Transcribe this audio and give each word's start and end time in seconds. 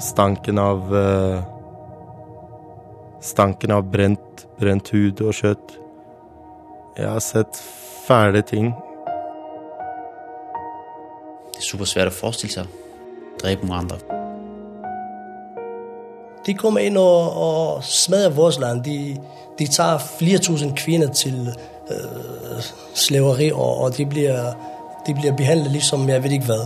Stanken 0.00 0.58
av 0.58 0.94
uh, 0.94 1.42
Stanken 3.20 3.70
av 3.70 3.82
brent, 3.84 4.46
brent 4.56 4.88
hud 4.88 5.20
og 5.20 5.34
kjøtt. 5.36 5.74
Jeg 6.96 7.08
har 7.10 7.20
sett 7.20 7.60
fæle 8.06 8.40
ting. 8.40 8.72
Det 11.52 11.60
er 11.60 11.66
super 11.66 11.84
svært 11.84 12.08
å 12.08 12.16
forestille 12.22 12.54
seg. 12.56 12.66
Drepe 13.42 13.68
noen 13.68 13.78
andre. 13.82 14.00
De 16.46 16.56
kommer 16.56 16.88
inn 16.88 16.96
og, 16.96 17.36
og 17.36 17.84
smadrer 17.84 18.32
vårt 18.32 18.64
land. 18.64 18.80
De, 18.88 19.20
de 19.60 19.68
tar 19.68 20.00
4000 20.00 20.72
kvinner 20.72 21.12
til 21.12 21.52
slaveri, 22.94 23.50
og, 23.52 23.86
og 23.86 23.96
de, 23.96 24.06
blir, 24.06 24.36
de 25.06 25.14
blir 25.16 25.34
behandlet 25.38 25.72
liksom 25.78 26.08
jeg 26.08 26.24
vet 26.24 26.38
ikke 26.38 26.52
hva. 26.52 26.62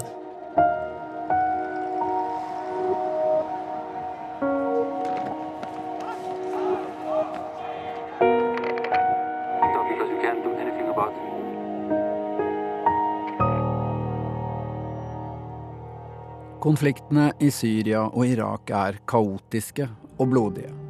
Konfliktene 16.66 17.28
i 17.38 17.52
Syria 17.54 18.08
og 18.10 18.26
Irak 18.26 18.72
er 18.74 18.98
kaotiske 19.06 19.86
og 20.18 20.28
blodige. 20.32 20.85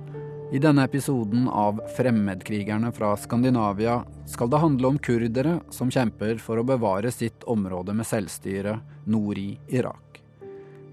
I 0.52 0.58
denne 0.58 0.84
episoden 0.84 1.48
av 1.48 1.80
Fremmedkrigerne 1.96 2.92
fra 2.92 3.16
Skandinavia 3.16 4.04
skal 4.26 4.50
det 4.50 4.60
handle 4.62 4.92
om 4.92 4.98
kurdere 4.98 5.56
som 5.74 5.90
kjemper 5.90 6.38
for 6.38 6.60
å 6.60 6.66
bevare 6.66 7.10
sitt 7.10 7.42
område 7.50 7.94
med 7.98 8.06
selvstyre 8.06 8.76
nord 9.10 9.40
i 9.42 9.56
Irak. 9.74 10.20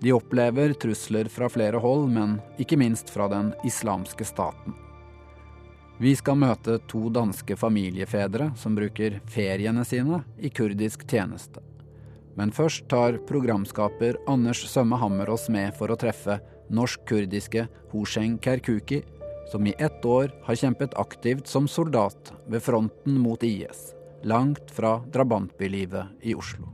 De 0.01 0.13
opplever 0.13 0.73
trusler 0.73 1.29
fra 1.29 1.51
flere 1.53 1.77
hold, 1.77 2.09
men 2.09 2.39
ikke 2.57 2.79
minst 2.81 3.13
fra 3.13 3.27
den 3.29 3.53
islamske 3.63 4.25
staten. 4.25 4.73
Vi 6.01 6.15
skal 6.17 6.41
møte 6.41 6.79
to 6.89 7.05
danske 7.13 7.53
familiefedre 7.55 8.49
som 8.57 8.73
bruker 8.75 9.19
feriene 9.29 9.85
sine 9.85 10.23
i 10.41 10.49
kurdisk 10.49 11.05
tjeneste. 11.05 11.61
Men 12.33 12.49
først 12.49 12.89
tar 12.89 13.21
programskaper 13.29 14.17
Anders 14.27 14.65
Sømme 14.65 14.97
Hammer 14.97 15.29
oss 15.29 15.45
med 15.53 15.77
for 15.77 15.93
å 15.93 15.99
treffe 16.01 16.39
norsk-kurdiske 16.73 17.67
Hosheng 17.93 18.39
Kerkuki, 18.41 19.03
som 19.53 19.67
i 19.67 19.73
ett 19.77 20.05
år 20.05 20.31
har 20.43 20.55
kjempet 20.55 20.95
aktivt 20.97 21.47
som 21.47 21.67
soldat 21.67 22.33
ved 22.49 22.63
fronten 22.65 23.19
mot 23.21 23.43
IS, 23.43 23.93
langt 24.25 24.71
fra 24.73 24.95
drabantbylivet 25.13 26.25
i 26.25 26.33
Oslo. 26.33 26.65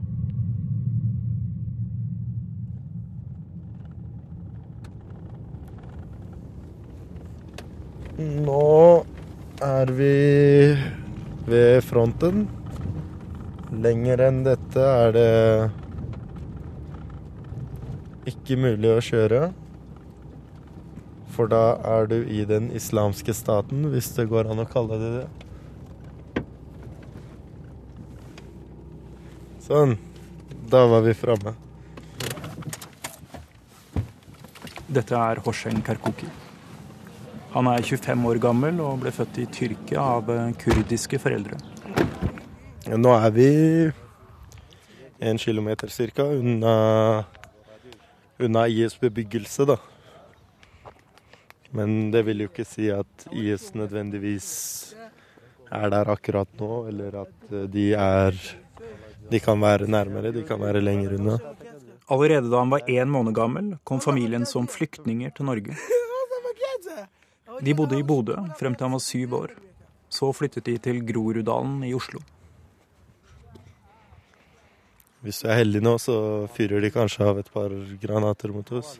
Nå 8.48 9.04
er 9.60 9.92
vi 10.00 10.16
ved 11.52 11.84
fronten. 11.84 12.46
Lenger 13.76 14.24
enn 14.30 14.40
dette 14.48 14.92
er 15.04 15.18
det 15.20 15.32
ikke 18.32 18.56
mulig 18.56 18.96
å 18.96 19.04
kjøre. 19.04 19.50
For 21.40 21.48
da 21.48 21.78
er 21.88 22.04
du 22.04 22.18
i 22.28 22.42
den 22.44 22.66
islamske 22.76 23.32
staten, 23.32 23.86
hvis 23.88 24.10
det 24.12 24.26
går 24.28 24.50
an 24.52 24.58
å 24.60 24.66
kalle 24.68 24.98
det 25.00 25.10
det. 25.14 26.42
Sånn. 29.64 29.94
Da 30.68 30.82
var 30.90 31.00
vi 31.06 31.14
framme. 31.16 31.54
Dette 34.92 35.16
er 35.16 35.40
Hoshen 35.46 35.80
Karkoki. 35.86 36.28
Han 37.54 37.70
er 37.72 37.88
25 37.88 38.26
år 38.28 38.40
gammel 38.44 38.82
og 38.84 39.00
ble 39.06 39.12
født 39.16 39.40
i 39.40 39.46
Tyrkia 39.48 40.04
av 40.18 40.28
kurdiske 40.60 41.16
foreldre. 41.22 41.56
Nå 43.00 43.14
er 43.16 43.32
vi 43.32 43.48
en 45.24 45.40
kilometer 45.40 45.88
cirka 45.88 46.28
unna, 46.36 46.76
unna 48.36 48.66
IS 48.68 49.00
bebyggelse, 49.00 49.64
da. 49.72 49.78
Men 51.76 52.10
det 52.10 52.24
vil 52.26 52.44
jo 52.44 52.50
ikke 52.50 52.66
si 52.66 52.88
at 52.90 53.26
IS 53.30 53.70
nødvendigvis 53.78 54.48
er 55.70 55.92
der 55.92 56.10
akkurat 56.10 56.50
nå, 56.58 56.86
eller 56.90 57.22
at 57.22 57.54
de 57.70 57.92
er 57.94 58.34
De 59.30 59.38
kan 59.38 59.60
være 59.62 59.86
nærmere, 59.86 60.32
de 60.34 60.42
kan 60.42 60.58
være 60.58 60.80
lenger 60.82 61.14
unna. 61.14 61.36
Allerede 62.10 62.50
da 62.50 62.58
han 62.58 62.70
var 62.70 62.82
én 62.88 63.06
måned 63.06 63.34
gammel, 63.34 63.78
kom 63.84 64.00
familien 64.00 64.46
som 64.46 64.66
flyktninger 64.66 65.30
til 65.30 65.46
Norge. 65.46 65.76
De 67.62 67.74
bodde 67.74 67.98
i 67.98 68.02
Bodø 68.02 68.34
frem 68.58 68.74
til 68.74 68.88
han 68.88 68.96
var 68.96 69.04
syv 69.04 69.34
år. 69.34 69.54
Så 70.10 70.32
flyttet 70.34 70.66
de 70.66 70.78
til 70.78 70.98
Groruddalen 71.06 71.84
i 71.86 71.94
Oslo. 71.94 72.18
Hvis 75.20 75.42
du 75.42 75.48
er 75.52 75.60
heldig 75.60 75.82
nå, 75.84 75.94
så 76.00 76.16
fyrer 76.56 76.80
de 76.80 76.90
kanskje 76.90 77.26
av 77.28 77.38
et 77.38 77.50
par 77.52 77.70
granater 78.02 78.50
mot 78.50 78.72
oss. 78.72 78.96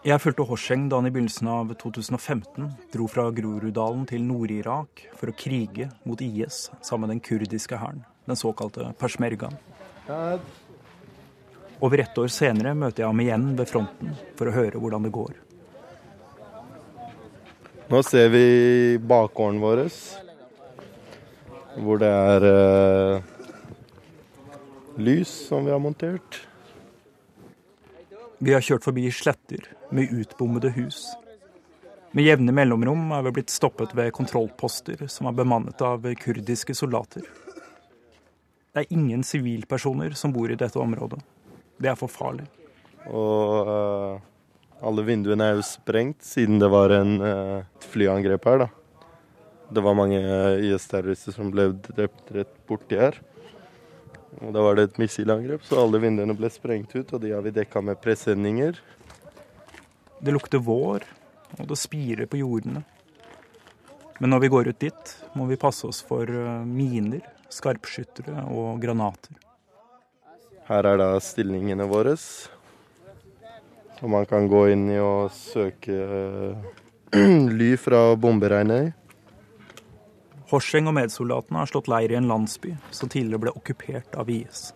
Jeg 0.00 0.16
fulgte 0.16 0.46
Hosheng 0.48 0.86
da 0.88 0.96
han 0.96 1.04
i 1.04 1.10
begynnelsen 1.12 1.48
av 1.52 1.74
2015 1.76 2.70
dro 2.88 3.04
fra 3.12 3.26
Groruddalen 3.36 4.06
til 4.08 4.22
Nord-Irak 4.24 5.02
for 5.12 5.28
å 5.28 5.34
krige 5.36 5.90
mot 6.08 6.22
IS 6.24 6.70
sammen 6.80 7.02
med 7.04 7.10
den 7.12 7.18
kurdiske 7.26 7.76
hæren, 7.76 7.98
den 8.24 8.38
såkalte 8.40 8.94
peshmergaen. 8.96 9.58
Over 11.84 12.00
ett 12.00 12.16
år 12.16 12.32
senere 12.32 12.72
møter 12.72 13.02
jeg 13.02 13.12
ham 13.12 13.20
igjen 13.20 13.44
ved 13.58 13.68
fronten 13.68 14.14
for 14.38 14.48
å 14.48 14.54
høre 14.54 14.80
hvordan 14.80 15.04
det 15.04 15.10
går. 15.12 15.34
Nå 17.92 18.00
ser 18.08 18.32
vi 18.32 18.44
bakgården 19.04 19.58
vår, 19.60 19.82
hvor 21.84 22.00
det 22.00 22.08
er 22.08 22.46
uh, 22.48 23.28
lys 24.96 25.34
som 25.50 25.68
vi 25.68 25.74
har 25.76 25.84
montert. 25.84 26.40
Vi 28.40 28.56
har 28.56 28.64
kjørt 28.64 28.88
forbi 28.88 29.04
sletter 29.12 29.68
med 29.90 30.12
utbommede 30.12 30.70
hus. 30.76 31.04
Med 32.10 32.26
jevne 32.26 32.52
mellomrom 32.54 33.12
er 33.14 33.22
vi 33.26 33.34
blitt 33.38 33.52
stoppet 33.54 33.92
ved 33.94 34.10
kontrollposter 34.16 35.04
som 35.06 35.28
er 35.30 35.36
bemannet 35.38 35.82
av 35.86 36.08
kurdiske 36.18 36.74
soldater. 36.74 37.22
Det 38.70 38.82
er 38.82 38.94
ingen 38.94 39.22
sivilpersoner 39.26 40.16
som 40.18 40.34
bor 40.34 40.50
i 40.50 40.58
dette 40.58 40.78
området. 40.78 41.20
Det 41.78 41.90
er 41.90 41.98
for 41.98 42.10
farlig. 42.10 42.48
Og 43.10 43.70
uh, 43.70 44.18
alle 44.86 45.06
vinduene 45.06 45.48
er 45.48 45.58
jo 45.58 45.66
sprengt 45.66 46.22
siden 46.26 46.60
det 46.62 46.68
var 46.70 46.94
en 46.94 47.16
uh, 47.22 47.64
flyangrep 47.90 48.46
her, 48.50 48.66
da. 48.66 48.68
Det 49.70 49.82
var 49.86 49.94
mange 49.94 50.18
IS-terrorister 50.66 51.34
som 51.34 51.50
ble 51.54 51.70
drept 51.86 52.30
rett 52.34 52.54
borti 52.66 52.98
her. 52.98 53.18
Og 54.40 54.54
Da 54.54 54.62
var 54.62 54.78
det 54.78 54.88
et 54.88 54.98
missilangrep, 55.02 55.62
så 55.66 55.82
alle 55.82 56.00
vinduene 56.02 56.34
ble 56.38 56.50
sprengt 56.50 56.94
ut, 56.96 57.12
og 57.14 57.22
de 57.22 57.30
har 57.34 57.42
vi 57.46 57.54
dekka 57.54 57.82
med 57.82 58.00
presenninger. 58.02 58.78
Det 60.20 60.32
lukter 60.34 60.60
vår, 60.60 61.04
og 61.58 61.68
det 61.68 61.78
spirer 61.80 62.28
på 62.28 62.40
jordene. 62.42 62.82
Men 64.20 64.34
når 64.34 64.42
vi 64.44 64.50
går 64.52 64.68
ut 64.68 64.80
dit, 64.82 65.12
må 65.32 65.46
vi 65.48 65.56
passe 65.56 65.86
oss 65.88 66.02
for 66.04 66.28
eh, 66.28 66.64
miner, 66.68 67.24
skarpskyttere 67.50 68.44
og 68.52 68.82
granater. 68.82 69.38
Her 70.68 70.86
er 70.86 71.00
da 71.00 71.08
stillingene 71.24 71.88
våre. 71.88 72.12
Og 74.00 74.12
man 74.12 74.28
kan 74.28 74.46
gå 74.48 74.66
inn 74.74 74.86
i 74.92 74.98
og 75.00 75.32
søke 75.34 75.96
ly 77.60 77.70
fra 77.80 78.02
bomberegnet 78.20 78.90
i. 78.90 78.92
Horseng 80.50 80.88
og 80.90 80.96
medsoldatene 80.96 81.62
har 81.62 81.70
slått 81.70 81.88
leir 81.90 82.12
i 82.12 82.18
en 82.18 82.28
landsby 82.30 82.74
som 82.90 83.10
tidligere 83.10 83.44
ble 83.46 83.52
okkupert 83.54 84.16
av 84.18 84.30
IS. 84.30 84.70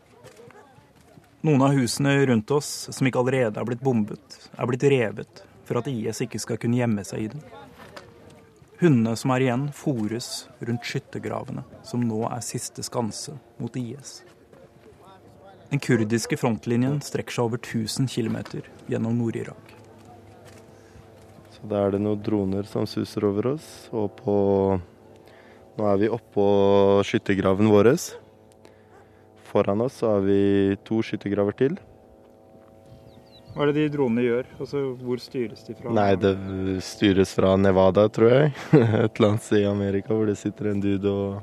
Noen 1.44 1.62
av 1.62 1.74
husene 1.76 2.26
rundt 2.26 2.50
oss 2.56 2.88
som 2.88 3.04
ikke 3.04 3.20
allerede 3.20 3.60
er 3.60 3.66
blitt 3.68 3.82
bombet, 3.84 4.36
er 4.56 4.68
blitt 4.68 4.86
revet 4.88 5.42
for 5.68 5.76
at 5.76 5.90
IS 5.90 6.22
ikke 6.24 6.40
skal 6.40 6.56
kunne 6.60 6.78
gjemme 6.78 7.04
seg 7.04 7.26
i 7.26 7.26
dem. 7.34 7.42
Hundene 8.80 9.12
som 9.20 9.34
er 9.34 9.44
igjen, 9.44 9.66
fòres 9.76 10.28
rundt 10.64 10.88
skyttergravene, 10.88 11.66
som 11.84 12.00
nå 12.08 12.22
er 12.30 12.40
siste 12.44 12.80
skanse 12.88 13.36
mot 13.60 13.76
IS. 13.76 14.22
Den 15.68 15.84
kurdiske 15.84 16.40
frontlinjen 16.40 16.96
strekker 17.04 17.36
seg 17.36 17.50
over 17.50 17.60
1000 17.60 18.08
km 18.08 18.40
gjennom 18.88 19.20
Nord-Irak. 19.20 19.76
Så 21.52 21.68
Da 21.68 21.84
er 21.84 21.92
det 21.92 22.04
noen 22.08 22.24
droner 22.24 22.64
som 22.64 22.88
suser 22.88 23.28
over 23.28 23.52
oss, 23.52 23.68
og 23.92 24.16
på 24.16 24.34
nå 25.76 25.92
er 25.92 26.00
vi 26.00 26.08
oppå 26.08 26.48
skyttergraven 27.04 27.68
vår. 27.68 27.92
Foran 29.54 29.84
oss 29.84 30.00
har 30.02 30.18
vi 30.26 30.74
to 30.82 30.96
skyttergraver 31.06 31.54
til. 31.54 31.76
Hva 33.54 33.62
er 33.62 33.70
det 33.70 33.84
de 33.84 33.90
dronene 33.94 34.24
gjør? 34.24 34.48
Altså, 34.58 34.80
Hvor 34.98 35.20
styres 35.22 35.60
de 35.62 35.76
fra? 35.78 35.92
Nei, 35.94 36.16
det 36.18 36.32
styres 36.82 37.30
fra 37.38 37.52
Nevada, 37.54 38.08
tror 38.10 38.32
jeg. 38.32 38.48
Et 38.74 39.14
eller 39.14 39.28
annet 39.28 39.44
sted 39.46 39.62
i 39.62 39.68
Amerika 39.70 40.10
hvor 40.10 40.26
det 40.26 40.34
sitter 40.40 40.72
en 40.72 40.82
dude 40.82 41.06
og 41.06 41.38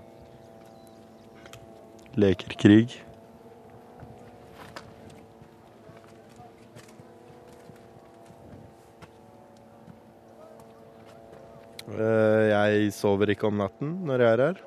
leker 2.20 2.58
krig. 2.60 2.98
Eh, 11.96 12.44
jeg 12.52 12.92
sover 13.00 13.32
ikke 13.32 13.48
om 13.48 13.64
natten 13.64 13.96
når 14.12 14.26
jeg 14.26 14.36
er 14.36 14.46
her. 14.50 14.62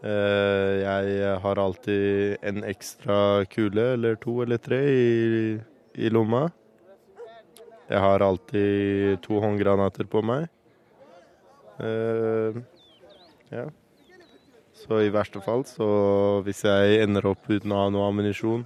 Eh, 0.00 0.74
jeg 0.80 1.40
har 1.42 1.60
alltid 1.60 2.36
en 2.48 2.62
ekstra 2.64 3.44
kule 3.52 3.82
eller 3.98 4.16
to 4.16 4.38
eller 4.40 4.56
tre 4.56 4.78
i, 4.88 5.58
i 5.94 6.08
lomma. 6.08 6.46
Jeg 7.90 8.00
har 8.00 8.24
alltid 8.24 9.20
to 9.26 9.40
håndgranater 9.42 10.08
på 10.08 10.22
meg. 10.24 10.46
Uh, 11.80 12.60
ja. 13.50 13.64
Så 14.76 15.00
i 15.02 15.10
verste 15.12 15.40
fall, 15.44 15.64
så 15.68 15.88
hvis 16.46 16.62
jeg 16.64 17.00
ender 17.02 17.26
opp 17.32 17.48
uten 17.50 17.72
å 17.74 17.80
ha 17.82 17.88
noe 17.92 18.06
ammunisjon, 18.08 18.62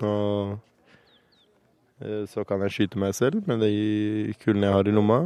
så 2.31 2.45
kan 2.47 2.63
jeg 2.67 2.75
skyte 2.75 3.01
meg 3.01 3.17
selv 3.17 3.49
med 3.51 3.65
de 3.65 4.35
kulene 4.43 4.69
jeg 4.69 4.77
har 4.77 4.91
i 4.91 4.95
lomma. 4.95 5.19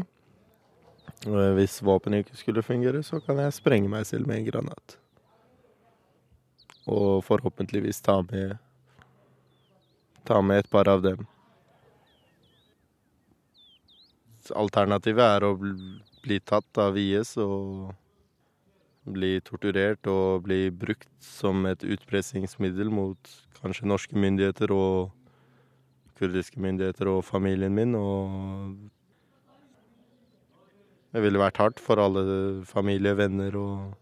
Hvis 1.58 1.80
våpenet 1.84 2.24
ikke 2.24 2.40
skulle 2.40 2.64
fungere, 2.64 3.02
så 3.04 3.20
kan 3.24 3.42
jeg 3.42 3.56
sprenge 3.58 3.90
meg 3.92 4.06
selv 4.08 4.30
med 4.30 4.40
en 4.40 4.48
granat. 4.52 4.96
Og 6.88 7.24
forhåpentligvis 7.26 8.00
ta 8.04 8.20
med 8.30 8.56
ta 10.28 10.40
med 10.44 10.60
et 10.60 10.70
par 10.70 10.88
av 10.88 11.02
dem. 11.04 11.24
Alternativet 14.56 15.24
er 15.24 15.44
å 15.44 15.54
bli 15.58 16.38
tatt 16.40 16.80
av 16.80 16.96
IS 17.00 17.34
og 17.40 17.92
bli 19.08 19.38
torturert 19.44 20.08
og 20.12 20.44
bli 20.44 20.68
brukt 20.72 21.08
som 21.24 21.64
et 21.68 21.84
utpressingsmiddel 21.84 22.90
mot 22.92 23.32
kanskje 23.60 23.88
norske 23.88 24.16
myndigheter 24.20 24.72
og 24.74 25.14
kurdiske 26.20 26.60
myndigheter 26.60 27.08
og 27.12 27.22
familien 27.24 27.76
min. 27.76 27.94
Og 27.96 28.74
det 31.14 31.24
ville 31.24 31.40
vært 31.40 31.60
hardt 31.62 31.80
for 31.80 32.00
alle 32.02 32.24
familie, 32.68 33.16
venner 33.16 33.56
og 33.56 33.96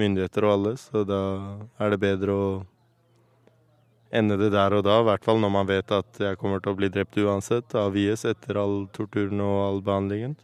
myndigheter 0.00 0.46
og 0.46 0.56
alle, 0.56 0.74
så 0.80 1.04
da 1.06 1.20
er 1.82 1.94
det 1.94 2.00
bedre 2.02 2.34
å 2.34 2.48
ende 4.10 4.38
det 4.40 4.50
der 4.54 4.72
og 4.72 4.84
da, 4.86 5.00
i 5.02 5.06
hvert 5.10 5.24
fall 5.24 5.40
når 5.42 5.52
man 5.52 5.68
vet 5.68 5.92
at 5.92 6.20
jeg 6.22 6.38
kommer 6.40 6.62
til 6.64 6.72
å 6.72 6.78
bli 6.78 6.88
drept 6.92 7.18
uansett 7.20 7.74
av 7.76 7.96
IS 7.98 8.24
etter 8.28 8.60
all 8.60 8.86
torturen 8.94 9.42
og 9.44 9.58
all 9.66 9.82
behandlingen. 9.84 10.36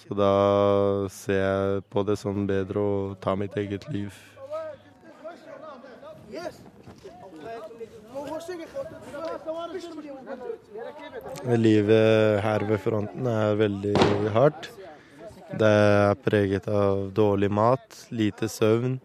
Så 0.00 0.16
da 0.16 0.32
ser 1.12 1.40
jeg 1.40 1.82
på 1.92 2.04
det 2.08 2.16
som 2.20 2.46
bedre 2.48 2.80
å 2.80 2.92
ta 3.20 3.34
mitt 3.36 3.56
eget 3.60 3.84
liv. 3.92 4.14
Livet 11.60 12.40
her 12.44 12.64
ved 12.68 12.80
fronten 12.80 13.28
er 13.28 13.58
veldig 13.60 13.94
hardt. 14.34 14.70
Det 15.58 15.68
er 15.68 16.18
preget 16.24 16.68
av 16.70 17.08
dårlig 17.14 17.50
mat, 17.50 18.06
lite 18.14 18.48
søvn. 18.48 18.98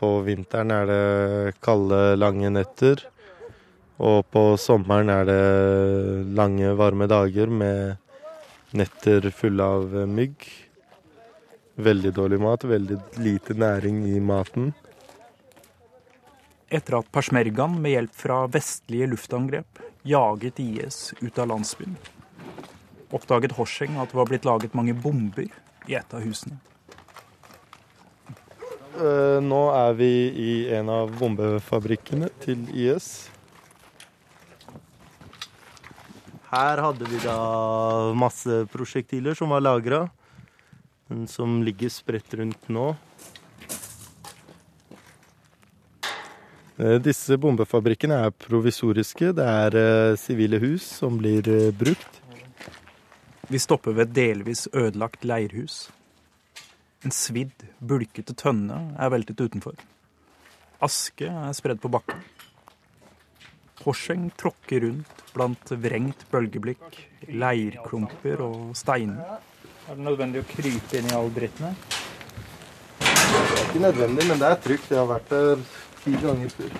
På 0.00 0.18
vinteren 0.26 0.72
er 0.74 0.90
det 0.90 1.56
kalde, 1.64 2.16
lange 2.18 2.50
netter. 2.50 3.04
Og 4.02 4.24
på 4.34 4.56
sommeren 4.58 5.12
er 5.14 5.28
det 5.28 5.42
lange, 6.34 6.74
varme 6.74 7.06
dager 7.10 7.50
med 7.50 7.96
netter 8.74 9.30
fulle 9.30 9.70
av 9.78 9.94
mygg. 10.10 10.48
Veldig 11.74 12.14
dårlig 12.14 12.40
mat, 12.42 12.66
veldig 12.66 12.98
lite 13.22 13.54
næring 13.58 14.02
i 14.10 14.18
maten 14.22 14.72
etter 16.74 16.98
at 16.98 17.10
persmergaen 17.14 17.78
med 17.82 17.94
hjelp 17.94 18.18
fra 18.18 18.42
vestlige 18.50 19.08
luftangrep 19.12 19.82
jaget 20.04 20.60
IS 20.60 20.98
ut 21.20 21.38
av 21.38 21.50
landsbyen. 21.52 21.96
Oppdaget 23.14 23.54
Horseng 23.54 23.98
at 24.02 24.10
det 24.10 24.18
var 24.18 24.30
blitt 24.30 24.46
laget 24.48 24.74
mange 24.74 24.94
bomber 24.96 25.46
i 25.86 25.94
et 25.98 26.16
av 26.16 26.24
husene. 26.24 26.58
Eh, 28.94 29.38
nå 29.42 29.60
er 29.74 29.94
vi 29.98 30.10
i 30.38 30.50
en 30.76 30.90
av 30.92 31.10
bombefabrikkene 31.18 32.28
til 32.44 32.62
IS. 32.70 33.26
Her 36.52 36.82
hadde 36.84 37.08
vi 37.10 37.18
da 37.24 37.38
masse 38.14 38.60
prosjektiler 38.70 39.34
som 39.34 39.50
var 39.50 39.64
lagra, 39.64 40.04
som 41.26 41.58
ligger 41.66 41.90
spredt 41.90 42.38
rundt 42.38 42.70
nå. 42.70 42.92
Eh, 46.78 46.98
disse 47.02 47.34
bombefabrikkene 47.42 48.22
er 48.28 48.36
provisoriske. 48.46 49.34
Det 49.34 49.50
er 49.66 49.80
eh, 49.82 50.18
sivile 50.22 50.62
hus 50.62 50.86
som 51.02 51.18
blir 51.18 51.50
brukt. 51.74 52.23
Vi 53.54 53.58
stopper 53.62 53.92
ved 53.94 54.08
et 54.08 54.14
delvis 54.16 54.64
ødelagt 54.74 55.22
leirhus. 55.22 55.74
En 57.06 57.12
svidd, 57.14 57.60
bulkete 57.78 58.34
tønne 58.34 58.78
er 58.98 59.12
veltet 59.14 59.38
utenfor. 59.38 59.76
Aske 60.82 61.28
er 61.30 61.52
spredd 61.54 61.78
på 61.78 61.90
bakken. 61.94 62.24
Horseng 63.84 64.24
tråkker 64.40 64.82
rundt 64.82 65.22
blant 65.36 65.70
vrengt 65.84 66.24
bølgeblikk, 66.32 66.98
leirklumper 67.30 68.42
og 68.42 68.74
steiner. 68.74 69.38
Er 69.86 70.00
det 70.00 70.08
nødvendig 70.08 70.42
å 70.42 70.48
krype 70.50 70.98
inn 70.98 71.12
i 71.12 71.14
all 71.14 71.30
dritten 71.38 71.68
her? 71.68 71.78
Det 73.04 73.38
er 73.38 73.64
ikke 73.68 73.84
nødvendig, 73.86 74.28
men 74.32 74.42
det 74.42 74.50
er 74.50 74.60
trygt. 74.66 74.90
Jeg 74.90 74.98
har 74.98 75.12
vært 75.12 75.30
der 75.30 75.64
ti 76.02 76.18
ganger 76.26 76.58
før. 76.58 76.74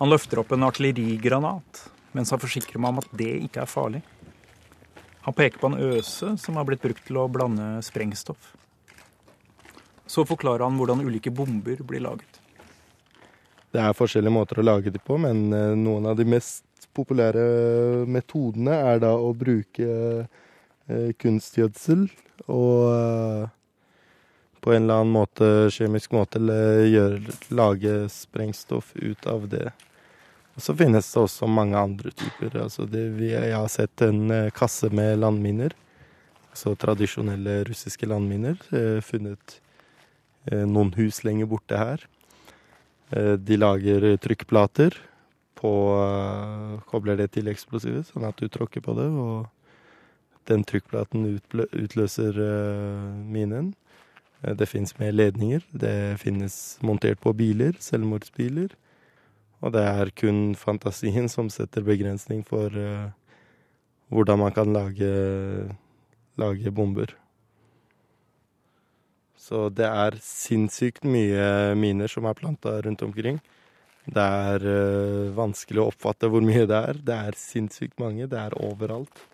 Han 0.00 0.16
løfter 0.16 0.40
opp 0.46 0.56
en 0.56 0.68
artillerigranat 0.72 1.84
mens 2.16 2.32
han 2.32 2.40
forsikrer 2.42 2.80
meg 2.80 2.94
om 2.94 3.02
at 3.02 3.10
det 3.20 3.32
ikke 3.48 3.62
er 3.64 3.70
farlig. 3.70 4.02
Han 5.26 5.36
peker 5.36 5.60
på 5.60 5.68
en 5.72 5.80
øse 5.90 6.34
som 6.40 6.56
har 6.56 6.64
blitt 6.68 6.82
brukt 6.84 7.04
til 7.04 7.18
å 7.20 7.28
blande 7.28 7.82
sprengstoff. 7.84 8.54
Så 10.08 10.24
forklarer 10.24 10.64
han 10.64 10.78
hvordan 10.80 11.04
ulike 11.04 11.32
bomber 11.34 11.82
blir 11.84 12.00
laget. 12.00 12.38
Det 13.68 13.82
er 13.84 13.96
forskjellige 13.96 14.32
måter 14.32 14.60
å 14.60 14.64
lage 14.64 14.92
dem 14.94 15.04
på, 15.04 15.18
men 15.20 15.52
eh, 15.52 15.74
noen 15.76 16.08
av 16.08 16.16
de 16.16 16.24
mest 16.24 16.64
populære 16.96 17.42
metodene 18.08 18.78
er 18.94 19.02
da 19.04 19.12
å 19.20 19.34
bruke 19.36 19.88
eh, 20.24 21.10
kunstgjødsel 21.20 22.06
og 22.48 22.86
eh, 22.94 23.44
på 24.64 24.72
en 24.72 24.86
eller 24.86 25.02
annen 25.02 25.12
måte, 25.14 25.50
kjemisk 25.70 26.16
måte, 26.16 26.40
lage 27.54 27.92
sprengstoff 28.10 28.90
ut 28.96 29.28
av 29.30 29.44
det. 29.52 29.68
Og 30.58 30.62
så 30.64 30.74
finnes 30.74 31.06
det 31.06 31.20
også 31.22 31.46
mange 31.46 31.78
andre 31.78 32.10
typer. 32.10 32.56
Altså 32.64 32.82
det, 32.90 33.04
jeg 33.22 33.52
har 33.54 33.68
sett 33.70 34.02
en 34.02 34.24
eh, 34.34 34.48
kasse 34.50 34.88
med 34.90 35.20
landminer. 35.22 35.70
Altså 36.50 36.72
tradisjonelle 36.74 37.60
russiske 37.68 38.08
landminer. 38.10 38.58
Eh, 38.74 38.98
funnet 39.06 39.60
eh, 40.50 40.64
noen 40.66 40.90
hus 40.96 41.22
lenger 41.22 41.46
borte 41.46 41.78
her. 41.78 42.02
De 43.08 43.56
lager 43.56 44.04
trykkplater 44.20 44.92
på 45.56 45.70
Kobler 46.90 47.16
det 47.16 47.30
til 47.32 47.46
eksplosivet, 47.48 48.04
sånn 48.10 48.26
at 48.28 48.36
du 48.36 48.50
tråkker 48.52 48.82
på 48.84 48.92
det, 48.98 49.06
og 49.08 49.46
den 50.50 50.60
trykkplaten 50.68 51.24
utløser 51.24 52.36
minen. 53.32 53.70
Det 54.44 54.68
finnes 54.68 54.92
med 55.00 55.16
ledninger. 55.16 55.64
Det 55.72 56.20
finnes 56.20 56.58
montert 56.84 57.24
på 57.24 57.32
biler, 57.38 57.80
selvmordsbiler. 57.80 58.76
Og 59.58 59.74
det 59.74 59.82
er 59.82 60.10
kun 60.14 60.52
fantasien 60.58 61.26
som 61.30 61.48
setter 61.50 61.82
begrensning 61.86 62.44
for 62.46 62.70
uh, 62.70 63.10
hvordan 64.14 64.38
man 64.44 64.54
kan 64.54 64.70
lage, 64.72 65.08
lage 66.38 66.70
bomber. 66.74 67.14
Så 69.38 69.66
det 69.72 69.88
er 69.88 70.18
sinnssykt 70.22 71.06
mye 71.08 71.74
miner 71.78 72.10
som 72.10 72.28
er 72.28 72.38
planta 72.38 72.76
rundt 72.84 73.02
omkring. 73.02 73.40
Det 74.06 74.22
er 74.22 74.62
uh, 74.62 75.34
vanskelig 75.34 75.82
å 75.82 75.88
oppfatte 75.90 76.30
hvor 76.30 76.44
mye 76.44 76.68
det 76.68 76.78
er. 76.92 77.02
Det 77.02 77.18
er 77.18 77.40
sinnssykt 77.40 77.98
mange. 77.98 78.30
Det 78.30 78.38
er 78.38 78.54
overalt. 78.62 79.24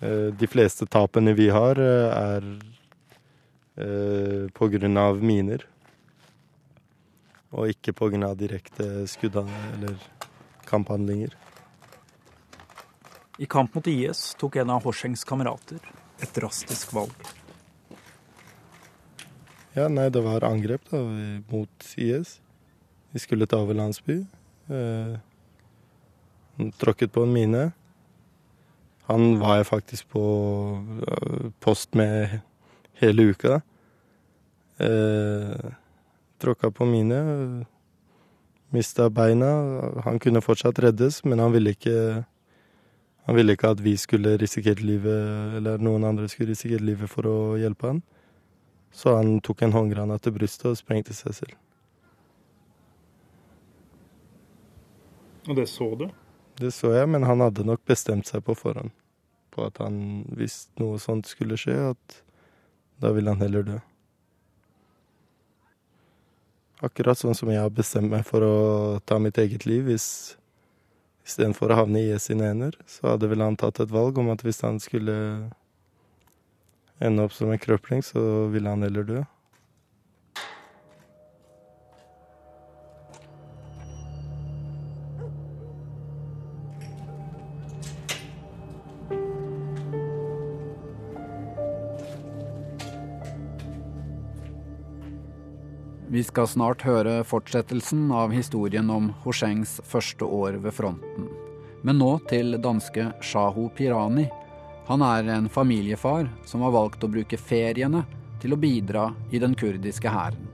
Uh, 0.00 0.32
de 0.32 0.48
fleste 0.48 0.88
tapene 0.88 1.36
vi 1.36 1.50
har, 1.52 1.80
er 1.80 2.48
på 4.54 4.68
grunn 4.70 4.98
av 5.02 5.16
miner. 5.18 5.64
Og 7.54 7.70
ikke 7.70 7.94
pga. 7.94 8.34
direkte 8.34 9.06
skudd 9.06 9.36
eller 9.38 9.96
kamphandlinger. 10.66 11.34
I 13.38 13.46
kamp 13.46 13.74
mot 13.74 13.86
IS 13.86 14.34
tok 14.38 14.56
en 14.56 14.70
av 14.70 14.84
Horsengs 14.86 15.24
kamerater 15.26 15.82
et 16.22 16.34
drastisk 16.34 16.92
valg. 16.94 17.14
Ja, 19.74 19.88
nei, 19.90 20.06
det 20.14 20.22
var 20.22 20.46
angrep 20.46 20.86
da, 20.90 21.00
mot 21.50 21.86
IS. 21.98 22.38
Vi 23.10 23.22
skulle 23.22 23.46
ta 23.50 23.58
over 23.62 23.74
landsby. 23.74 24.20
Eh, 24.70 25.16
tråkket 26.78 27.12
på 27.12 27.24
en 27.26 27.34
mine. 27.34 27.64
Han 29.10 29.40
var 29.40 29.58
jeg 29.58 29.66
faktisk 29.66 30.08
på 30.14 30.24
eh, 31.08 31.50
post 31.60 31.94
med 31.98 32.38
hele 33.02 33.32
uka. 33.34 33.60
Eh, 34.78 35.74
tråkka 36.44 36.70
på 36.74 36.86
mine. 36.88 37.18
Mista 38.74 39.08
beina. 39.10 39.50
Han 40.04 40.20
kunne 40.22 40.44
fortsatt 40.44 40.78
reddes, 40.84 41.22
men 41.24 41.42
han 41.42 41.52
ville 41.54 41.74
ikke 41.76 42.24
Han 43.24 43.38
ville 43.38 43.54
ikke 43.56 43.70
at 43.72 43.80
vi 43.80 43.94
skulle 43.96 44.34
risikert 44.36 44.82
livet, 44.84 45.56
eller 45.56 45.80
noen 45.80 46.04
andre 46.04 46.26
skulle 46.28 46.52
risikere 46.52 46.84
livet 46.84 47.08
for 47.08 47.24
å 47.24 47.36
hjelpe 47.56 47.88
han. 47.88 48.02
Så 48.92 49.14
han 49.16 49.38
tok 49.40 49.62
en 49.64 49.72
håndgranat 49.72 50.20
til 50.20 50.34
brystet 50.36 50.66
og 50.68 50.76
sprengte 50.76 51.16
seg 51.16 51.32
selv. 51.32 51.54
Og 55.48 55.56
det 55.56 55.66
så 55.72 55.88
du? 55.96 56.04
Det 56.60 56.70
så 56.72 56.92
jeg, 56.94 57.08
men 57.10 57.24
han 57.26 57.42
hadde 57.42 57.66
nok 57.66 57.82
bestemt 57.88 58.28
seg 58.28 58.44
på 58.46 58.54
forhånd. 58.56 58.92
På 59.56 59.66
at 59.66 59.80
han, 59.82 59.96
hvis 60.36 60.68
noe 60.80 61.00
sånt 61.02 61.28
skulle 61.28 61.58
skje, 61.58 61.74
at 61.94 62.20
da 63.02 63.10
ville 63.16 63.32
han 63.32 63.42
heller 63.42 63.66
dø. 63.66 63.80
Akkurat 66.82 67.18
sånn 67.18 67.36
som 67.38 67.50
jeg 67.52 67.62
har 67.62 67.70
bestemt 67.70 68.10
meg 68.10 68.24
for 68.26 68.42
å 68.42 68.56
ta 69.06 69.20
mitt 69.22 69.38
eget 69.38 69.66
liv. 69.68 69.84
Hvis 69.86 70.34
Istedenfor 71.24 71.72
å 71.72 71.78
havne 71.78 72.02
i 72.02 72.10
IS 72.12 72.26
sine 72.28 72.50
hender, 72.50 72.74
så 72.84 73.14
hadde 73.14 73.30
vel 73.30 73.40
han 73.40 73.56
tatt 73.56 73.80
et 73.80 73.92
valg 73.92 74.18
om 74.20 74.28
at 74.32 74.42
hvis 74.44 74.60
han 74.60 74.76
skulle 74.82 75.14
ende 77.00 77.24
opp 77.24 77.32
som 77.32 77.52
en 77.52 77.60
krøpling, 77.60 78.04
så 78.04 78.20
ville 78.52 78.68
han 78.68 78.84
heller 78.84 79.06
dø. 79.08 79.22
Vi 96.14 96.22
skal 96.22 96.46
snart 96.46 96.84
høre 96.86 97.24
fortsettelsen 97.26 98.04
av 98.14 98.30
historien 98.30 98.86
om 98.94 99.08
Hoshengs 99.24 99.80
første 99.82 100.22
år 100.22 100.60
ved 100.62 100.70
fronten. 100.76 101.24
Men 101.82 101.98
nå 101.98 102.10
til 102.30 102.54
danske 102.62 103.08
Shaho 103.18 103.64
Pirani. 103.74 104.28
Han 104.86 105.02
er 105.02 105.26
en 105.34 105.48
familiefar 105.50 106.28
som 106.46 106.62
har 106.62 106.70
valgt 106.70 107.02
å 107.02 107.10
bruke 107.10 107.34
feriene 107.34 108.04
til 108.38 108.54
å 108.54 108.60
bidra 108.62 109.08
i 109.34 109.42
den 109.42 109.58
kurdiske 109.58 110.06
hæren. 110.06 110.52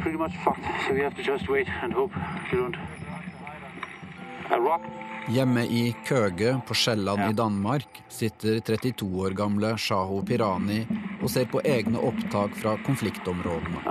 Pretty 0.00 0.16
much 0.16 0.32
fucked, 0.42 0.64
so 0.88 0.94
we 0.94 1.02
have 1.02 1.14
to 1.14 1.22
just 1.22 1.46
wait 1.48 1.68
and 1.82 1.92
hope 1.92 2.10
we 2.50 2.58
don't. 2.58 2.99
Hjemme 5.30 5.62
i 5.66 5.94
Køge 6.06 6.60
på 6.66 6.74
Sjælland 6.74 7.30
i 7.30 7.36
Danmark 7.36 8.02
sitter 8.08 8.60
32 8.60 9.20
år 9.26 9.34
gamle 9.38 9.76
Shaho 9.78 10.22
Pirani 10.26 10.80
og 11.22 11.30
ser 11.30 11.46
på 11.52 11.60
egne 11.64 12.00
opptak 12.02 12.56
fra 12.58 12.76
konfliktområdene. 12.86 13.84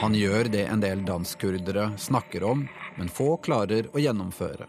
Han 0.00 0.14
gjør 0.14 0.50
det 0.52 0.66
en 0.68 0.84
del 0.84 1.04
danskkurdere 1.08 1.90
snakker 1.98 2.44
om, 2.46 2.66
men 2.98 3.08
få 3.08 3.36
klarer 3.42 3.88
å 3.92 4.02
gjennomføre. 4.02 4.68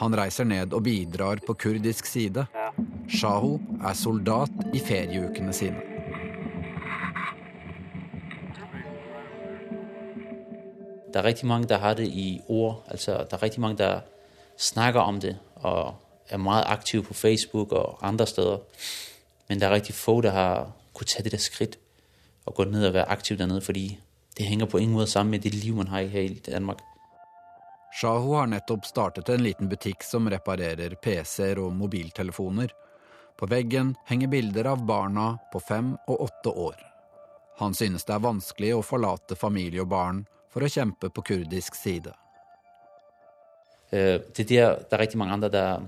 Han 0.00 0.16
reiser 0.16 0.48
ned 0.48 0.74
og 0.76 0.84
bidrar 0.86 1.40
på 1.44 1.56
kurdisk 1.56 2.08
side. 2.08 2.46
Shaho 3.08 3.56
er 3.80 3.96
soldat 3.96 4.72
i 4.76 4.80
ferieukene 4.80 5.52
sine. 5.56 5.95
Der 11.16 11.22
er 11.22 11.26
rigtig 11.26 11.46
mange, 11.46 11.68
der 11.68 11.78
har 11.78 11.94
det 11.94 12.08
i 12.08 12.40
ord. 12.48 12.84
Altså, 12.88 13.12
der 13.12 13.36
er 13.36 13.42
rigtig 13.42 13.60
mange, 13.60 13.78
der 13.78 14.00
snakker 14.58 15.00
om 15.00 15.20
det 15.20 15.38
og 15.54 15.94
er 16.28 16.36
meget 16.36 16.64
aktive 16.66 17.02
på 17.02 17.14
Facebook 17.14 17.72
og 17.72 18.08
andre 18.08 18.26
steder. 18.26 18.58
Men 19.48 19.60
der 19.60 19.66
er 19.66 19.70
rigtig 19.70 19.94
få, 19.94 20.20
der 20.20 20.30
har 20.30 20.72
kunne 20.94 21.06
tage 21.06 21.24
det 21.24 21.32
der 21.32 21.38
skridt 21.38 21.78
og 22.46 22.54
gå 22.54 22.64
ned 22.64 22.86
og 22.86 22.94
være 22.94 23.08
aktiv 23.08 23.38
dernede, 23.38 23.60
fordi 23.60 23.98
det 24.36 24.46
hænger 24.46 24.66
på 24.66 24.78
ingen 24.78 24.92
måde 24.92 25.06
sammen 25.06 25.30
med 25.30 25.38
det 25.38 25.54
liv, 25.54 25.76
man 25.76 25.88
har 25.88 26.02
her 26.02 26.20
i 26.20 26.42
Danmark. 26.46 26.78
Shahu 28.00 28.32
har 28.32 28.46
nettopp 28.46 28.84
startet 28.84 29.28
en 29.28 29.40
liten 29.40 29.68
butikk 29.68 30.02
som 30.02 30.26
reparerer 30.26 30.94
PC-er 31.02 31.64
og 31.64 31.72
mobiltelefoner. 31.72 32.68
På 33.38 33.46
veggen 33.46 33.96
henger 34.06 34.28
bilder 34.28 34.66
av 34.66 34.86
barna 34.86 35.38
på 35.52 35.60
fem 35.60 35.96
og 36.08 36.22
åtte 36.22 36.50
år. 36.50 36.76
Han 37.58 37.74
synes 37.74 38.04
det 38.04 38.14
er 38.14 38.18
vanskelig 38.18 38.74
å 38.74 38.82
forlate 38.84 39.36
familie 39.36 39.80
og 39.80 39.88
barn 39.88 40.26
for 40.56 40.64
å 40.64 40.72
kjempe 40.72 41.10
på 41.12 41.20
kurdisk 41.20 41.76
side. 41.76 42.14
Øh, 43.92 44.22
det 44.32 44.46
er 44.46 44.48
der, 44.48 44.78
der 44.88 44.96
er 44.96 45.02
riktig 45.02 45.18
mange 45.20 45.36
andre, 45.36 45.50
der, 45.52 45.82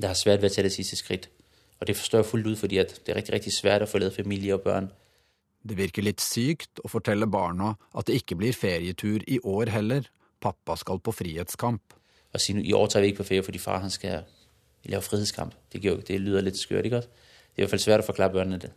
der 0.00 0.08
har 0.08 0.16
svært 0.16 0.40
ved 0.40 0.48
å 0.48 0.54
ta 0.54 0.64
det 0.64 0.72
siste 0.72 0.96
skritt. 0.96 1.28
Og 1.76 1.86
det 1.86 1.98
forstår 1.98 2.22
jeg 2.22 2.28
fullt 2.30 2.48
ut, 2.48 2.58
fordi 2.62 2.80
det 2.80 3.12
er 3.12 3.18
riktig, 3.20 3.34
riktig 3.34 3.52
svært 3.52 3.84
å 3.84 3.90
forlate 3.90 4.16
familie 4.16 4.56
og 4.56 4.64
børn. 4.64 4.88
Det 5.62 5.76
virker 5.76 6.06
litt 6.06 6.24
sykt 6.24 6.80
å 6.80 6.88
fortelle 6.88 7.28
barna 7.28 7.74
at 7.92 8.08
det 8.08 8.16
ikke 8.22 8.38
blir 8.40 8.56
ferietur 8.56 9.26
i 9.28 9.42
år 9.44 9.74
heller. 9.74 10.08
Pappa 10.40 10.78
skal 10.80 11.02
på 11.04 11.12
frihetskamp. 11.12 11.98
Og 12.32 12.40
si, 12.40 12.56
i 12.56 12.72
år 12.72 12.88
tar 12.88 13.04
vi 13.04 13.12
ikke 13.12 13.20
på 13.20 13.28
ferie, 13.28 13.44
fordi 13.44 13.60
far 13.60 13.84
han 13.84 13.92
skal 13.92 14.24
lave 14.88 15.04
frihetskamp. 15.04 15.52
Det, 15.68 15.84
det 16.08 16.16
lyder 16.22 16.48
litt 16.48 16.56
skørt, 16.56 16.88
ikke? 16.88 17.04
Det 17.04 17.60
er 17.60 17.60
i 17.60 17.66
hvert 17.66 17.76
fall 17.76 17.84
svært 17.84 18.06
å 18.06 18.08
forklare 18.08 18.32
børnene 18.40 18.62
det. 18.64 18.72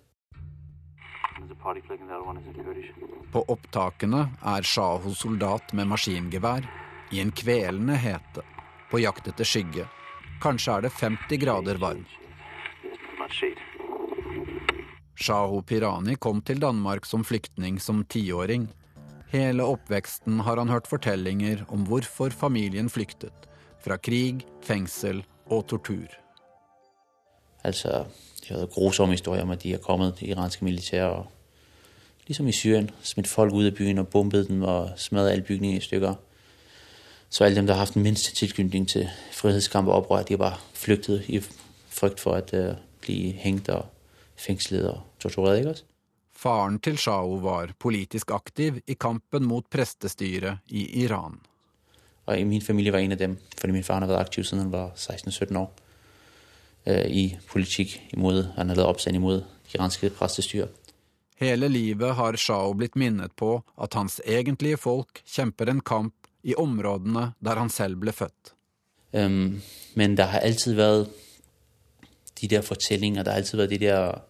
På 3.33 3.43
opptakene 3.51 4.23
er 4.55 4.67
Shaho 4.73 5.13
soldat 5.17 5.73
med 5.73 5.89
maskingevær 5.89 6.67
i 7.11 7.21
en 7.23 7.31
kvelende 7.33 7.97
hete, 7.97 8.45
på 8.91 9.01
jakt 9.01 9.27
etter 9.31 9.47
skygge. 9.47 9.87
Kanskje 10.43 10.77
er 10.77 10.85
det 10.85 10.93
50 10.99 11.41
grader 11.41 11.81
varmt. 11.81 12.21
There's. 13.25 13.75
Shaho 15.15 15.61
Pirani 15.61 16.15
kom 16.15 16.41
til 16.41 16.59
Danmark 16.59 17.05
som 17.05 17.23
flyktning 17.23 17.79
som 17.79 18.03
tiåring. 18.03 18.67
Hele 19.31 19.63
oppveksten 19.63 20.41
har 20.43 20.59
han 20.59 20.69
hørt 20.69 20.89
fortellinger 20.91 21.63
om 21.71 21.85
hvorfor 21.87 22.35
familien 22.35 22.89
flyktet. 22.91 23.47
Fra 23.79 23.97
krig, 23.97 24.43
fengsel 24.61 25.23
og 25.47 25.67
tortur. 25.71 26.11
Altså, 27.63 28.05
det 28.43 28.51
er 28.53 28.67
grusomme 28.69 29.15
historier 29.15 29.43
om, 29.43 29.55
at 29.55 29.63
de 29.63 29.71
har 29.71 29.81
kommet, 29.81 30.19
det 30.19 30.29
iranske 30.29 30.65
militær, 30.65 31.07
og 31.07 31.31
ligesom 32.27 32.47
i 32.47 32.51
Syrien, 32.51 32.89
smidt 33.01 33.27
folk 33.27 33.53
ud 33.53 33.65
af 33.65 33.75
byen 33.75 33.97
og 33.97 34.07
bombet 34.07 34.47
dem 34.47 34.63
og 34.63 34.89
smadret 34.97 35.31
alle 35.31 35.43
bygninger 35.43 35.77
i 35.77 35.81
stykker. 35.81 36.15
Så 37.29 37.43
alle 37.43 37.55
dem, 37.55 37.65
der 37.65 37.73
har 37.73 37.79
haft 37.79 37.93
den 37.93 38.03
mindste 38.03 38.35
tilknytning 38.35 38.87
til 38.87 39.09
frihedskamp 39.31 39.87
og 39.87 39.93
oprør, 39.93 40.23
de 40.23 40.33
har 40.33 40.37
bare 40.37 40.57
flygtet 40.73 41.25
i 41.27 41.41
frygt 41.89 42.19
for 42.19 42.31
at 42.31 42.53
uh, 42.53 42.75
blive 43.01 43.33
hængt 43.33 43.69
og 43.69 43.85
fængslet 44.35 44.89
og 44.89 45.01
tortureret, 45.19 45.57
ikke 45.57 45.69
også? 45.69 45.83
Faren 46.35 46.79
til 46.79 46.97
Shao 46.97 47.35
var 47.35 47.69
politisk 47.79 48.31
aktiv 48.31 48.73
i 48.87 48.93
kampen 48.93 49.45
mot 49.45 49.63
prestestyret 49.71 50.57
i 50.67 51.03
Iran. 51.03 51.39
Og 52.25 52.39
i 52.39 52.43
min 52.43 52.61
familie 52.61 52.91
var 52.91 52.99
en 52.99 53.11
af 53.11 53.17
dem, 53.17 53.37
fordi 53.57 53.73
min 53.73 53.83
far 53.83 53.99
har 53.99 54.07
været 54.07 54.19
aktiv 54.19 54.43
siden 54.43 54.63
han 54.63 54.71
var 54.71 54.89
16-17 54.95 55.57
år 55.57 55.73
øh, 56.85 57.05
i 57.05 57.37
politik 57.49 58.01
imod, 58.13 58.43
han 58.55 58.69
har 58.69 58.75
lavet 58.75 58.89
opstand 58.89 59.15
imod 59.15 59.35
det 59.35 59.75
iranske 59.75 60.09
præstestyre. 60.09 60.67
Hele 61.35 61.67
livet 61.67 62.15
har 62.15 62.37
Shao 62.39 62.73
blitt 62.79 62.95
minnet 62.95 63.33
på 63.35 63.57
at 63.75 63.95
hans 63.99 64.21
egentlige 64.23 64.79
folk 64.79 65.19
kjemper 65.27 65.67
en 65.71 65.81
kamp 65.83 66.29
i 66.47 66.55
områdene 66.55 67.33
der 67.43 67.59
han 67.59 67.71
selv 67.73 67.99
ble 68.03 68.13
født. 68.15 68.53
Um, 69.15 69.61
men 69.95 70.15
det 70.15 70.29
har 70.31 70.45
alltid 70.45 70.77
vært 70.79 71.11
de 72.39 72.47
der 72.51 72.63
fortellinger, 72.63 73.23
det 73.23 73.31
har 73.31 73.41
alltid 73.41 73.59
vært 73.59 73.73
de 73.73 73.79
der 73.83 74.21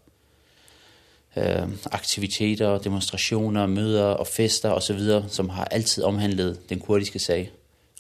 uh, 1.38 1.70
aktiviteter, 1.92 2.80
demonstrasjoner, 2.82 3.70
møter 3.70 4.18
og 4.22 4.28
fester 4.30 4.74
osv., 4.74 5.02
som 5.30 5.50
har 5.58 5.70
alltid 5.74 6.06
omhandlet 6.06 6.66
den 6.70 6.82
kurdiske 6.82 7.22
sag. 7.22 7.52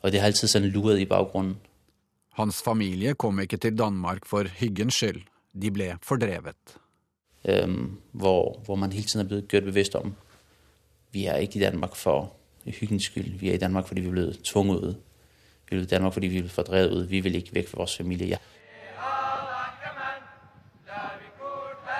Og 0.02 0.14
det 0.14 0.22
har 0.22 0.30
alltid 0.30 0.50
sånn 0.50 0.70
luret 0.70 1.02
i 1.02 1.10
bakgrunnen. 1.10 1.58
Hans 2.38 2.60
familie 2.62 3.14
kom 3.16 3.40
ikke 3.40 3.62
til 3.62 3.78
Danmark 3.78 4.26
for 4.28 4.50
hyggens 4.60 4.98
skyld. 4.98 5.22
De 5.56 5.72
ble 5.72 5.94
fordrevet. 6.04 6.76
Øhm, 7.46 7.98
hvor, 8.12 8.60
hvor 8.66 8.76
man 8.76 8.92
hele 8.92 9.06
tiden 9.06 9.26
er 9.26 9.28
blevet 9.28 9.48
gjort 9.48 9.64
bevidst 9.64 9.96
om, 9.96 10.16
vi 11.12 11.26
er 11.26 11.36
ikke 11.36 11.60
i 11.60 11.62
Danmark 11.62 11.96
for 11.96 12.34
hyggens 12.66 13.04
skyld. 13.04 13.40
Vi 13.40 13.50
er 13.50 13.54
i 13.54 13.58
Danmark, 13.58 13.88
fordi 13.88 14.02
vi 14.02 14.10
blevet 14.10 14.40
tvunget 14.44 14.80
ud. 14.80 14.96
Vi 15.70 15.78
er 15.78 15.82
i 15.82 15.86
Danmark, 15.86 16.14
fordi 16.14 16.28
vi 16.28 16.40
blevet 16.40 16.52
fordrevet 16.52 16.92
ud. 16.92 17.04
Vi 17.04 17.20
vil 17.20 17.36
ikke 17.36 17.54
væk 17.54 17.68
fra 17.68 17.78
vores 17.78 17.98
familie. 17.98 18.28
Ja. 18.28 18.38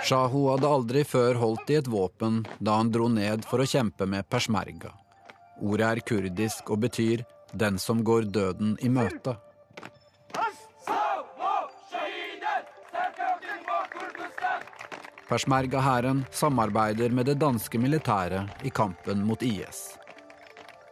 Shahu 0.06 0.50
hadde 0.52 0.70
aldri 0.70 1.02
før 1.04 1.34
holdt 1.42 1.72
i 1.74 1.80
et 1.80 1.88
våpen 1.92 2.44
da 2.62 2.76
han 2.78 2.92
dro 2.94 3.08
ned 3.10 3.48
for 3.50 3.64
å 3.64 3.66
kjempe 3.66 4.06
med 4.06 4.28
persmerga. 4.30 4.92
Ordet 5.66 5.88
er 5.88 6.02
kurdisk 6.06 6.70
og 6.70 6.84
betyr 6.84 7.24
'den 7.54 7.80
som 7.80 8.04
går 8.04 8.30
døden 8.30 8.78
i 8.82 8.88
møte'. 8.88 9.45
Persmerga-hæren 15.30 16.26
samarbeider 16.32 17.10
med 17.10 17.26
det 17.26 17.40
danske 17.42 17.80
militæret 17.82 18.50
i 18.64 18.70
kampen 18.70 19.24
mot 19.26 19.42
IS. 19.42 19.96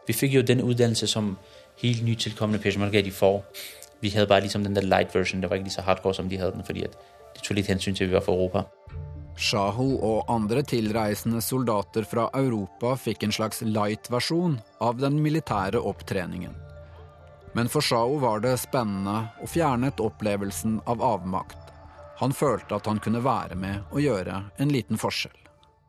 Vi 0.06 0.12
fikk 0.12 0.34
jo 0.34 0.42
den 0.42 0.60
utdannelse 0.64 1.06
som 1.06 1.36
helt 1.82 2.04
nytilkommende 2.04 2.62
peshmerga 2.62 3.02
de 3.02 3.12
får. 3.14 3.44
Vi 4.00 4.10
hadde 4.10 4.26
bare 4.26 4.40
liksom 4.40 4.64
den 4.64 4.74
der 4.74 4.82
light 4.82 5.14
version. 5.14 5.40
Det 5.40 5.50
var 5.50 5.56
ikke 5.56 5.70
så 5.70 5.82
hardcore 5.86 6.14
som 6.14 6.28
de 6.28 6.38
hadde 6.38 6.58
den, 6.58 6.66
fordi 6.66 6.84
at 6.84 6.98
de 7.36 7.40
tok 7.40 7.56
litt 7.56 7.70
hensyn 7.70 7.94
til 7.94 8.10
vi 8.10 8.18
var 8.18 8.26
fra 8.26 8.34
Europa. 8.34 8.64
Shahu 9.38 9.96
og 9.98 10.28
andre 10.30 10.62
tilreisende 10.62 11.40
soldater 11.42 12.04
fra 12.06 12.28
Europa 12.34 12.94
fikk 12.98 13.24
en 13.24 13.34
slags 13.34 13.62
light-versjon 13.62 14.60
av 14.80 15.00
den 15.00 15.18
militære 15.22 15.80
opptreningen. 15.80 16.54
Men 17.54 17.70
for 17.70 17.82
Shao 17.82 18.18
var 18.22 18.42
det 18.42 18.56
spennende 18.62 19.28
og 19.42 19.50
fjernet 19.50 20.02
opplevelsen 20.02 20.80
av 20.90 21.02
avmakt. 21.02 21.63
Han 22.24 22.32
følte 22.32 22.74
at 22.74 22.86
han 22.86 22.98
kunne 22.98 23.24
være 23.24 23.54
med 23.54 23.82
og 23.90 24.00
gjøre 24.00 24.44
en 24.60 24.70
liten 24.70 24.98
forskjell. 24.98 25.36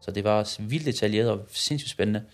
Så 0.02 0.12
det 0.12 0.24
var 0.24 0.44
vildt 0.60 0.86
detaljert 0.86 1.28
og 1.28 1.46
sinnssykt 1.50 1.92
spennende. 1.92 2.26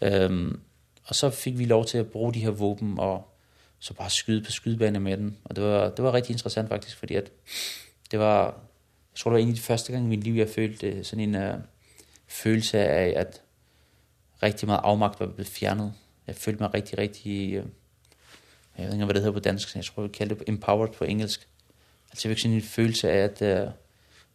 Um, 0.00 0.60
og 1.06 1.14
så 1.14 1.30
fikk 1.30 1.58
vi 1.58 1.64
lov 1.68 1.84
til 1.84 2.00
å 2.00 2.08
bruke 2.08 2.34
de 2.34 2.44
her 2.46 2.56
våpen 2.56 2.96
og 2.98 3.28
så 3.78 3.94
bare 3.94 4.10
skyde 4.10 4.44
på 4.44 4.52
skydebaner 4.52 5.00
med 5.00 5.16
dem. 5.16 5.36
Og 5.44 5.56
det 5.56 5.64
var, 5.64 5.90
det 5.90 6.04
var 6.04 6.14
rigtig 6.14 6.32
interessant 6.32 6.68
faktisk, 6.68 6.98
fordi 6.98 7.14
at 7.14 7.30
det 8.10 8.18
var, 8.18 8.44
jeg 9.12 9.18
tror 9.20 9.30
det 9.30 9.34
var 9.34 9.38
egentlig 9.38 9.62
første 9.62 9.92
gang 9.92 10.04
i 10.04 10.08
mitt 10.08 10.24
liv, 10.24 10.34
jeg 10.34 10.48
følte 10.48 11.04
sådan 11.04 11.34
en 11.34 11.34
uh, 11.34 11.60
følelse 12.28 12.78
av 12.78 13.12
at 13.16 13.42
rigtig 14.42 14.68
meget 14.68 14.80
afmagt 14.84 15.20
var 15.20 15.26
blevet 15.26 15.48
fjernet. 15.48 15.92
Jeg 16.26 16.36
følte 16.36 16.62
meg 16.62 16.74
rigtig, 16.74 16.98
rigtig, 16.98 17.58
uh, 17.58 17.66
jeg 18.78 18.86
vet 18.86 18.92
ikke, 18.92 19.04
hvad 19.04 19.14
det 19.14 19.22
hedder 19.22 19.38
på 19.38 19.40
dansk, 19.40 19.76
jeg 19.76 19.84
tror, 19.84 20.02
vi 20.02 20.08
kalder 20.08 20.34
det 20.34 20.48
empowered 20.48 20.92
på 20.92 21.04
engelsk. 21.04 21.48
Altså 22.14 22.28
jeg 22.28 22.36
fikk 22.36 22.42
sådan 22.44 22.56
en 22.56 22.68
følelse 22.68 23.08
av 23.10 23.24
at 23.24 23.40
uh, 23.42 23.72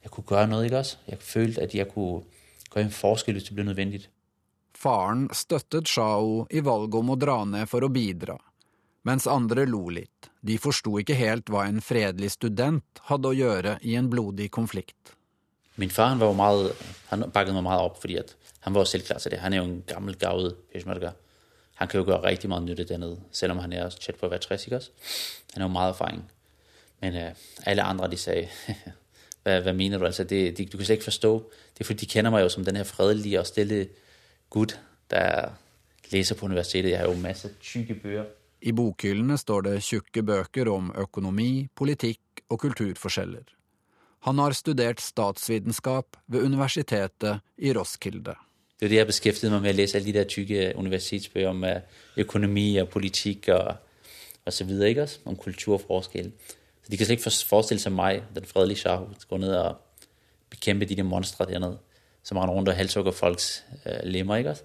jeg 0.03 0.12
kunne 0.12 0.27
gøre 0.27 0.48
noget, 0.48 0.65
ikke 0.65 0.77
også? 0.77 0.98
Jeg 1.07 1.17
følte, 1.24 1.62
at 1.62 1.75
jeg 1.75 1.88
kunne 1.88 2.24
gøre 2.74 2.83
en 2.83 2.91
forskel, 2.91 3.38
hvis 3.38 3.43
det 3.48 3.55
ble 3.55 3.63
nødvendigt. 3.63 4.09
Faren 4.75 5.29
støttet 5.33 5.88
Shao 5.88 6.43
i 6.51 6.59
valget 6.63 6.95
om 7.00 7.13
å 7.13 7.15
dra 7.15 7.38
ned 7.48 7.71
for 7.71 7.83
å 7.83 7.91
bidra, 7.91 8.36
mens 9.07 9.27
andre 9.31 9.63
lo 9.67 9.86
litt. 9.95 10.27
De 10.43 10.57
forsto 10.59 10.98
ikke 11.00 11.15
helt 11.15 11.48
hva 11.51 11.69
en 11.69 11.79
fredelig 11.83 12.33
student 12.36 13.01
hadde 13.07 13.31
å 13.31 13.38
gjøre 13.38 13.77
i 13.88 13.95
en 13.95 14.12
blodig 14.12 14.50
konflikt. 14.51 15.15
Min 15.79 15.95
far 15.95 16.12
han 16.12 16.19
var 16.19 16.33
jo 16.33 16.36
meget, 16.36 16.83
han 17.13 17.24
bakket 17.31 17.55
meg 17.55 17.63
mye 17.63 17.79
opp, 17.88 18.01
fordi 18.03 18.19
at 18.19 18.36
han 18.67 18.75
var 18.75 18.91
selv 18.91 19.07
klar 19.07 19.24
til 19.24 19.31
det. 19.31 19.39
Han 19.39 19.55
er 19.55 19.63
jo 19.63 19.69
en 19.69 19.79
gammel, 19.88 20.19
gavet 20.19 20.59
peshmerga. 20.71 21.13
Han 21.79 21.88
kan 21.88 22.01
jo 22.01 22.09
gjøre 22.09 22.25
rigtig 22.27 22.51
mye 22.51 22.65
nytte 22.65 22.83
dernede, 22.88 23.21
selv 23.31 23.55
om 23.55 23.63
han 23.63 23.71
er 23.71 23.95
tett 23.95 24.19
på 24.19 24.27
å 24.27 24.33
være 24.33 24.43
60, 24.48 24.67
ikke? 24.67 24.83
Han 25.53 25.63
har 25.63 25.69
jo 25.69 25.75
mye 25.77 25.93
erfaring. 25.93 26.27
Men 27.01 27.15
uh, 27.15 27.31
alle 27.65 27.83
andre, 27.83 28.11
de 28.11 28.17
sagde, 28.17 28.47
hvad, 29.43 29.61
hvad 29.61 29.73
mener 29.73 29.97
du? 29.97 30.05
Altså, 30.05 30.23
det, 30.23 30.57
de, 30.57 30.65
du 30.65 30.77
kan 30.77 30.85
slet 30.85 30.95
ikke 30.95 31.03
forstå. 31.03 31.51
Det 31.73 31.79
er 31.79 31.85
fordi, 31.85 32.05
de 32.05 32.11
kender 32.11 32.31
meg 32.31 32.41
jo 32.41 32.49
som 32.49 32.65
den 32.65 32.75
her 32.75 32.83
fredelige 32.83 33.39
og 33.39 33.47
stille 33.47 33.87
gutt 34.49 34.79
der 35.11 35.51
leser 36.11 36.35
på 36.35 36.45
universitetet. 36.45 36.91
Jeg 36.91 36.99
har 36.99 37.07
jo 37.07 37.15
masse 37.17 37.49
tykke 37.61 37.95
bøker. 37.95 38.25
I 38.61 38.71
bokhyllene 38.75 39.37
står 39.37 39.61
det 39.61 39.77
tjukke 39.83 40.23
bøker 40.23 40.67
om 40.71 40.91
økonomi, 40.97 41.69
politikk 41.75 42.43
og 42.49 42.59
kulturforskjeller. 42.59 43.45
Han 44.27 44.39
har 44.43 44.51
studert 44.51 44.99
statsvitenskap 45.01 46.17
ved 46.27 46.43
universitetet 46.43 47.39
i 47.57 47.71
Roskilde. 47.73 48.35
Det 48.79 48.87
er 48.87 48.89
det 48.89 48.97
jeg 48.97 49.07
beskæftiget 49.07 49.53
meg 49.53 49.61
med, 49.63 49.73
å 49.73 49.77
lese 49.79 49.97
alle 49.97 50.07
de 50.07 50.15
der 50.17 50.27
tykke 50.27 50.65
universitetsbøger 50.79 51.49
om 51.51 51.63
øh, 51.67 51.79
økonomi 52.23 52.67
og 52.79 52.89
politikk 52.91 53.49
og, 53.55 53.79
og 54.45 54.53
så 54.55 54.67
videre, 54.67 54.89
ikke 54.89 55.03
også? 55.07 55.19
Om 55.25 55.35
kulturforskjell. 55.39 56.31
De 56.89 56.98
kan 56.98 57.05
slet 57.05 57.19
ikke 57.19 57.31
forestille 57.50 57.81
seg 57.81 57.93
meg, 57.93 58.23
den 58.36 58.47
fredelige 58.49 58.84
Shahu, 58.84 59.06
gå 59.30 59.38
ned 59.38 59.54
og 59.54 59.78
bekjempe 60.49 60.88
de 60.89 60.95
der 60.97 61.06
monstre 61.06 61.45
dernede 61.45 61.78
som 62.23 62.38
render 62.38 62.54
rundt 62.54 62.69
og 62.69 62.75
halshugger 62.75 63.12
folks 63.12 63.63
øh, 63.86 63.99
lemmer. 64.04 64.36
ikke 64.36 64.49
også? 64.49 64.63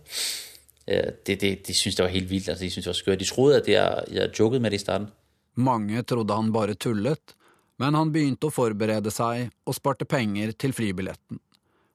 Øh, 0.88 1.12
det, 1.26 1.40
det, 1.40 1.66
de 1.66 1.74
syntes 1.74 1.96
det 1.96 2.02
var 2.02 2.10
helt 2.10 2.30
vildt. 2.30 2.48
Altså, 2.48 2.64
de 2.64 2.70
syntes 2.70 2.84
det 2.84 2.92
var 2.92 3.00
skørt. 3.00 3.20
De 3.20 3.24
trodde 3.24 3.56
at 3.56 3.68
jeg, 3.68 4.04
jeg 4.10 4.38
joket 4.38 4.62
med 4.62 4.70
det 4.70 4.80
i 4.80 4.84
starten. 4.84 5.08
Mange 5.54 6.02
trodde 6.02 6.34
han 6.34 6.52
bare 6.52 6.74
tullet, 6.74 7.34
men 7.78 7.94
han 7.94 8.12
begynte 8.12 8.48
å 8.48 8.54
forberede 8.54 9.10
seg 9.14 9.50
og 9.66 9.76
sparte 9.76 10.04
penger 10.04 10.52
til 10.58 10.74
flybilletten. 10.74 11.40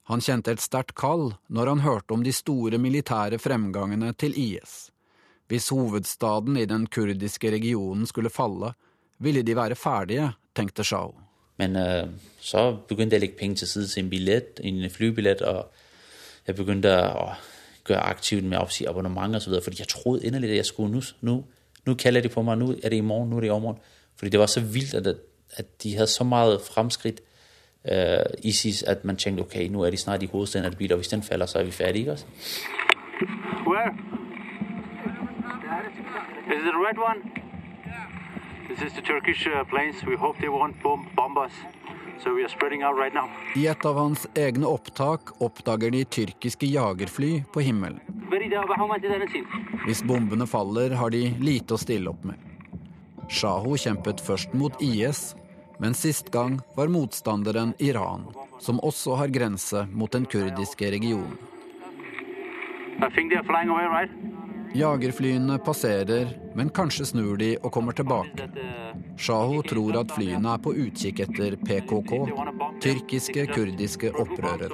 Han 0.10 0.24
kjente 0.26 0.56
et 0.56 0.64
sterkt 0.64 0.96
kall 0.98 1.36
når 1.54 1.70
han 1.70 1.84
hørte 1.86 2.16
om 2.16 2.24
de 2.26 2.34
store 2.34 2.80
militære 2.82 3.38
fremgangene 3.38 4.14
til 4.18 4.34
IS. 4.34 4.90
Hvis 5.50 5.70
hovedstaden 5.70 6.58
i 6.58 6.66
den 6.70 6.88
kurdiske 6.88 7.52
regionen 7.52 8.08
skulle 8.10 8.32
falle, 8.34 8.74
ville 9.20 9.44
de 9.44 9.56
være 9.56 9.76
ferdige, 9.76 10.32
tenkte 10.56 10.84
Shao. 10.84 11.16
Men 11.58 11.76
øh, 11.76 12.08
så 12.40 12.78
begynte 12.88 13.14
jeg 13.14 13.20
å 13.20 13.24
legge 13.26 13.38
penger 13.38 13.56
til 13.56 13.68
side 13.68 13.88
til 13.88 14.04
en 14.04 14.10
billett, 14.10 14.60
en 14.64 14.90
flybillett, 14.90 15.42
og 15.42 15.72
jeg 16.48 16.56
begynte 16.56 16.94
å 17.14 17.26
gøre 17.84 18.04
aktivt 18.08 18.46
med 18.48 18.62
å 18.62 18.70
si 18.72 18.86
abonnement 18.88 19.36
og 19.36 19.42
så 19.42 19.50
videre, 19.50 19.64
fordi 19.64 19.82
jeg 19.82 19.92
trodde 19.92 20.24
inderlig 20.28 20.54
at 20.54 20.62
jeg 20.62 20.70
skulle 20.70 20.94
nå, 20.94 21.02
nå, 21.22 21.36
nå 21.86 21.96
kaller 22.00 22.24
de 22.24 22.32
på 22.32 22.44
meg, 22.48 22.62
nå 22.62 22.72
er 22.78 22.94
det 22.94 23.02
i 23.02 23.06
morgen, 23.06 23.30
nå 23.30 23.38
er 23.40 23.46
det 23.46 23.50
i 23.50 23.56
overmorgen. 23.56 23.82
Fordi 24.20 24.32
det 24.32 24.40
var 24.40 24.52
så 24.52 24.62
vildt, 24.62 24.94
at, 24.94 25.20
at 25.58 25.84
de 25.84 25.94
hadde 25.98 26.12
så 26.12 26.24
mye 26.28 26.60
fremskritt 26.64 27.22
uh, 27.92 28.24
ISIS, 28.44 28.84
at 28.84 29.06
man 29.06 29.20
tenkte, 29.20 29.44
ok, 29.44 29.56
nå 29.72 29.84
er 29.84 29.96
de 29.96 29.98
snart 29.98 30.24
i 30.24 30.32
hovedstaden 30.32 30.72
af 30.72 30.78
bil, 30.78 30.94
og 30.94 31.04
hvis 31.04 31.12
den 31.12 31.24
faller, 31.24 31.46
så 31.46 31.60
er 31.60 31.64
vi 31.64 31.72
ferdige. 31.72 32.12
også? 32.12 32.26
Where? 33.68 33.92
Is 36.50 36.64
it 36.64 36.72
the 36.72 36.80
red 36.88 36.98
one? 36.98 37.39
So 42.24 42.34
we 42.34 42.44
are 42.44 42.50
spreading 42.50 42.84
out 42.84 42.98
right. 42.98 43.14
I 43.56 43.68
et 43.68 43.86
av 43.86 43.96
hans 43.96 44.28
egne 44.36 44.68
opptak 44.68 45.42
oppdager 45.42 45.92
de 45.92 46.04
tyrkiske 46.06 46.68
jagerfly 46.68 47.44
på 47.54 47.64
himmelen. 47.64 48.00
Hvis 49.86 50.04
bombene 50.04 50.48
faller, 50.48 50.90
har 51.00 51.10
de 51.16 51.22
lite 51.40 51.74
å 51.74 51.80
stille 51.80 52.12
opp 52.12 52.26
med. 52.28 52.36
Shaho 53.30 53.78
kjempet 53.78 54.20
først 54.20 54.54
mot 54.54 54.76
IS, 54.84 55.36
men 55.80 55.96
sist 55.96 56.32
gang 56.34 56.60
var 56.76 56.92
motstanderen 56.92 57.72
Iran, 57.80 58.28
som 58.60 58.84
også 58.84 59.16
har 59.22 59.32
grense 59.32 59.86
mot 59.94 60.12
den 60.12 60.26
kurdiske 60.26 60.92
regionen. 60.92 61.38
I 63.00 63.08
think 63.16 63.32
they're 63.32 63.48
flying 63.48 63.70
away, 63.70 63.88
right? 63.88 64.12
Jagerflyene 64.76 65.58
passerer, 65.66 66.30
men 66.56 66.70
kanskje 66.70 67.06
snur 67.10 67.38
de 67.42 67.56
og 67.58 67.72
kommer 67.74 67.96
tilbake. 67.98 68.46
Shaho 69.18 69.64
tror 69.66 69.98
at 70.04 70.12
flyene 70.14 70.54
er 70.54 70.62
på 70.62 70.74
utkikk 70.78 71.24
etter 71.26 71.56
PKK, 71.58 72.12
tyrkiske 72.84 73.48
kurdiske 73.50 74.12
opprørere. 74.14 74.70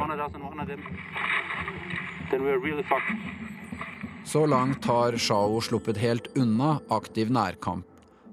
Så 4.26 4.46
langt 4.50 4.86
har 4.86 5.18
Shaho 5.22 5.62
sluppet 5.64 6.02
helt 6.02 6.28
unna 6.36 6.80
aktiv 6.92 7.32
nærkamp, 7.32 7.86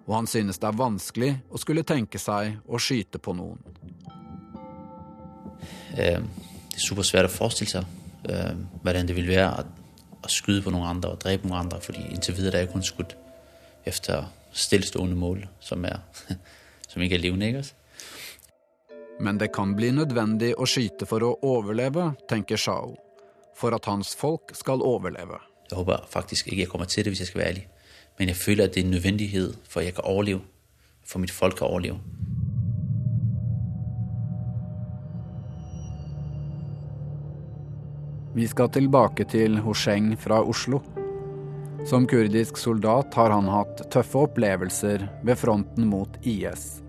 og 0.09 0.14
han 0.16 0.27
synes 0.27 0.59
det 0.59 0.66
er 0.66 0.81
vanskelig 0.81 1.35
å 1.46 1.61
skulle 1.62 1.87
tenke 1.87 2.18
seg 2.18 2.59
å 2.66 2.81
skyte 2.83 3.22
på 3.22 3.37
noen. 3.38 3.62
Eh, 5.94 6.18
det 6.18 6.81
er 6.81 6.83
supersvært 6.88 7.29
å 7.29 7.33
forestille 7.33 7.70
seg 7.70 8.33
eh, 8.33 8.57
hvordan 8.83 9.07
det 9.07 9.14
vil 9.14 9.31
være 9.31 9.62
å, 9.62 9.82
å 10.23 10.31
skyde 10.31 10.63
på 10.65 10.73
noen 10.75 10.89
andre 10.95 11.13
og 11.15 11.23
drepe 11.23 11.49
noen 11.49 11.65
andre, 11.65 11.81
fordi 11.83 12.05
inntil 12.13 12.37
videre 12.39 12.61
er 12.61 12.67
jeg 12.67 12.73
kun 12.75 12.87
skutt 12.87 13.15
efter 13.89 14.27
stillestående 14.53 15.17
mål, 15.19 15.47
som, 15.61 15.85
er, 15.85 16.03
som 16.91 17.03
ikke 17.03 17.19
er 17.19 17.25
levende. 17.25 17.51
Ikke? 17.51 18.99
Men 19.23 19.39
det 19.39 19.53
kan 19.55 19.75
bli 19.79 19.93
nødvendig 19.95 20.53
å 20.59 20.67
skyte 20.69 21.07
for 21.09 21.25
å 21.27 21.35
overleve, 21.47 22.13
tenker 22.31 22.61
Shao. 22.61 22.97
For 23.59 23.75
at 23.77 23.87
hans 23.87 24.15
folk 24.19 24.55
skal 24.57 24.83
overleve. 24.83 25.39
Jeg 25.71 25.79
håper 25.79 26.07
faktisk 26.11 26.49
ikke 26.49 26.65
jeg 26.65 26.71
kommer 26.73 26.89
til 26.91 27.05
det, 27.05 27.13
hvis 27.13 27.23
jeg 27.25 27.31
skal 27.31 27.43
være 27.43 27.53
ærlig. 27.55 27.67
Men 28.19 28.33
jeg 28.33 28.41
føler 28.41 28.67
at 28.67 28.75
det 28.75 28.83
er 28.83 28.87
en 28.87 28.97
nødvendighet 28.97 29.69
for 29.69 29.81
at 29.81 29.89
jeg 29.89 29.97
kan 29.99 30.09
overleve. 30.09 30.43
For 31.07 31.23
mitt 31.23 31.35
folk 31.35 31.57
kan 31.59 31.71
overleve. 31.71 32.01
Vi 38.35 38.47
skal 38.49 38.71
tilbake 38.73 39.27
til 39.29 39.59
Hosheng 39.61 40.14
fra 40.16 40.38
Oslo. 40.40 40.79
Som 41.85 42.07
kurdisk 42.09 42.57
soldat 42.57 43.12
har 43.18 43.29
han 43.29 43.49
hatt 43.53 43.83
tøffe 43.92 44.23
opplevelser 44.25 45.03
ved 45.21 45.37
fronten 45.37 45.85
mot 45.90 46.14
IS. 46.25 46.81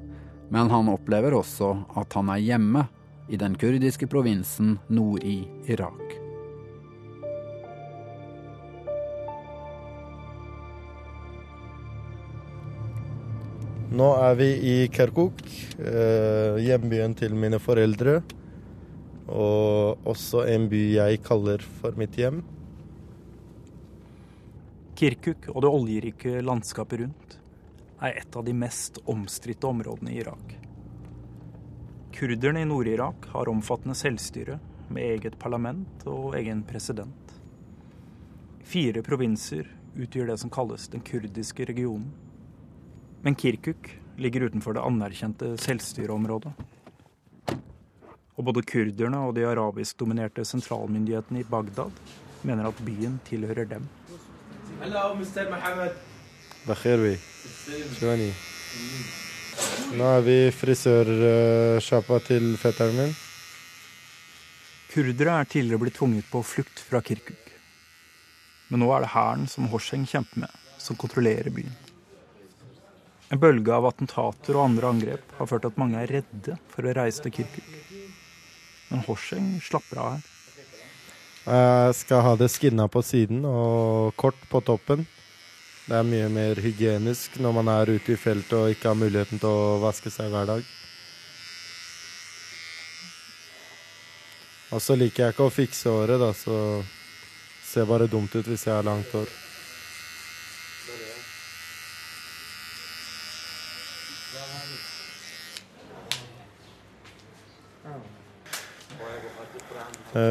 Men 0.47 0.69
han 0.71 0.87
opplever 0.87 1.35
også 1.35 1.73
at 1.99 2.15
han 2.15 2.29
er 2.31 2.39
hjemme 2.45 2.85
i 3.27 3.35
den 3.41 3.57
kurdiske 3.59 4.07
provinsen 4.07 4.77
nord 4.87 5.25
i 5.27 5.41
Irak. 5.67 6.13
Nå 13.91 14.07
er 14.29 14.39
vi 14.39 14.47
i 14.63 14.77
Kerkuk, 14.87 15.43
eh, 15.75 16.55
hjembyen 16.63 17.17
til 17.19 17.35
mine 17.35 17.59
foreldre. 17.59 18.21
Og 19.33 20.03
også 20.09 20.43
en 20.53 20.67
by 20.69 20.81
jeg 20.93 21.21
kaller 21.25 21.63
for 21.81 21.97
mitt 21.97 22.17
hjem. 22.19 22.43
Kirkuk 24.93 25.49
og 25.51 25.63
det 25.65 25.71
oljerike 25.73 26.41
landskapet 26.45 27.01
rundt 27.01 27.39
er 28.03 28.19
et 28.19 28.35
av 28.37 28.45
de 28.45 28.53
mest 28.53 28.99
omstridte 29.09 29.65
områdene 29.67 30.13
i 30.13 30.19
Irak. 30.21 30.53
Kurderne 32.13 32.61
i 32.61 32.67
Nord-Irak 32.69 33.25
har 33.33 33.49
omfattende 33.49 33.97
selvstyre 33.97 34.59
med 34.93 35.15
eget 35.15 35.39
parlament 35.41 36.05
og 36.05 36.35
egen 36.37 36.61
president. 36.67 37.33
Fire 38.63 39.01
provinser 39.03 39.65
utgjør 39.97 40.29
det 40.29 40.37
som 40.43 40.51
kalles 40.53 40.85
den 40.93 41.01
kurdiske 41.05 41.65
regionen. 41.69 42.11
Men 43.23 43.35
Kirkuk 43.39 43.89
ligger 44.21 44.45
utenfor 44.45 44.77
det 44.77 44.85
anerkjente 44.85 45.55
selvstyreområdet. 45.63 46.53
Og 48.43 48.49
både 48.49 48.65
kurderne 48.67 49.21
og 49.23 49.37
de 49.37 49.45
arabisk-dominerte 49.47 50.43
sentralmyndighetene 50.43 51.39
i 51.39 51.45
Bagdad 51.47 51.95
mener 52.43 52.65
at 52.67 52.79
byen 52.83 53.13
tilhører 53.23 53.69
dem. 53.69 53.85
Nå 59.93 60.09
er 60.09 60.25
vi 60.25 60.35
frisørsjappa 60.51 62.19
til 62.27 62.49
fetteren 62.59 62.99
min. 62.99 63.15
Kurdere 64.91 65.37
er 65.39 65.47
tidligere 65.55 65.85
blitt 65.85 65.95
tvunget 66.01 66.27
på 66.27 66.43
flukt 66.43 66.83
fra 66.83 66.99
Kirkuk. 66.99 67.47
Men 68.67 68.83
nå 68.83 68.91
er 68.91 69.05
det 69.05 69.13
hæren 69.15 69.47
som 69.47 69.71
Horseng 69.71 70.03
kjemper 70.03 70.43
med, 70.43 70.59
som 70.83 70.99
kontrollerer 70.99 71.47
byen. 71.47 71.79
En 73.31 73.39
bølge 73.39 73.71
av 73.71 73.87
attentater 73.87 74.53
og 74.59 74.67
andre 74.67 74.91
angrep 74.91 75.31
har 75.39 75.47
ført 75.49 75.63
til 75.63 75.71
at 75.71 75.79
mange 75.81 75.97
er 76.03 76.11
redde 76.19 76.59
for 76.69 76.85
å 76.85 76.91
reise 76.99 77.23
til 77.23 77.33
Kirkuk. 77.39 77.92
Men 78.93 79.01
Horseng 79.07 79.57
slapper 79.65 79.97
av 79.97 80.11
her. 80.13 80.29
Jeg 81.43 81.95
skal 81.97 82.21
ha 82.23 82.35
det 82.39 82.47
skinna 82.53 82.85
på 82.87 83.01
siden 83.03 83.41
og 83.49 84.13
kort 84.21 84.37
på 84.51 84.61
toppen. 84.63 85.01
Det 85.83 85.97
er 85.97 86.05
mye 86.07 86.29
mer 86.31 86.61
hygienisk 86.63 87.35
når 87.43 87.55
man 87.57 87.71
er 87.73 87.89
ute 87.97 88.13
i 88.13 88.19
feltet 88.19 88.53
og 88.55 88.69
ikke 88.71 88.93
har 88.93 88.99
muligheten 88.99 89.41
til 89.41 89.49
å 89.49 89.79
vaske 89.81 90.13
seg 90.13 90.29
hver 90.31 90.47
dag. 90.53 90.69
Og 94.73 94.81
så 94.81 94.95
liker 94.97 95.25
jeg 95.25 95.35
ikke 95.35 95.49
å 95.49 95.53
fikse 95.53 95.91
håret, 95.91 96.21
da, 96.21 96.31
så 96.33 96.55
ser 97.65 97.89
bare 97.89 98.07
dumt 98.09 98.33
ut 98.37 98.47
hvis 98.47 98.63
jeg 98.69 98.77
har 98.77 98.85
langt 98.85 99.11
hår. 99.13 99.27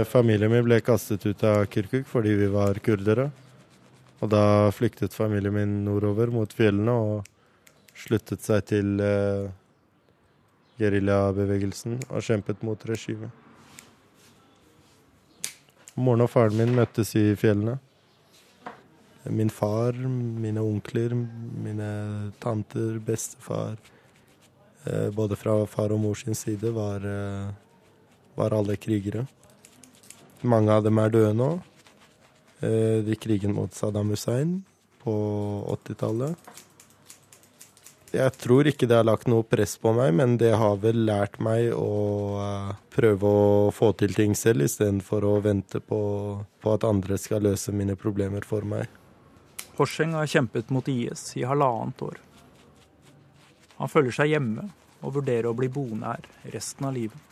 Familien 0.07 0.53
min 0.53 0.63
ble 0.63 0.77
kastet 0.85 1.25
ut 1.27 1.41
av 1.43 1.65
Kirkuk 1.67 2.07
fordi 2.07 2.37
vi 2.39 2.47
var 2.53 2.79
kurdere. 2.85 3.31
Og 4.23 4.31
da 4.31 4.71
flyktet 4.71 5.15
familien 5.17 5.55
min 5.55 5.73
nordover 5.83 6.31
mot 6.31 6.53
fjellene 6.55 6.95
og 6.95 7.31
sluttet 7.99 8.45
seg 8.47 8.63
til 8.71 9.01
eh, 9.03 9.49
geriljabevegelsen 10.79 11.99
og 12.09 12.23
kjempet 12.23 12.63
mot 12.67 12.87
regimet. 12.87 13.31
Moren 15.99 16.25
og 16.25 16.31
faren 16.33 16.57
min 16.57 16.73
møttes 16.77 17.13
i 17.19 17.33
fjellene. 17.37 17.77
Min 19.29 19.51
far, 19.55 19.95
mine 19.95 20.63
onkler, 20.63 21.13
mine 21.15 21.91
tanter, 22.43 22.97
bestefar 23.07 23.77
eh, 24.87 25.11
Både 25.15 25.37
fra 25.39 25.61
far 25.71 25.95
og 25.95 26.01
mors 26.03 26.25
side 26.39 26.73
var, 26.75 27.05
eh, 27.07 27.53
var 28.39 28.55
alle 28.55 28.79
krigere. 28.79 29.27
Mange 30.43 30.75
av 30.75 30.83
dem 30.83 30.99
er 30.99 31.13
døde 31.15 31.33
nå. 31.39 31.53
Eh, 32.63 32.99
de 33.07 33.17
krigen 33.19 33.55
mot 33.55 33.75
Saddam 33.75 34.11
Hussein 34.15 34.61
på 35.03 35.15
80-tallet. 35.75 36.53
Jeg 38.13 38.35
tror 38.37 38.69
ikke 38.69 38.85
det 38.85 38.99
har 38.99 39.07
lagt 39.09 39.29
noe 39.31 39.45
press 39.49 39.79
på 39.81 39.95
meg, 39.97 40.13
men 40.19 40.35
det 40.37 40.51
har 40.61 40.77
vel 40.83 41.07
lært 41.09 41.39
meg 41.41 41.71
å 41.73 41.95
uh, 42.37 42.75
prøve 42.93 43.25
å 43.25 43.71
få 43.73 43.95
til 43.97 44.13
ting 44.13 44.37
selv, 44.37 44.67
istedenfor 44.67 45.25
å 45.25 45.39
vente 45.41 45.81
på, 45.81 46.03
på, 46.61 46.75
at 46.75 46.85
andre 46.85 47.17
skal 47.17 47.47
løse 47.49 47.73
mine 47.73 47.97
problemer 47.97 48.45
for 48.45 48.69
meg. 48.69 48.85
Horseng 49.79 50.13
har 50.19 50.29
kjempet 50.29 50.69
mot 50.77 50.93
IS 50.93 51.25
i 51.41 51.47
halvannet 51.49 52.05
år. 52.05 52.21
Han 53.81 53.91
føler 53.91 54.13
seg 54.13 54.35
hjemme 54.35 54.69
og 55.01 55.17
vurderer 55.17 55.49
å 55.49 55.57
bli 55.57 55.73
boende 55.73 56.13
her 56.13 56.53
resten 56.53 56.91
av 56.91 56.99
livet. 56.99 57.32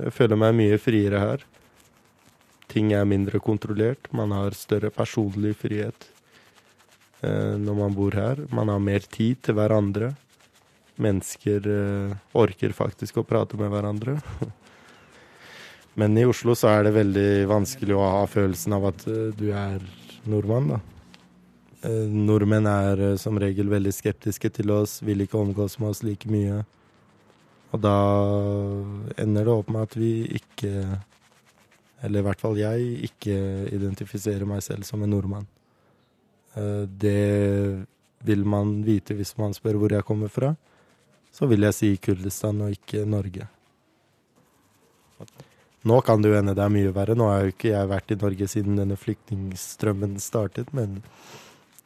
Jeg 0.00 0.14
føler 0.16 0.38
meg 0.40 0.56
mye 0.56 0.78
friere 0.80 1.20
her. 1.20 1.42
Ting 2.70 2.92
er 2.94 3.08
mindre 3.08 3.40
kontrollert. 3.42 4.08
Man 4.14 4.32
har 4.32 4.56
større 4.56 4.92
personlig 4.94 5.56
frihet. 5.58 6.08
Eh, 7.20 7.56
når 7.60 7.76
man 7.76 7.96
bor 7.96 8.14
her. 8.16 8.44
Man 8.54 8.70
har 8.72 8.80
mer 8.80 9.04
tid 9.04 9.42
til 9.44 9.58
hverandre. 9.58 10.14
Mennesker 11.00 11.66
eh, 11.68 12.14
orker 12.36 12.72
faktisk 12.76 13.20
å 13.20 13.26
prate 13.26 13.60
med 13.60 13.72
hverandre. 13.72 14.16
Men 16.00 16.16
i 16.16 16.24
Oslo 16.28 16.54
så 16.56 16.70
er 16.70 16.86
det 16.86 16.96
veldig 16.96 17.30
vanskelig 17.50 17.96
å 17.98 18.06
ha 18.06 18.24
følelsen 18.30 18.76
av 18.78 18.88
at 18.92 19.04
eh, 19.10 19.28
du 19.36 19.50
er 19.52 19.84
nordmann, 20.30 20.76
da. 20.76 20.80
Nordmenn 21.80 22.66
er 22.68 23.00
som 23.16 23.38
regel 23.40 23.70
veldig 23.72 23.92
skeptiske 23.96 24.50
til 24.52 24.68
oss, 24.74 24.98
vil 25.00 25.22
ikke 25.24 25.38
omgås 25.40 25.78
med 25.80 25.94
oss 25.94 26.02
like 26.04 26.28
mye. 26.28 26.58
Og 27.70 27.78
da 27.82 27.94
ender 29.22 29.46
det 29.46 29.54
opp 29.54 29.70
med 29.70 29.86
at 29.86 29.94
vi 29.98 30.12
ikke, 30.40 30.72
eller 32.02 32.22
i 32.22 32.26
hvert 32.26 32.42
fall 32.42 32.58
jeg, 32.58 32.88
ikke 33.10 33.36
identifiserer 33.70 34.48
meg 34.48 34.64
selv 34.66 34.86
som 34.88 35.04
en 35.04 35.12
nordmann. 35.14 35.46
Eh, 36.58 36.82
det 36.90 37.86
vil 38.26 38.42
man 38.44 38.80
vite 38.84 39.14
hvis 39.16 39.36
man 39.38 39.54
spør 39.56 39.78
hvor 39.80 39.94
jeg 39.94 40.06
kommer 40.06 40.32
fra. 40.32 40.54
Så 41.30 41.46
vil 41.46 41.62
jeg 41.62 41.76
si 41.76 41.90
Kurdistan 42.02 42.64
og 42.64 42.74
ikke 42.74 43.04
Norge. 43.06 43.46
Nå 45.86 46.00
kan 46.04 46.20
det 46.20 46.32
jo 46.32 46.36
hende 46.36 46.56
det 46.56 46.64
er 46.64 46.74
mye 46.74 46.90
verre. 46.92 47.14
Nå 47.16 47.28
har 47.30 47.44
jo 47.44 47.54
ikke 47.54 47.70
jeg 47.70 47.92
vært 47.92 48.12
i 48.12 48.18
Norge 48.20 48.48
siden 48.50 48.80
denne 48.80 48.98
flyktningstrømmen 49.00 50.18
startet, 50.20 50.74
men 50.76 50.98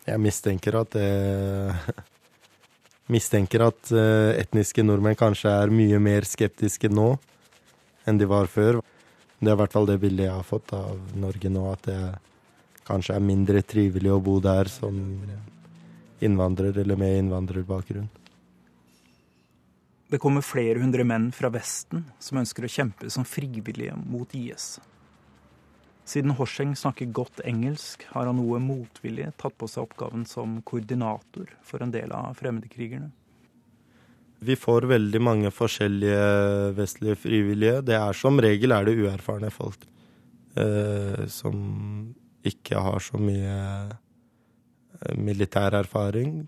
jeg 0.08 0.20
mistenker 0.20 0.80
at 0.80 0.96
det 0.96 1.10
Mistenker 3.12 3.66
at 3.66 3.92
eh, 3.92 4.32
etniske 4.40 4.84
nordmenn 4.84 5.18
kanskje 5.18 5.52
er 5.52 5.72
mye 5.72 5.98
mer 6.00 6.24
skeptiske 6.24 6.88
nå 6.88 7.14
enn 8.08 8.20
de 8.20 8.28
var 8.28 8.48
før. 8.48 8.80
Det 9.40 9.50
er 9.50 9.56
i 9.56 9.60
hvert 9.60 9.74
fall 9.74 9.88
det 9.88 9.98
bildet 10.00 10.28
jeg 10.28 10.36
har 10.36 10.46
fått 10.46 10.72
av 10.76 11.00
Norge 11.20 11.50
nå, 11.52 11.64
at 11.72 11.84
det 11.88 12.00
kanskje 12.88 13.16
er 13.16 13.24
mindre 13.24 13.62
trivelig 13.64 14.12
å 14.12 14.22
bo 14.24 14.38
der 14.44 14.68
som 14.72 14.96
innvandrer 16.24 16.76
eller 16.80 16.96
med 17.00 17.18
innvandrerbakgrunn. 17.18 18.08
Det 20.08 20.20
kommer 20.20 20.44
flere 20.44 20.80
hundre 20.80 21.04
menn 21.04 21.30
fra 21.34 21.50
Vesten 21.52 22.04
som 22.22 22.40
ønsker 22.40 22.64
å 22.64 22.72
kjempe 22.72 23.08
som 23.12 23.24
frivillige 23.28 23.96
mot 23.98 24.32
IS. 24.36 24.76
Siden 26.04 26.34
Horseng 26.36 26.74
snakker 26.76 27.08
godt 27.16 27.40
engelsk, 27.48 28.04
har 28.12 28.28
han 28.28 28.36
noe 28.36 28.60
motvillig 28.60 29.30
tatt 29.40 29.56
på 29.56 29.68
seg 29.70 29.86
oppgaven 29.86 30.26
som 30.28 30.58
koordinator 30.68 31.48
for 31.64 31.84
en 31.84 31.94
del 31.94 32.12
av 32.12 32.36
fremmedkrigerne. 32.36 33.08
Vi 34.44 34.56
får 34.60 34.84
veldig 34.90 35.20
mange 35.24 35.52
forskjellige 35.54 36.74
vestlige 36.76 37.16
frivillige. 37.16 37.80
Det 37.88 37.96
er 37.96 38.12
Som 38.12 38.40
regel 38.40 38.76
er 38.76 38.84
det 38.84 38.98
uerfarne 39.00 39.48
folk 39.50 39.86
eh, 40.60 41.24
som 41.32 42.12
ikke 42.44 42.82
har 42.84 43.00
så 43.00 43.16
mye 43.16 43.56
eh, 45.00 45.16
militær 45.16 45.78
erfaring. 45.80 46.44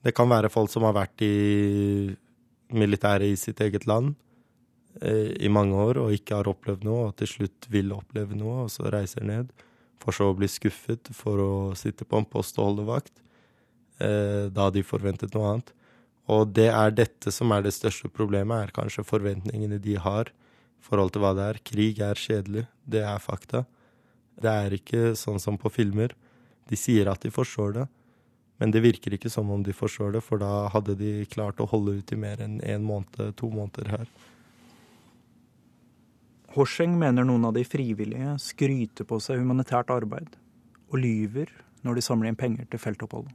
Det 0.00 0.14
kan 0.16 0.30
være 0.32 0.48
folk 0.48 0.72
som 0.72 0.88
har 0.88 0.96
vært 0.96 1.20
i 1.20 2.14
militæret 2.72 3.34
i 3.34 3.36
sitt 3.36 3.60
eget 3.60 3.84
land 3.86 4.14
i 5.02 5.48
mange 5.50 5.74
år 5.74 5.98
og 5.98 6.12
ikke 6.14 6.38
har 6.38 6.48
opplevd 6.50 6.84
noe, 6.86 7.08
og 7.08 7.16
til 7.18 7.30
slutt 7.30 7.66
vil 7.72 7.94
oppleve 7.96 8.36
noe, 8.38 8.64
og 8.66 8.70
så 8.72 8.86
reiser 8.92 9.26
ned. 9.26 9.50
For 10.02 10.14
så 10.14 10.28
å 10.30 10.36
bli 10.36 10.48
skuffet 10.50 11.10
for 11.16 11.40
å 11.40 11.52
sitte 11.78 12.06
på 12.06 12.20
en 12.20 12.28
post 12.28 12.58
og 12.60 12.70
holde 12.70 12.86
vakt, 12.86 13.14
eh, 13.98 14.50
da 14.52 14.68
de 14.70 14.84
forventet 14.86 15.34
noe 15.34 15.50
annet. 15.50 15.72
Og 16.30 16.52
det 16.56 16.70
er 16.70 16.94
dette 16.94 17.32
som 17.32 17.52
er 17.52 17.64
det 17.64 17.74
største 17.76 18.08
problemet, 18.08 18.68
er 18.68 18.76
kanskje 18.76 19.04
forventningene 19.04 19.80
de 19.82 19.96
har 20.00 20.30
i 20.30 20.84
forhold 20.84 21.12
til 21.12 21.24
hva 21.24 21.34
det 21.36 21.48
er. 21.48 21.60
Krig 21.64 22.00
er 22.00 22.20
kjedelig, 22.20 22.66
det 22.86 23.02
er 23.04 23.20
fakta. 23.20 23.64
Det 24.40 24.50
er 24.50 24.76
ikke 24.76 25.12
sånn 25.18 25.40
som 25.40 25.58
på 25.60 25.72
filmer. 25.72 26.14
De 26.68 26.76
sier 26.80 27.08
at 27.10 27.20
de 27.20 27.32
forstår 27.32 27.76
det, 27.76 27.88
men 28.62 28.72
det 28.72 28.84
virker 28.84 29.16
ikke 29.16 29.32
som 29.32 29.50
om 29.52 29.62
de 29.64 29.74
forstår 29.76 30.14
det, 30.16 30.22
for 30.24 30.40
da 30.40 30.68
hadde 30.72 30.96
de 30.96 31.26
klart 31.28 31.60
å 31.60 31.68
holde 31.68 31.98
ut 31.98 32.12
i 32.12 32.18
mer 32.18 32.40
enn 32.40 32.60
én 32.62 32.78
en 32.78 32.86
måned, 32.88 33.34
to 33.36 33.50
måneder 33.52 33.90
her. 33.92 34.06
Horseng 36.54 36.94
mener 36.98 37.26
noen 37.26 37.48
av 37.48 37.54
de 37.56 37.64
frivillige 37.66 38.36
skryter 38.42 39.06
på 39.08 39.18
seg 39.22 39.40
humanitært 39.42 39.90
arbeid, 39.90 40.36
og 40.92 41.00
lyver 41.02 41.50
når 41.84 41.98
de 41.98 42.04
samler 42.06 42.30
inn 42.30 42.38
penger 42.38 42.68
til 42.70 42.80
feltoppholdet. 42.82 43.34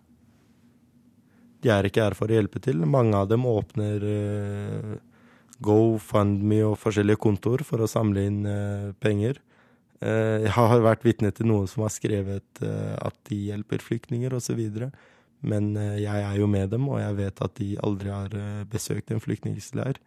De 1.60 1.72
er 1.74 1.88
ikke 1.90 2.06
her 2.06 2.16
for 2.16 2.32
å 2.32 2.38
hjelpe 2.38 2.62
til. 2.64 2.80
Mange 2.88 3.18
av 3.20 3.28
dem 3.28 3.44
åpner 3.50 4.04
uh, 4.08 4.94
GoFundMe 5.60 6.62
og 6.70 6.78
forskjellige 6.80 7.20
kontoer 7.20 7.66
for 7.68 7.84
å 7.84 7.90
samle 7.92 8.24
inn 8.30 8.40
uh, 8.48 8.92
penger. 9.04 9.42
Uh, 10.00 10.46
jeg 10.46 10.54
har 10.56 10.86
vært 10.86 11.04
vitne 11.04 11.34
til 11.36 11.50
noen 11.52 11.68
som 11.68 11.84
har 11.84 11.92
skrevet 11.92 12.64
at 12.64 13.20
de 13.28 13.42
hjelper 13.50 13.84
flyktninger 13.84 14.38
osv. 14.38 14.62
Men 15.40 15.74
jeg 16.00 16.24
er 16.24 16.40
jo 16.40 16.48
med 16.52 16.72
dem, 16.72 16.88
og 16.92 17.00
jeg 17.00 17.20
vet 17.20 17.44
at 17.44 17.60
de 17.60 17.74
aldri 17.84 18.12
har 18.12 18.34
besøkt 18.72 19.12
en 19.12 19.22
flyktningleir. 19.24 20.00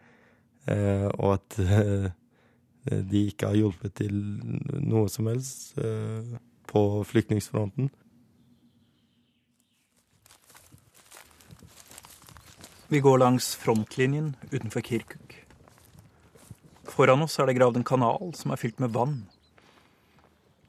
Og 0.73 1.29
at 1.37 1.61
Eh, 2.91 3.03
de 3.03 3.27
ikke 3.31 3.51
har 3.53 3.59
hjulpet 3.59 3.95
til 4.01 4.17
noe 4.83 5.09
som 5.13 5.29
helst 5.31 5.79
eh, 5.79 6.39
på 6.71 6.83
flyktningfronten. 7.07 7.91
Vi 12.93 13.01
går 13.01 13.23
langs 13.23 13.55
frontlinjen 13.57 14.35
utenfor 14.51 14.85
Kirkuk. 14.85 15.39
Foran 16.93 17.23
oss 17.25 17.39
er 17.41 17.49
det 17.49 17.57
gravd 17.57 17.79
en 17.81 17.87
kanal 17.89 18.35
som 18.37 18.53
er 18.53 18.61
fylt 18.61 18.83
med 18.83 18.93
vann. 18.93 19.23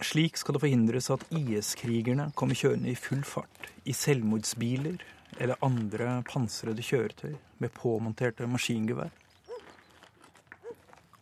Slik 0.04 0.38
skal 0.40 0.56
det 0.56 0.62
forhindres 0.64 1.10
at 1.12 1.26
IS-krigerne 1.36 2.30
kommer 2.40 2.56
kjørende 2.56 2.92
i 2.92 3.00
full 3.00 3.26
fart, 3.28 3.68
i 3.84 3.96
selvmordsbiler 3.96 5.04
eller 5.42 5.60
andre 5.66 6.22
pansrede 6.30 6.84
kjøretøy 6.86 7.36
med 7.60 7.76
påmonterte 7.76 8.48
maskingevær. 8.48 9.12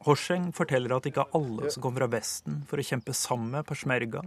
Horseng 0.06 0.50
forteller 0.58 0.96
at 0.96 1.06
ikke 1.06 1.28
alle 1.38 1.70
som 1.70 1.84
kommer 1.84 2.04
fra 2.04 2.12
Vesten 2.16 2.64
for 2.70 2.82
å 2.82 2.86
kjempe 2.86 3.14
sammen 3.14 3.54
med 3.54 3.68
persmerga, 3.70 4.24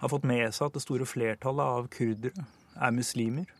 har 0.00 0.08
fått 0.08 0.24
med 0.24 0.54
seg 0.56 0.70
at 0.70 0.78
det 0.78 0.84
store 0.86 1.08
flertallet 1.08 1.74
av 1.80 1.88
kurdere 1.92 2.46
er 2.80 2.94
muslimer. 2.96 3.50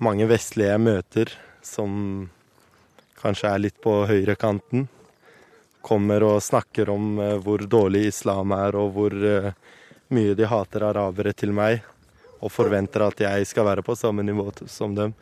Mange 0.00 0.24
vestlige 0.30 0.72
jeg 0.72 0.82
møter 0.82 1.34
som 1.64 2.30
kanskje 3.20 3.50
er 3.50 3.60
litt 3.60 3.76
på 3.84 3.92
høyrekanten, 4.08 4.88
kommer 5.84 6.24
og 6.24 6.42
snakker 6.42 6.88
om 6.92 7.18
eh, 7.20 7.36
hvor 7.44 7.60
dårlig 7.68 8.06
islam 8.08 8.54
er, 8.56 8.76
og 8.80 8.94
hvor 8.96 9.14
eh, 9.14 9.50
mye 10.16 10.36
de 10.36 10.48
hater 10.48 10.86
arabere 10.88 11.34
til 11.36 11.52
meg, 11.52 11.84
og 12.40 12.52
forventer 12.52 13.04
at 13.04 13.20
jeg 13.20 13.48
skal 13.48 13.68
være 13.68 13.84
på 13.84 13.96
samme 13.96 14.24
nivå 14.24 14.48
som 14.68 14.96
dem. 14.96 15.12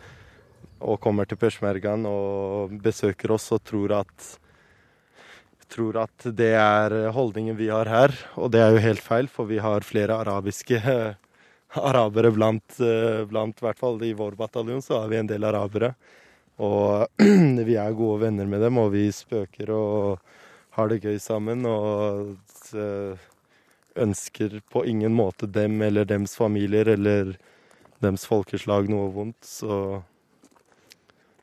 Og 0.83 1.01
kommer 1.03 1.27
til 1.27 1.39
peshmergaen 1.39 2.07
og 2.11 2.73
besøker 2.83 3.35
oss 3.35 3.51
og 3.55 3.63
tror 3.67 3.99
at, 4.01 4.31
tror 5.73 5.99
at 6.05 6.27
det 6.39 6.53
er 6.59 6.95
holdningen 7.17 7.57
vi 7.59 7.71
har 7.73 7.89
her. 7.91 8.15
Og 8.37 8.53
det 8.53 8.63
er 8.63 8.75
jo 8.75 8.85
helt 8.85 9.03
feil, 9.03 9.29
for 9.33 9.49
vi 9.51 9.61
har 9.63 9.87
flere 9.87 10.21
arabiske 10.23 10.81
arabere 11.93 12.33
blant, 12.35 12.81
eh, 12.81 13.25
blant 13.29 13.63
hvert 13.65 13.81
fall 13.81 14.03
i 14.05 14.13
vår 14.17 14.37
bataljon, 14.39 14.83
så 14.85 15.03
har 15.03 15.13
vi 15.13 15.21
en 15.21 15.31
del 15.31 15.45
arabere. 15.49 15.95
Og 16.63 17.09
vi 17.69 17.77
er 17.81 17.99
gode 17.99 18.27
venner 18.27 18.49
med 18.49 18.63
dem, 18.65 18.79
og 18.79 18.93
vi 18.95 19.09
spøker 19.15 19.73
og 19.75 20.21
har 20.77 20.89
det 20.89 21.03
gøy 21.05 21.19
sammen 21.21 21.67
og 21.69 22.37
eh, 22.77 23.29
ønsker 24.01 24.61
på 24.73 24.85
ingen 24.89 25.13
måte 25.13 25.49
dem 25.49 25.83
eller 25.85 26.09
dems 26.09 26.37
familier 26.39 26.89
eller 26.95 27.35
dems 28.03 28.25
folkeslag 28.29 28.89
noe 28.91 29.11
vondt. 29.13 29.41
Så 29.45 30.03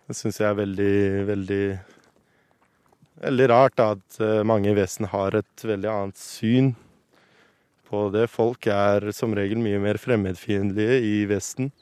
det 0.07 0.17
syns 0.17 0.41
jeg 0.41 0.49
er 0.49 0.57
veldig, 0.57 0.95
veldig 1.29 1.63
Veldig 3.19 3.49
rart 3.51 3.82
at 3.84 4.19
eh, 4.23 4.45
mange 4.47 4.69
i 4.71 4.77
Vesten 4.77 5.10
har 5.12 5.36
et 5.36 5.63
veldig 5.67 5.89
annet 5.91 6.19
syn 6.19 6.71
på 7.89 8.05
det. 8.13 8.29
Folk 8.32 8.67
er 8.71 9.10
som 9.15 9.34
regel 9.36 9.60
mye 9.60 9.79
mer 9.84 9.99
fremmedfiendtlige 9.99 10.99
i 11.03 11.15
Vesten. 11.27 11.73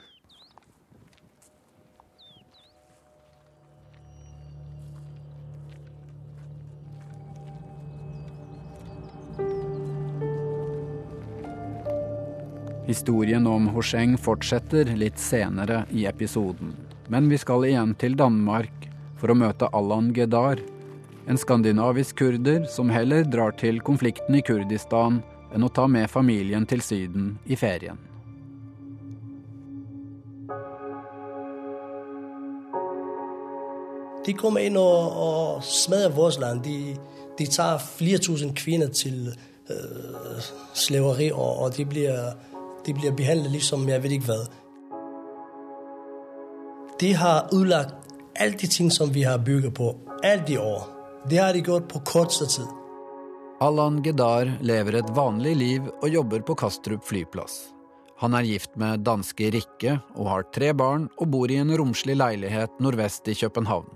Historien 12.87 13.45
om 13.51 13.67
Hosheng 13.75 14.15
fortsetter 14.17 14.89
litt 14.97 15.19
senere 15.21 15.83
i 15.93 16.07
episoden. 16.09 16.71
Men 17.11 17.29
vi 17.29 17.37
skal 17.37 17.67
igjen 17.67 17.93
til 17.99 18.17
Danmark 18.17 18.87
for 19.19 19.29
å 19.29 19.37
møte 19.37 19.69
Allan 19.75 20.09
Gedar, 20.15 20.63
en 21.27 21.37
skandinavisk 21.37 22.15
kurder 22.15 22.65
som 22.71 22.89
heller 22.89 23.23
drar 23.27 23.55
til 23.59 23.81
konflikten 23.81 24.35
i 24.35 24.43
Kurdistan 24.45 25.21
enn 25.53 25.63
å 25.63 25.71
ta 25.71 25.87
med 25.87 26.09
familien 26.11 26.65
til 26.67 26.81
Syden 26.83 27.35
i 27.45 27.55
ferien. 27.59 27.99
De 34.27 34.33
kommer 34.35 34.65
inn 34.67 34.75
og, 34.75 35.19
og 35.23 35.63
smadrer 35.63 36.15
vårt 36.15 36.39
land. 36.43 36.65
De, 36.65 36.95
de 37.39 37.47
tar 37.47 37.79
flere 37.79 38.19
tusen 38.19 38.51
kvinner 38.55 38.91
til 38.91 39.29
øh, 39.31 40.49
slaveri, 40.75 41.29
og, 41.31 41.63
og 41.63 41.77
de 41.77 41.85
blir 41.87 42.17
de 42.87 42.93
blir 42.93 43.11
behandlet 43.11 43.51
liksom 43.51 43.87
jeg 43.89 44.03
vet 44.03 44.17
ikke 44.17 44.31
hva. 44.31 44.43
De 46.99 47.13
har 47.19 47.49
ødelagt 47.53 47.95
alle 48.35 48.57
de 48.61 48.67
ting 48.67 48.91
som 48.93 49.13
vi 49.13 49.25
har 49.27 49.37
bygget 49.37 49.73
på 49.73 49.95
alle 50.23 50.43
de 50.47 50.59
år. 50.59 50.96
Det 51.25 51.37
har 51.37 51.53
de 51.53 51.59
gjort 51.59 51.89
på 51.89 51.99
korteste 51.99 52.45
tid. 52.45 52.67
Allan 53.59 54.03
Gedar 54.03 54.51
lever 54.61 54.99
et 54.99 55.09
vanlig 55.09 55.55
liv 55.57 55.87
og 56.01 56.09
jobber 56.09 56.43
på 56.45 56.55
Kastrup 56.55 57.05
flyplass. 57.07 57.73
Han 58.21 58.33
er 58.37 58.45
gift 58.45 58.75
med 58.77 59.03
danske 59.05 59.49
Rikke 59.53 59.97
og 60.17 60.29
har 60.29 60.45
tre 60.53 60.71
barn 60.77 61.07
og 61.17 61.29
bor 61.33 61.51
i 61.51 61.57
en 61.61 61.73
romslig 61.77 62.15
leilighet 62.17 62.79
nordvest 62.81 63.27
i 63.29 63.35
København. 63.37 63.89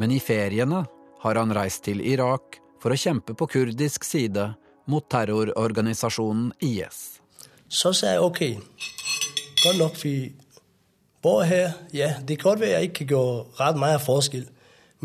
Men 0.00 0.12
i 0.12 0.20
feriene 0.20 0.84
har 1.22 1.40
han 1.40 1.54
reist 1.56 1.84
til 1.88 2.00
Irak 2.04 2.60
for 2.82 2.92
å 2.92 3.00
kjempe 3.00 3.36
på 3.36 3.48
kurdisk 3.48 4.04
side 4.04 4.50
mot 4.86 5.04
terrororganisasjonen 5.10 6.52
IS. 6.64 7.20
Så 7.68 7.92
sa 7.96 8.12
jeg 8.14 8.22
ok, 8.22 8.42
godt 9.64 9.80
nok 9.80 9.96
vi 10.04 10.16
bor 11.24 11.42
her. 11.48 11.72
Ja, 11.96 12.12
det 12.20 12.38
kan 12.38 12.52
godt 12.52 12.62
være 12.62 12.76
jeg 12.76 12.92
ikke 12.92 13.08
kan 13.10 13.56
rett 13.58 13.80
mye 13.80 13.98
forskjell. 14.04 14.46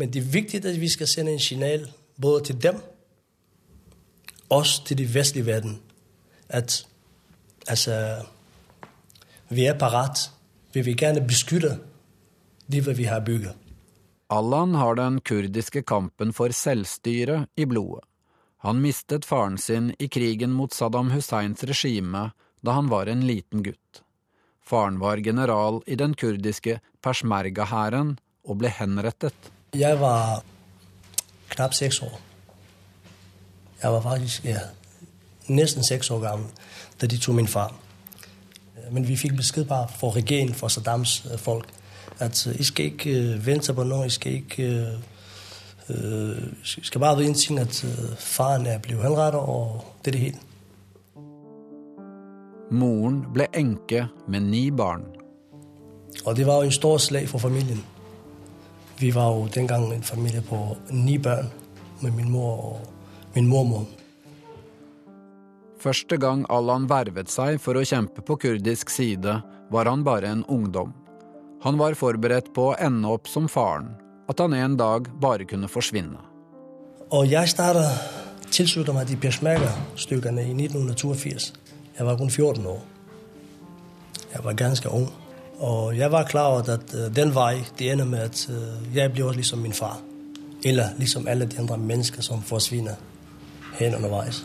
Men 0.02 0.10
det 0.10 0.18
er 0.18 0.32
viktig 0.34 0.58
at 0.66 0.80
vi 0.82 0.88
skal 0.90 1.06
sende 1.06 1.30
en 1.30 1.42
signal 1.42 1.84
både 2.18 2.40
til 2.48 2.56
dem, 2.62 2.80
også 4.50 4.82
til 4.88 4.98
den 4.98 5.12
vestlige 5.14 5.46
verden, 5.46 5.76
at 6.48 6.86
altså, 7.68 8.24
vi 9.48 9.68
er 9.70 9.78
parat. 9.78 10.24
Vi 10.74 10.82
vil 10.82 10.96
gerne 10.96 11.22
beskytte 11.22 11.78
det 12.66 12.98
vi 12.98 13.04
har 13.04 13.20
bygget. 13.20 13.54
Allan 14.30 14.74
har 14.74 14.98
den 14.98 15.20
kurdiske 15.20 15.82
kampen 15.82 16.32
for 16.32 16.50
selvstyre 16.50 17.46
i 17.56 17.64
blodet. 17.64 18.02
Han 18.66 18.82
mistet 18.82 19.24
faren 19.24 19.58
sin 19.58 19.94
i 20.00 20.10
krigen 20.10 20.50
mot 20.50 20.74
Saddam 20.74 21.14
Husseins 21.14 21.62
regime 21.62 22.32
da 22.60 22.72
han 22.72 22.90
var 22.90 23.06
en 23.06 23.22
liten 23.26 23.62
gutt. 23.62 24.02
Faren 24.66 24.98
var 24.98 25.16
general 25.16 25.82
i 25.86 25.94
den 25.94 26.14
kurdiske 26.14 26.80
persmerga-hæren 27.02 28.16
og 28.42 28.58
ble 28.58 28.68
henrettet. 28.68 29.52
Jeg 29.76 30.00
var 30.00 30.44
knapt 31.48 31.76
seks 31.76 32.02
år. 32.02 32.20
Jeg 33.82 33.92
var 33.92 34.00
faktisk 34.00 34.44
ja, 34.44 34.58
nesten 35.48 35.84
seks 35.84 36.10
år 36.10 36.20
gammel 36.20 36.48
da 37.00 37.06
de 37.06 37.18
tok 37.18 37.34
min 37.34 37.46
far. 37.46 37.74
Men 38.90 39.08
vi 39.08 39.16
fikk 39.16 39.36
beskjed 39.36 39.64
bare 39.64 39.88
for 39.98 40.16
regjeringen, 40.16 40.54
for 40.54 40.68
Saddams 40.68 41.26
øh, 41.32 41.38
folk, 41.38 41.68
at 42.18 42.46
I 42.46 42.62
skal 42.62 42.84
ikke 42.84 43.10
øh, 43.10 43.46
vente 43.46 43.74
på 43.74 43.84
noe. 43.84 44.06
I 44.06 44.10
skal 44.10 44.32
ikke 44.32 44.98
uh, 45.88 46.36
skal 46.62 47.00
bare 47.00 47.16
vite 47.16 47.28
en 47.28 47.34
ting, 47.34 47.58
at 47.58 47.84
faren 48.18 48.66
er 48.66 48.78
blitt 48.78 49.02
henrettet, 49.02 49.40
og 49.40 49.84
det 50.04 50.06
er 50.06 50.12
det 50.12 50.20
hele. 50.20 50.38
Moren 52.70 53.24
ble 53.34 53.46
enke 53.54 54.06
med 54.28 54.40
ni 54.40 54.70
barn. 54.70 55.02
Og 56.24 56.36
det 56.36 56.46
var 56.46 56.54
jo 56.54 56.62
en 56.62 56.72
stor 56.72 56.98
slag 56.98 57.28
for 57.28 57.38
familien. 57.38 57.84
Vi 59.02 59.10
var 59.10 59.32
jo 59.34 59.48
den 59.50 59.66
gang 59.66 59.88
en 59.90 60.02
familie 60.02 60.40
på 60.46 60.76
ni 60.94 61.16
barn 61.18 61.48
med 62.00 62.14
min 62.14 62.30
mor 62.30 62.60
og 62.68 63.34
min 63.34 63.48
mormor. 63.50 63.86
Første 65.82 66.14
gang 66.22 66.44
Allan 66.46 66.84
vervet 66.86 67.30
seg 67.32 67.58
for 67.58 67.74
å 67.74 67.82
kjempe 67.82 68.22
på 68.22 68.36
kurdisk 68.44 68.92
side, 68.94 69.40
var 69.74 69.90
han 69.90 70.04
bare 70.06 70.30
en 70.30 70.44
ungdom. 70.46 70.92
Han 71.64 71.80
var 71.80 71.98
forberedt 71.98 72.52
på 72.54 72.68
å 72.70 72.76
ende 72.78 73.10
opp 73.10 73.26
som 73.26 73.48
faren, 73.50 73.90
at 74.30 74.38
han 74.38 74.54
en 74.54 74.76
dag 74.78 75.10
bare 75.18 75.48
kunne 75.50 75.70
forsvinne. 75.70 76.22
Og 77.10 77.26
jeg 77.26 77.50
startet 77.50 78.52
tilsluttet 78.54 78.94
meg 78.94 79.10
de 79.10 79.18
peshmerga-stykkene 79.18 80.46
i 80.46 80.54
1982. 80.54 81.50
Jeg 81.98 82.06
var 82.06 82.22
kun 82.22 82.30
14 82.30 82.70
år. 82.70 82.78
Jeg 84.30 84.46
var 84.46 84.62
ganske 84.62 84.94
ung. 84.94 85.10
Og 85.60 85.96
jeg 85.96 86.10
var 86.10 86.28
klar 86.28 86.54
over 86.54 86.70
at 86.74 86.94
uh, 86.96 87.06
den 87.12 87.34
vei 87.34 87.62
det 87.78 87.92
ender 87.92 88.08
med 88.08 88.30
at 88.30 88.46
uh, 88.50 88.80
jeg 88.94 89.12
blir 89.12 89.36
liksom 89.36 89.62
min 89.62 89.76
far. 89.76 90.00
Eller 90.64 90.94
liksom 90.98 91.28
alle 91.28 91.46
de 91.46 91.58
andre 91.58 91.78
mennesker 91.78 92.22
som 92.22 92.42
forsvinner 92.42 92.98
hen 93.78 93.96
underveis. 93.98 94.42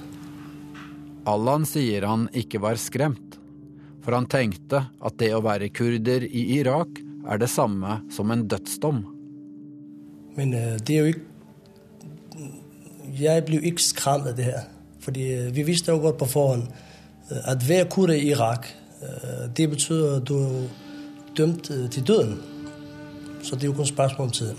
Allan 1.28 1.66
sier 1.68 2.06
han 2.08 2.28
ikke 2.34 2.62
var 2.64 2.80
skremt, 2.80 3.38
for 4.04 4.16
han 4.16 4.30
tenkte 4.32 4.86
at 4.88 5.18
det 5.20 5.34
å 5.36 5.44
være 5.44 5.70
kurder 5.76 6.24
i 6.26 6.46
Irak 6.60 7.02
er 7.28 7.42
det 7.42 7.50
samme 7.52 8.00
som 8.14 8.32
en 8.32 8.46
dødsdom. 8.48 9.04
Men 10.38 10.54
uh, 10.54 10.76
det 10.82 10.96
er 10.96 11.02
jo 11.06 11.16
ikke 11.16 11.26
Jeg 13.18 13.46
blir 13.48 13.64
ikke 13.66 13.82
skremt 13.82 14.28
av 14.28 14.36
det 14.36 14.46
her. 14.46 14.66
Fordi 15.02 15.24
vi 15.56 15.64
visste 15.64 15.94
jo 15.96 16.02
godt 16.04 16.20
på 16.20 16.28
forhånd 16.30 16.68
at 17.30 17.64
hver 17.64 17.88
kurder 17.90 18.14
i 18.14 18.30
Irak, 18.30 18.68
øh, 19.02 19.58
det 19.58 19.70
betyr 19.70 20.04
at 20.18 20.28
du 20.28 20.68
dømt 21.38 21.72
øh, 21.72 21.90
til 21.90 22.08
døden. 22.08 22.38
Så 23.44 23.56
det 23.56 23.64
er 23.64 23.68
jo 23.68 23.74
kun 23.74 23.86
spørsmål 23.86 24.28
om 24.28 24.32
tiden. 24.32 24.58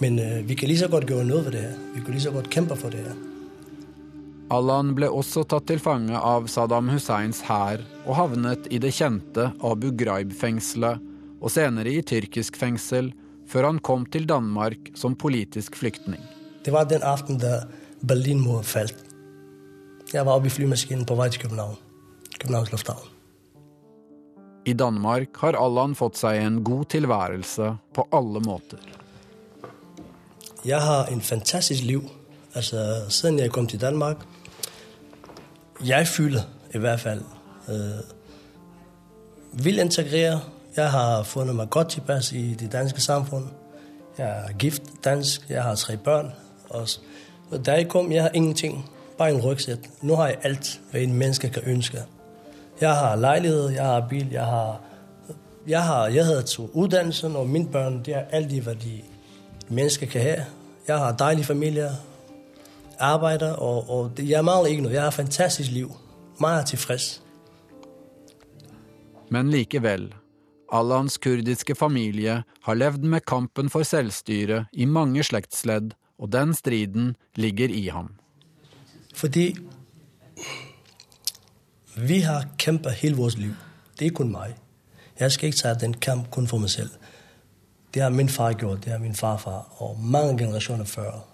Men 0.00 0.18
øh, 0.18 0.48
vi 0.48 0.54
kan 0.54 0.68
lige 0.68 0.78
så 0.78 0.88
godt 0.88 1.06
gjøre 1.06 1.24
noe 1.24 1.44
for 1.44 1.50
det 1.50 1.60
her. 1.60 1.76
Vi 1.94 2.00
kan 2.00 2.14
lige 2.14 2.22
så 2.22 2.30
godt 2.30 2.50
kjempe 2.50 2.76
for 2.76 2.90
det 2.90 3.00
her. 3.06 3.14
Allan 4.52 4.92
ble 4.94 5.08
også 5.08 5.42
tatt 5.48 5.66
til 5.70 5.80
fange 5.80 6.18
av 6.18 6.46
Saddam 6.52 6.90
Husseins 6.92 7.40
hær 7.48 7.80
og 8.04 8.18
havnet 8.18 8.68
i 8.70 8.78
det 8.78 8.92
kjente 8.92 9.48
Abu 9.64 9.88
Ghraib-fengselet 9.88 11.00
og 11.40 11.52
senere 11.52 11.96
i 11.96 12.02
tyrkisk 12.04 12.58
fengsel, 12.60 13.10
før 13.48 13.70
han 13.70 13.80
kom 13.84 14.04
til 14.06 14.28
Danmark 14.28 14.92
som 14.96 15.16
politisk 15.16 15.76
flyktning. 15.80 16.20
Det 16.64 16.72
var 16.72 16.84
den 16.88 17.02
aften 17.02 17.40
da 17.40 17.64
Berlinmuren 18.04 18.64
falt. 18.64 19.00
Jeg 20.12 20.26
var 20.26 20.36
oppe 20.36 20.52
i 20.52 20.54
flymaskinen 20.54 21.08
på 21.08 21.16
vei 21.18 21.30
til 21.32 21.40
København. 21.46 21.76
Københavns 22.38 22.72
lufthavn. 22.72 23.13
I 24.66 24.72
Danmark 24.72 25.36
har 25.36 25.56
Allan 25.60 25.94
fått 25.94 26.16
seg 26.16 26.40
en 26.40 26.62
god 26.64 26.84
tilværelse 26.94 27.74
på 27.94 28.08
alle 28.12 28.40
måter. 28.40 28.80
Jeg 30.64 30.80
har 30.80 31.06
en 31.12 31.20
fantastisk 31.20 31.82
liv. 31.82 32.08
Altså, 32.54 33.04
siden 33.08 33.38
jeg 33.38 33.50
kom 33.50 33.66
til 33.66 33.80
Danmark. 33.80 34.16
Jeg 35.84 36.08
føler 36.08 36.40
i 36.74 36.78
hvert 36.78 37.00
fall 37.00 37.22
øh, 37.68 38.00
vil 39.52 39.78
integrere. 39.78 40.40
Jeg 40.76 40.90
har 40.90 41.22
funnet 41.22 41.56
meg 41.56 41.70
godt 41.70 41.88
tilpass 41.88 42.32
i 42.32 42.54
det 42.54 42.72
danske 42.72 43.00
samfunn. 43.00 43.50
Jeg 44.18 44.28
er 44.28 44.52
gift 44.58 44.82
dansk, 45.04 45.50
jeg 45.50 45.62
har 45.62 45.74
tre 45.74 45.96
barn. 45.96 46.32
Da 47.66 47.72
jeg 47.72 47.88
kom, 47.88 48.12
jeg 48.12 48.22
har 48.22 48.30
ingenting, 48.34 48.90
bare 49.18 49.30
en 49.30 49.40
rygsæk. 49.40 49.78
Nå 50.02 50.16
har 50.16 50.26
jeg 50.26 50.36
alt, 50.42 50.80
hva 50.90 50.98
en 50.98 51.12
menneske 51.12 51.48
kan 51.48 51.62
ønske. 51.66 52.02
Jeg 52.80 52.96
har 52.96 53.16
leilighet, 53.16 53.72
jeg 53.74 53.84
har 53.84 54.06
bil, 54.08 54.28
jeg 54.32 54.46
har 54.46 54.80
Jeg, 55.66 55.82
har, 55.82 56.06
jeg 56.06 56.24
havde 56.24 56.42
to 56.42 56.70
uddannelsen, 56.72 57.36
og 57.36 57.48
mine 57.48 57.68
børn, 57.68 58.02
det 58.04 58.14
er 58.14 58.24
alt 58.30 58.50
det, 58.50 58.62
hvad 58.62 58.74
de 58.74 59.00
mennesker 59.68 60.06
kan 60.06 60.20
have. 60.20 60.44
Jeg 60.88 60.98
har 60.98 61.16
dejlige 61.16 61.44
familier, 61.44 61.90
arbejder, 62.98 63.52
og, 63.52 63.90
og 63.90 64.10
jeg 64.18 64.44
mangler 64.44 64.66
ikke 64.66 64.82
noget. 64.82 64.94
Jeg 64.94 65.02
har 65.02 65.08
et 65.08 65.14
fantastisk 65.14 65.70
liv. 65.70 65.92
Meget 66.40 66.66
tilfreds. 66.66 67.22
Men 69.30 69.50
likevel, 69.50 70.14
Allans 70.72 71.18
kurdiske 71.18 71.74
familie 71.74 72.42
har 72.62 72.74
levd 72.74 72.98
med 72.98 73.20
kampen 73.20 73.70
for 73.70 73.82
selvstyre 73.82 74.64
i 74.72 74.84
mange 74.84 75.22
slektsledd, 75.22 75.94
og 76.18 76.32
den 76.32 76.54
striden 76.54 77.16
ligger 77.34 77.68
i 77.68 77.86
ham. 77.86 78.10
Fordi 79.14 79.56
vi 81.94 82.20
har 82.20 82.48
kjempet 82.58 82.92
hele 82.92 83.16
vårt 83.16 83.38
liv. 83.38 83.54
Det 83.98 84.06
er 84.06 84.10
kun 84.10 84.32
meg. 84.32 84.54
Jeg 85.20 85.32
skal 85.32 85.46
ikke 85.46 85.58
ta 85.58 85.74
den 85.74 85.94
kamp 85.94 86.30
kun 86.30 86.46
for 86.46 86.58
meg 86.58 86.70
selv. 86.70 86.90
Det 87.94 88.02
har 88.02 88.10
min 88.10 88.28
far 88.28 88.52
gjort, 88.52 88.84
det 88.84 88.92
har 88.92 88.98
min 88.98 89.14
farfar 89.14 89.66
og 89.78 90.00
mange 90.00 90.38
generasjoner 90.38 90.84
før. 90.84 91.24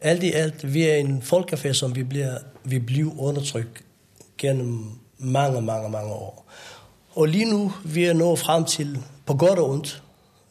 Alt 0.00 0.22
i 0.22 0.32
alt, 0.32 0.74
vi 0.74 0.82
er 0.82 0.96
en 0.96 1.22
folkefærd 1.22 1.74
som 1.74 1.94
vi 1.96 2.04
blir, 2.04 2.38
vi 2.64 2.78
blir 2.78 3.20
undertrykt 3.20 3.84
gjennom 4.38 5.00
mange, 5.18 5.62
mange, 5.62 5.88
mange 5.88 6.12
år. 6.12 6.44
Og 7.14 7.28
lige 7.28 7.50
nå 7.50 7.72
vi 7.84 8.04
er 8.04 8.12
nået 8.12 8.38
frem 8.38 8.64
til, 8.64 8.98
på 9.26 9.34
godt 9.34 9.58
og 9.58 9.70
ondt, 9.70 10.02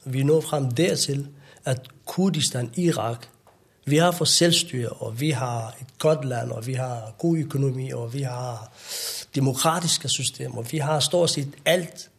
vi 0.06 0.20
er 0.20 0.26
nået 0.26 0.44
frem 0.44 0.72
dertil, 0.72 1.28
at 1.66 1.88
Kurdistan, 2.06 2.72
Irak, 2.76 3.28
vi 3.86 3.98
har 3.98 4.12
fått 4.12 4.30
selvstyre, 4.30 4.90
og 4.90 5.20
vi 5.20 5.32
har 5.32 5.76
et 5.82 5.98
godt 6.00 6.26
land, 6.26 6.52
og 6.52 6.68
vi 6.68 6.74
har 6.74 7.14
god 7.18 7.38
økonomi, 7.38 7.92
og 7.92 8.14
vi 8.14 8.22
har 8.22 8.72
demokratiske 9.38 10.10
systemer, 10.10 10.66
vi 10.72 10.82
har 10.84 11.00
stort 11.00 11.36
sett 11.36 11.58
alt 11.66 12.10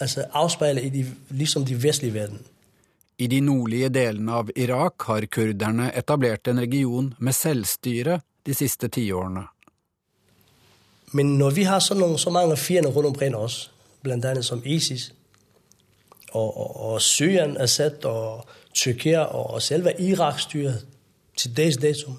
altså 0.00 0.24
avspeilet 0.32 0.84
i 0.84 0.88
de, 0.90 1.06
liksom 1.30 1.64
de 1.64 1.82
vestlige 1.82 2.14
verden. 2.14 2.40
I 3.18 3.26
de 3.26 3.40
nordlige 3.40 3.88
delene 3.94 4.32
av 4.32 4.50
Irak 4.56 5.06
har 5.06 5.26
kurderne 5.30 5.90
etablert 5.94 6.48
en 6.50 6.60
region 6.60 7.12
med 7.18 7.32
selvstyre 7.32 8.20
de 8.46 8.54
siste 8.54 8.88
tiårene. 8.88 9.46
Men 11.12 11.36
når 11.38 11.50
vi 11.50 11.62
har 11.62 11.78
så, 11.78 11.94
nogle, 11.94 12.18
så 12.18 12.30
mange 12.30 12.56
fiender 12.56 12.90
rundt 12.90 13.06
omkring 13.06 13.36
oss, 13.36 13.70
annet 14.04 14.44
som 14.44 14.62
ISIS, 14.64 15.12
og, 16.32 16.56
og, 16.56 16.76
og 16.92 17.02
Syrien, 17.02 17.56
Assad 17.56 18.04
og 18.04 18.46
Tyrkia 18.74 19.20
og, 19.20 19.50
og 19.50 19.62
selve 19.62 19.92
Irak-styret 20.00 20.86
til 21.36 21.56
dags 21.56 21.76
dato 21.76 22.10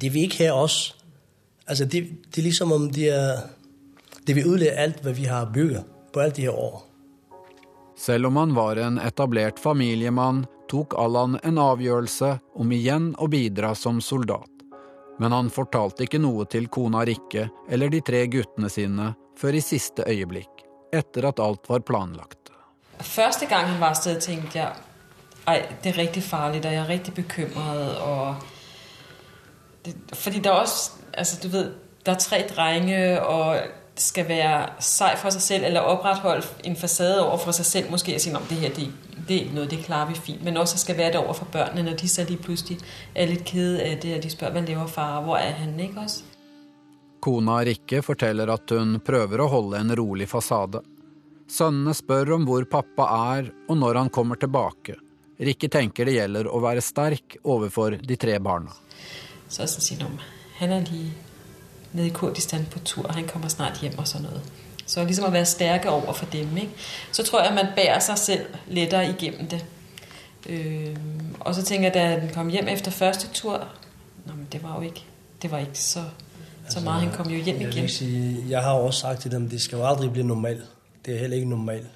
de 0.00 0.12
vil 0.12 0.22
ikke 0.22 0.44
ha 0.44 0.52
oss. 0.52 0.96
Altså, 1.68 1.84
det, 1.84 2.00
det 2.32 2.40
er 2.40 2.46
liksom 2.48 2.72
om 2.72 2.88
de, 2.92 3.08
er, 3.12 3.42
de 4.24 4.36
vil 4.36 4.46
ødelægge 4.48 4.84
alt, 4.84 5.02
hva 5.04 5.12
vi 5.12 5.26
har 5.28 5.50
bygget 5.52 5.84
på 6.12 6.22
alle 6.22 6.36
de 6.36 6.46
her 6.48 6.56
år. 6.56 6.84
Selv 7.98 8.30
om 8.30 8.36
han 8.36 8.54
var 8.54 8.78
en 8.80 8.98
etablert 9.02 9.58
familiemann, 9.58 10.46
tok 10.70 10.94
Allan 11.00 11.38
en 11.42 11.58
avgjørelse 11.58 12.36
om 12.60 12.72
igjen 12.72 13.10
å 13.18 13.28
bidra 13.28 13.74
som 13.74 14.00
soldat. 14.04 14.50
Men 15.18 15.34
han 15.34 15.48
fortalte 15.50 16.06
ikke 16.06 16.20
noe 16.22 16.46
til 16.46 16.68
kona 16.70 17.02
Rikke 17.08 17.48
eller 17.68 17.90
de 17.90 18.00
tre 18.06 18.26
guttene 18.30 18.70
sine 18.70 19.12
før 19.38 19.58
i 19.58 19.62
siste 19.64 20.06
øyeblikk, 20.06 20.62
etter 20.94 21.26
at 21.28 21.42
alt 21.42 21.66
var 21.70 21.82
planlagt. 21.86 22.52
Første 23.02 23.46
gang 23.50 23.66
han 23.66 23.80
var 23.82 23.98
sted, 23.98 24.20
tenkte 24.22 24.62
jeg 24.62 24.84
Ej, 25.48 25.62
det 25.82 25.94
er 25.94 25.96
riktig 25.96 26.22
farlig, 26.22 26.58
og 26.60 26.72
jeg 26.74 26.82
er 26.82 26.88
riktig 26.90 27.14
bekymret. 27.16 28.00
Og 28.04 28.57
det, 29.84 29.94
fordi 30.12 30.38
det 30.38 30.46
er 30.46 30.50
også 30.50 30.90
Altså, 31.18 31.40
du 31.42 31.48
ved, 31.48 31.72
der 32.06 32.12
er 32.12 32.18
tre 32.18 32.44
drenge, 32.56 33.22
og 33.22 33.58
skal 34.00 34.28
være 34.28 34.68
sej 34.80 35.16
for 35.16 35.30
seg 35.30 35.42
selv, 35.42 35.64
eller 35.64 35.80
opretholde 35.80 36.46
en 36.64 36.76
fasade 36.76 37.26
over 37.26 37.38
for 37.38 37.52
seg 37.52 37.66
selv, 37.66 37.90
måske 37.90 38.14
og 38.14 38.20
sige, 38.20 38.36
om 38.36 38.42
det 38.50 38.56
her, 38.56 38.68
det, 38.68 38.92
det 39.28 39.36
er 39.36 39.40
ikke 39.40 39.54
noget, 39.54 39.70
det 39.70 39.78
klarer 39.84 40.08
vi 40.08 40.14
fint, 40.14 40.44
men 40.44 40.56
også 40.56 40.78
skal 40.78 40.96
være 40.96 41.12
det 41.12 41.20
over 41.20 41.32
for 41.32 41.44
børnene, 41.52 41.82
når 41.82 41.96
de 41.96 42.08
så 42.08 42.24
lige 42.24 42.42
pludselig 42.42 42.78
er 43.14 43.26
litt 43.26 43.44
kede 43.44 43.82
av 43.82 43.98
det, 44.02 44.16
og 44.16 44.22
de 44.22 44.30
spør, 44.30 44.54
hva 44.54 44.60
lever 44.60 44.86
far, 44.86 45.20
hvor 45.22 45.36
er 45.36 45.58
han, 45.58 45.80
ikke 45.80 46.00
også? 46.00 46.22
Kona 47.20 47.58
Rikke 47.66 48.02
forteller 48.02 48.52
at 48.54 48.70
hun 48.70 49.00
prøver 49.04 49.42
å 49.42 49.50
holde 49.50 49.80
en 49.80 49.96
rolig 49.98 50.28
fasade. 50.30 50.84
Sønnene 51.50 51.94
spør 51.96 52.36
om 52.36 52.46
hvor 52.46 52.66
pappa 52.70 53.08
er 53.34 53.50
og 53.68 53.78
når 53.80 54.04
han 54.04 54.10
kommer 54.14 54.38
tilbake. 54.38 54.94
Rikke 55.38 55.70
tenker 55.70 56.06
det 56.06 56.14
gjelder 56.14 56.46
å 56.50 56.60
være 56.62 56.82
sterk 56.82 57.38
overfor 57.42 57.98
de 57.98 58.16
tre 58.20 58.38
barna. 58.42 58.70
Så 59.48 59.66
sier 59.66 59.98
de, 59.98 60.06
han 60.54 60.70
er 60.72 60.80
lige 60.80 61.12
nede 61.92 62.06
i 62.06 62.10
Kurdistan 62.10 62.66
på 62.70 62.78
tur, 62.78 63.04
og 63.04 63.14
han 63.14 63.26
kommer 63.26 63.48
snart 63.48 63.78
hjem 63.80 63.98
og 63.98 64.08
sådan 64.08 64.26
noget. 64.26 64.42
Så 64.86 65.04
ligesom 65.04 65.24
at 65.24 65.32
være 65.32 65.44
stærke 65.46 65.90
over 65.90 66.12
for 66.12 66.26
dem. 66.26 66.56
Ikke? 66.56 66.72
Så 67.12 67.22
tror 67.22 67.40
jeg, 67.40 67.48
at 67.48 67.54
man 67.54 67.66
bærer 67.76 67.98
sig 67.98 68.18
selv 68.18 68.46
lettere 68.68 69.10
igennem 69.10 69.48
det. 69.48 69.64
Øh, 70.48 70.96
og 71.40 71.54
så 71.54 71.62
tænker 71.62 71.86
jeg, 71.86 71.94
da 71.94 72.18
han 72.20 72.30
kom 72.34 72.48
hjem 72.48 72.68
efter 72.68 72.90
første 72.90 73.28
tur, 73.28 73.68
Nå, 74.26 74.32
men 74.34 74.46
det 74.52 74.62
var 74.62 74.76
jo 74.76 74.80
ikke, 74.80 75.04
det 75.42 75.50
var 75.50 75.58
ikke 75.58 75.78
så, 75.78 76.02
så 76.68 76.80
meget. 76.80 77.02
Han 77.02 77.12
kom 77.16 77.26
jo 77.32 77.38
hjem 77.42 77.60
Jeg, 77.60 77.68
igen. 77.68 77.88
sige, 77.88 78.44
jeg 78.48 78.62
har 78.62 78.72
også 78.72 79.00
sagt 79.00 79.20
til 79.20 79.30
dem, 79.30 79.48
det 79.48 79.60
skal 79.60 79.76
jo 79.76 79.86
aldri 79.86 80.08
bli 80.08 80.22
normalt. 80.22 80.64
Det 81.06 81.14
er 81.14 81.18
heller 81.18 81.36
ikke 81.36 81.48
normalt. 81.48 81.86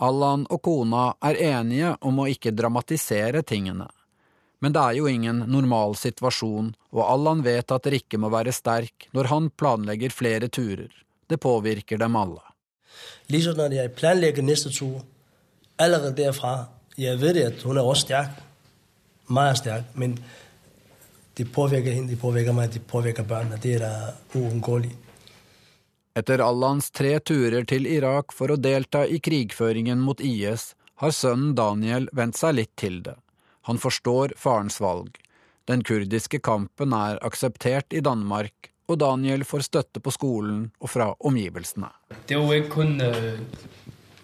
Allan 0.00 0.46
og 0.50 0.62
kona 0.62 1.10
er 1.22 1.60
enige 1.60 1.96
om 2.00 2.18
å 2.18 2.26
ikke 2.30 2.50
dramatisere 2.56 3.42
tingene. 3.42 3.86
Men 4.62 4.74
det 4.74 4.82
er 4.82 4.98
jo 5.00 5.08
ingen 5.10 5.42
normal 5.50 5.96
situasjon, 5.98 6.70
og 6.94 7.02
Allan 7.02 7.42
vet 7.42 7.74
at 7.74 7.88
Rikke 7.90 8.20
må 8.22 8.30
være 8.30 8.54
sterk 8.54 9.08
når 9.16 9.30
han 9.32 9.50
planlegger 9.58 10.14
flere 10.14 10.48
turer. 10.48 10.92
Det 11.26 11.40
påvirker 11.42 11.98
dem 11.98 12.16
alle. 12.16 12.40
Ligesom 13.32 13.58
når 13.58 13.74
jeg 13.74 13.94
planlegger 13.98 14.46
neste 14.46 14.70
tur, 14.70 15.02
allerede 15.82 16.14
derfra, 16.16 16.68
jeg 16.98 17.18
vet 17.18 17.40
at 17.42 17.66
hun 17.66 17.80
er 17.80 17.88
også 17.88 18.06
sterk, 18.06 18.40
Meget 19.32 19.58
sterk, 19.58 19.84
men 19.94 20.16
det 21.38 21.46
påvirker 21.54 21.94
henne, 21.94 22.10
det 22.10 22.18
påvirker 22.20 22.52
meg, 22.52 22.72
det 22.74 22.82
påvirker 22.90 23.24
børnene. 23.24 23.56
Det 23.62 23.78
er 23.78 24.10
uunngåelig. 24.36 24.90
Etter 26.18 26.42
Allans 26.44 26.90
tre 26.92 27.14
turer 27.24 27.64
til 27.64 27.86
Irak 27.88 28.34
for 28.36 28.52
å 28.52 28.58
delta 28.60 29.06
i 29.08 29.22
krigføringen 29.24 30.02
mot 30.04 30.20
IS, 30.20 30.74
har 31.00 31.14
sønnen 31.16 31.54
Daniel 31.56 32.10
vent 32.12 32.36
seg 32.36 32.58
litt 32.58 32.74
til 32.76 33.00
det. 33.06 33.16
Han 33.68 33.78
forstår 33.78 34.34
farens 34.36 34.80
valg. 34.80 35.12
Den 35.68 35.84
kurdiske 35.84 36.38
kampen 36.38 36.92
er 36.92 37.18
akseptert 37.22 37.94
i 37.94 38.00
Danmark, 38.00 38.72
og 38.88 38.98
Daniel 39.00 39.44
får 39.44 39.62
støtte 39.68 40.00
på 40.00 40.10
skolen 40.10 40.72
og 40.80 40.90
fra 40.90 41.14
omgivelsene. 41.20 41.86
Det 42.28 42.34
jo 42.34 42.52
ikke 42.52 42.68
kun 42.68 43.00
øh, 43.00 43.38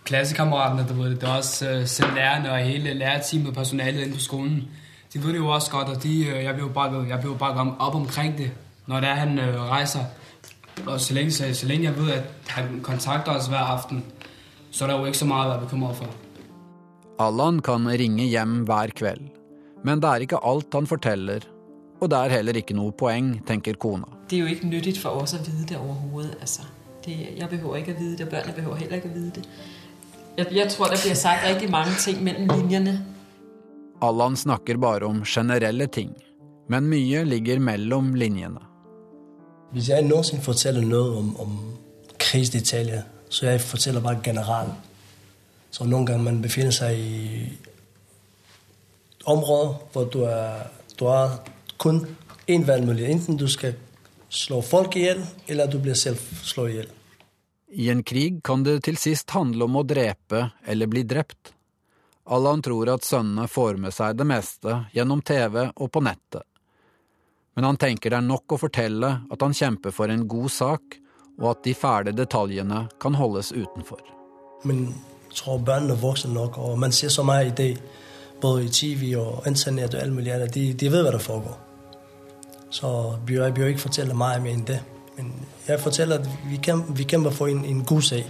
klassekammeratene, 0.04 1.10
det. 1.10 1.22
Er 1.22 1.36
også 1.36 1.70
øh, 1.70 1.86
selv 1.86 2.14
lærerne 2.14 2.52
og 2.52 2.58
hele 2.58 2.94
lærerteamet 2.94 3.48
og 3.48 3.54
personalet 3.54 4.02
inne 4.02 4.14
på 4.14 4.20
skolen. 4.20 4.68
De 5.12 5.22
ved 5.22 5.32
det 5.32 5.38
jo 5.38 5.48
også 5.48 5.70
godt, 5.70 5.88
og 5.88 6.02
de, 6.02 6.26
øh, 6.26 6.44
jeg 6.44 6.54
blir 6.54 6.64
jo 6.64 6.72
bakket, 6.72 7.08
jeg 7.08 7.18
bliver 7.18 7.32
jo 7.32 7.38
bakket 7.38 7.74
op 7.78 7.94
omkring 7.94 8.38
det, 8.38 8.50
når 8.86 9.00
det 9.00 9.08
er, 9.08 9.14
han 9.14 9.40
reiser. 9.70 10.04
Og 10.86 11.00
så 11.00 11.14
lenge, 11.14 11.30
så, 11.32 11.66
længe 11.66 11.84
jeg 11.84 11.96
vet 11.96 12.10
at 12.10 12.24
han 12.46 12.80
kontakter 12.82 13.32
oss 13.32 13.46
hver 13.46 13.58
aften, 13.58 14.04
så 14.70 14.84
er 14.84 14.90
det 14.90 14.98
jo 14.98 15.04
ikke 15.04 15.18
så 15.18 15.26
mye 15.26 15.44
å 15.44 15.48
være 15.48 15.60
bekymret 15.60 15.96
for. 15.96 16.27
Allan 17.18 17.58
kan 17.66 17.88
ringe 17.98 18.28
hjem 18.30 18.60
hver 18.68 18.92
kveld, 18.94 19.24
men 19.82 19.98
det 19.98 20.10
er 20.10 20.22
ikke 20.22 20.38
alt 20.46 20.74
han 20.76 20.86
forteller, 20.86 21.42
og 21.98 22.12
det 22.12 22.18
er 22.18 22.34
heller 22.36 22.58
ikke 22.60 22.76
noe 22.78 22.94
poeng, 22.94 23.32
tenker 23.46 23.74
kona. 23.74 24.06
Det 24.30 24.38
er 24.38 24.44
jo 24.44 24.52
ikke 24.54 24.70
nyttig 24.70 24.94
for 25.02 25.18
oss 25.18 25.34
å 25.34 25.40
vite 25.42 25.72
det 25.72 25.80
overhovedet. 25.80 26.36
Altså, 26.38 26.68
det, 27.02 27.16
jeg 27.40 27.50
behøver 27.50 27.80
ikke 27.80 27.96
å 27.96 27.98
vite 27.98 28.20
det, 28.20 28.28
og 28.28 28.32
børnene 28.36 28.54
behøver 28.54 28.82
heller 28.84 29.02
ikke 29.02 29.10
å 29.10 29.16
vite 29.16 29.42
det. 29.42 29.58
Jeg, 30.38 30.52
jeg 30.60 30.70
tror, 30.70 30.94
det 30.94 31.00
blir 31.02 31.18
sagt 31.18 31.46
rigtig 31.48 31.70
mange 31.74 31.98
ting 31.98 32.22
mellom 32.22 32.52
linjerne. 32.54 32.96
Allan 34.06 34.38
snakker 34.38 34.78
bare 34.78 35.10
om 35.10 35.24
generelle 35.26 35.90
ting, 35.90 36.14
men 36.70 36.86
mye 36.86 37.24
ligger 37.26 37.58
mellom 37.58 38.14
linjene. 38.14 38.62
Hvis 39.74 39.90
jeg 39.90 40.06
noensinne 40.06 40.44
forteller 40.44 40.86
noe 40.86 41.18
om, 41.18 41.32
om 41.42 41.58
krigsdetaljer, 42.22 43.02
så 43.28 43.50
jeg 43.50 43.64
forteller 43.66 44.06
bare 44.06 44.22
generelt. 44.22 44.86
Så 45.70 45.84
noen 45.84 46.06
ganger 46.08 46.24
man 46.24 46.42
befinner 46.42 46.72
seg 46.74 46.96
i 46.96 47.48
områder 49.28 49.74
hvor 49.92 50.08
du, 50.12 50.22
er, 50.24 50.70
du 50.96 51.04
har 51.10 51.38
kun 51.80 52.00
én 52.48 52.64
valgmulighet. 52.64 53.18
Enten 53.18 53.36
du 53.36 53.48
skal 53.48 53.76
slå 54.28 54.62
folk 54.62 54.96
i 54.96 55.04
hjel, 55.06 55.20
eller 55.46 55.68
du 55.68 55.78
blir 55.82 55.96
selv 55.98 56.22
slått 56.42 56.72
i 56.72 56.78
hjel. 56.78 56.94
I 57.68 57.90
en 57.92 58.02
krig 58.02 58.40
kan 58.44 58.62
det 58.64 58.80
til 58.86 58.96
sist 58.96 59.30
handle 59.36 59.66
om 59.68 59.76
å 59.76 59.84
drepe 59.84 60.46
eller 60.64 60.88
bli 60.88 61.04
drept. 61.04 61.52
Allan 62.28 62.62
tror 62.64 62.88
at 62.92 63.04
sønnene 63.04 63.48
får 63.48 63.76
med 63.80 63.92
seg 63.92 64.16
det 64.16 64.24
meste 64.28 64.84
gjennom 64.92 65.20
TV 65.24 65.66
og 65.68 65.90
på 65.92 66.00
nettet. 66.04 66.44
Men 67.56 67.64
han 67.68 67.80
tenker 67.80 68.12
det 68.12 68.20
er 68.20 68.24
nok 68.24 68.54
å 68.54 68.60
fortelle 68.60 69.08
at 69.28 69.44
han 69.44 69.56
kjemper 69.56 69.92
for 69.92 70.12
en 70.12 70.26
god 70.28 70.52
sak, 70.52 70.98
og 71.38 71.46
at 71.52 71.62
de 71.64 71.74
fæle 71.76 72.12
detaljene 72.16 72.84
kan 73.02 73.16
holdes 73.18 73.52
utenfor. 73.52 74.00
Men 74.68 74.88
jeg 75.28 75.36
tror 75.36 75.58
børnene 75.58 75.92
er 75.92 75.96
voksne 75.96 76.34
nok, 76.34 76.58
og 76.58 76.78
man 76.78 76.92
ser 76.92 77.08
så 77.08 77.22
mye 77.22 77.46
i 77.46 77.50
det, 77.50 77.82
både 78.40 78.64
i 78.64 78.68
TV 78.68 79.16
og 79.16 79.42
internett 79.46 79.94
og 79.94 80.02
alt 80.02 80.12
mulig 80.12 80.32
annet. 80.32 80.54
De, 80.54 80.72
de 80.72 80.92
vet 80.92 81.02
hva 81.02 81.12
det 81.12 81.20
foregår. 81.20 81.58
Så 82.70 83.16
jeg 83.28 83.54
bør 83.54 83.66
ikke 83.66 83.80
fortelle 83.80 84.14
meg 84.14 84.42
mer 84.42 84.52
enn 84.52 84.66
det. 84.66 84.80
Men 85.16 85.32
jeg 85.68 85.80
fortæller, 85.80 86.18
at 86.18 86.28
vi, 86.50 86.56
kæmper, 86.56 86.92
vi 86.92 87.02
kæmper 87.02 87.30
for 87.30 87.46
en, 87.46 87.64
en 87.64 87.84
god 87.84 88.02
sag. 88.02 88.26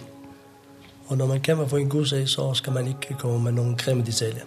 Og 1.07 1.17
når 1.17 1.27
man 1.27 1.41
kæmper 1.41 1.67
for 1.67 1.77
en 1.79 1.89
god 1.89 2.07
sag, 2.07 2.29
så 2.29 2.55
skal 2.55 2.73
man 2.73 2.89
ikke 2.89 3.17
komme 3.19 3.45
med 3.45 3.53
noen 3.53 3.77
grimme 3.77 4.05
detaljer. 4.05 4.45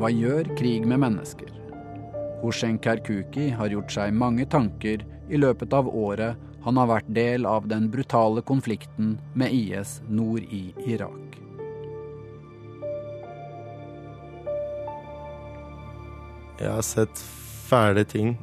Hva 0.00 0.08
gjør 0.08 0.46
krig 0.56 0.86
med 0.88 0.96
mennesker? 1.02 1.50
Hoshen 2.40 2.78
Kerkuki 2.80 3.50
har 3.52 3.68
gjort 3.68 3.92
seg 3.92 4.14
mange 4.16 4.46
tanker 4.48 5.02
i 5.28 5.36
løpet 5.36 5.76
av 5.76 5.90
året 5.92 6.40
han 6.64 6.80
har 6.80 6.88
vært 6.88 7.10
del 7.12 7.44
av 7.44 7.66
den 7.68 7.90
brutale 7.92 8.40
konflikten 8.40 9.10
med 9.36 9.52
IS 9.52 9.98
nord 10.08 10.40
i 10.48 10.62
Irak. 10.88 11.36
Jeg 16.64 16.72
har 16.78 16.84
sett 16.84 17.20
fæle 17.68 18.08
ting. 18.08 18.38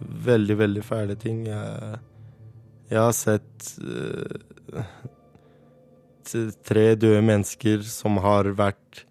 Veldig, 0.00 0.60
veldig 0.66 0.84
fæle 0.84 1.16
ting. 1.16 1.46
Jeg, 1.48 2.00
jeg 2.92 3.00
har 3.00 3.16
sett 3.16 3.72
uh, 3.80 4.96
tre 6.68 6.90
døde 6.92 7.24
mennesker 7.24 7.88
som 7.88 8.20
har 8.20 8.52
vært 8.52 9.06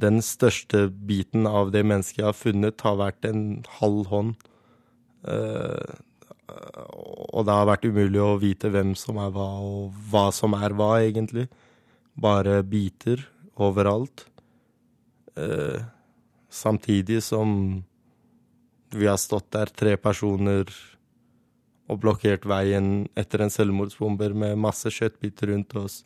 Den 0.00 0.18
største 0.26 0.88
biten 0.90 1.46
av 1.46 1.70
det 1.74 1.84
mennesket 1.86 2.22
jeg 2.22 2.28
har 2.28 2.36
funnet, 2.38 2.82
har 2.82 2.98
vært 2.98 3.28
en 3.28 3.44
halv 3.78 4.10
hånd. 4.10 4.34
Uh, 5.22 5.94
og 7.34 7.46
det 7.46 7.54
har 7.56 7.68
vært 7.70 7.86
umulig 7.88 8.20
å 8.20 8.34
vite 8.42 8.70
hvem 8.74 8.92
som 8.98 9.18
er 9.22 9.30
hva, 9.34 9.48
og 9.62 9.94
hva 10.10 10.28
som 10.34 10.56
er 10.58 10.74
hva, 10.76 10.96
egentlig. 11.02 11.46
Bare 12.14 12.60
biter 12.66 13.22
overalt. 13.54 14.26
Uh, 15.38 15.80
samtidig 16.50 17.22
som 17.24 17.84
vi 18.94 19.08
har 19.10 19.18
stått 19.18 19.50
der, 19.54 19.70
tre 19.74 19.96
personer, 19.98 20.68
og 21.90 22.00
blokkert 22.00 22.46
veien 22.48 23.06
etter 23.18 23.42
en 23.44 23.52
selvmordsbomber 23.52 24.32
med 24.36 24.60
masse 24.60 24.90
kjøttbiter 24.94 25.50
rundt 25.52 25.74
oss. 25.76 25.98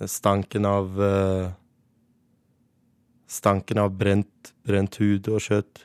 Stanken 0.00 0.66
av 0.66 0.96
uh, 0.98 1.52
Stanken 3.34 3.80
av 3.82 3.94
brent, 3.98 4.52
brent 4.66 4.98
hud 5.00 5.28
og 5.32 5.42
kjøtt 5.42 5.84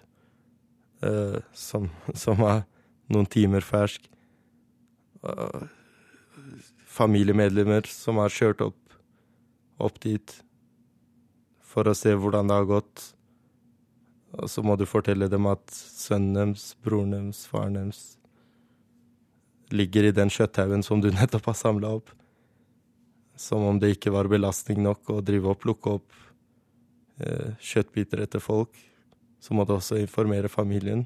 uh, 1.06 1.40
som, 1.56 1.88
som, 2.14 2.44
er 2.46 2.64
noen 3.10 3.30
timer 3.30 3.66
fersk. 3.66 4.06
Uh, 5.24 5.66
familiemedlemmer 6.90 7.88
som 7.90 8.20
har 8.22 8.34
kjørt 8.34 8.62
opp, 8.66 9.00
opp 9.82 9.98
dit 10.04 10.36
for 11.70 11.90
å 11.90 11.96
se 11.98 12.14
hvordan 12.14 12.50
det 12.50 12.60
har 12.60 12.70
gått. 12.70 13.10
Og 14.38 14.50
så 14.52 14.62
må 14.66 14.76
du 14.78 14.86
fortelle 14.90 15.30
dem 15.32 15.50
at 15.50 15.66
sønnen 15.74 16.54
deres, 16.54 16.74
broren 16.86 17.16
deres, 17.16 17.46
faren 17.50 17.78
deres 17.80 18.04
ligger 19.74 20.08
i 20.08 20.16
den 20.16 20.32
kjøtthaugen 20.34 20.82
som 20.86 21.02
du 21.02 21.12
nettopp 21.14 21.52
har 21.52 21.58
samla 21.58 21.92
opp. 22.00 22.10
Som 23.40 23.66
om 23.66 23.78
det 23.80 23.94
ikke 23.96 24.14
var 24.14 24.30
belastning 24.30 24.82
nok 24.84 25.14
å 25.14 25.22
drive 25.26 25.54
og 25.54 25.62
plukke 25.62 25.98
opp 26.00 26.18
kjøttbiter 27.62 28.24
etter 28.24 28.44
folk. 28.44 28.76
Så 29.40 29.56
måtte 29.56 29.74
jeg 29.74 29.84
også 29.84 30.00
informere 30.02 30.52
familien 30.52 31.06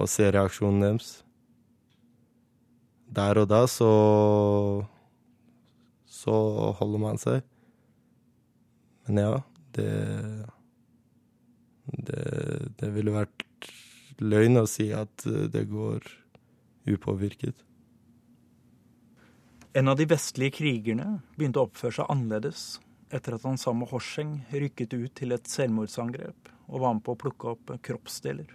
og 0.00 0.08
se 0.08 0.28
reaksjonen 0.32 0.84
deres. 0.84 1.10
Der 3.10 3.40
og 3.42 3.48
da 3.50 3.64
så 3.68 3.90
så 6.10 6.36
holder 6.78 7.00
man 7.00 7.18
seg. 7.20 7.44
Men 9.08 9.22
ja, 9.22 9.36
det 9.76 9.90
det, 11.90 12.24
det 12.78 12.90
ville 12.94 13.14
vært 13.14 13.46
løgn 14.20 14.60
å 14.60 14.68
si 14.68 14.90
at 14.94 15.24
det 15.24 15.64
går 15.70 16.04
upåvirket. 16.90 17.64
En 19.74 19.90
av 19.90 19.98
de 19.98 20.06
vestlige 20.10 20.58
krigerne 20.58 21.20
begynte 21.36 21.62
å 21.62 21.68
oppføre 21.68 22.00
seg 22.00 22.10
annerledes 22.12 22.62
etter 23.10 23.36
at 23.36 23.44
han 23.46 23.58
sammen 23.58 23.84
med 23.84 23.90
Horseng 23.90 24.38
rykket 24.52 24.94
ut 24.94 25.12
til 25.18 25.34
et 25.34 25.50
selvmordsangrep 25.50 26.50
og 26.70 26.82
var 26.82 26.94
med 26.96 27.04
på 27.06 27.14
å 27.16 27.20
plukke 27.20 27.54
opp 27.54 27.72
kroppsdeler. 27.86 28.50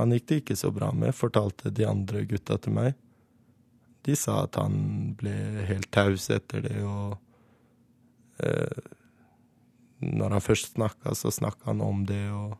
Han 0.00 0.14
gikk 0.14 0.28
det 0.30 0.40
ikke 0.40 0.56
så 0.56 0.70
bra 0.72 0.88
med, 0.96 1.12
fortalte 1.16 1.72
de 1.74 1.84
andre 1.84 2.24
gutta 2.28 2.56
til 2.62 2.76
meg. 2.78 2.94
De 4.08 4.16
sa 4.16 4.38
at 4.46 4.56
han 4.56 5.12
ble 5.20 5.34
helt 5.68 5.90
taus 5.92 6.30
etter 6.32 6.64
det, 6.64 6.78
og 6.80 7.18
eh, 8.40 8.88
når 10.00 10.38
han 10.38 10.44
først 10.44 10.72
snakka, 10.78 11.12
så 11.12 11.32
snakka 11.34 11.72
han 11.74 11.84
om 11.84 12.04
det 12.08 12.24
og 12.32 12.58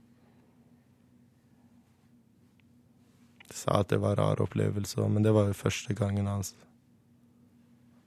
Sa 3.51 3.81
at 3.81 3.89
det 3.91 3.97
var 3.99 4.15
en 4.15 4.21
rar 4.23 4.41
opplevelse, 4.45 5.03
men 5.11 5.25
det 5.27 5.33
var 5.35 5.49
jo 5.49 5.57
første 5.59 5.93
gangen 5.99 6.29
hans 6.31 6.53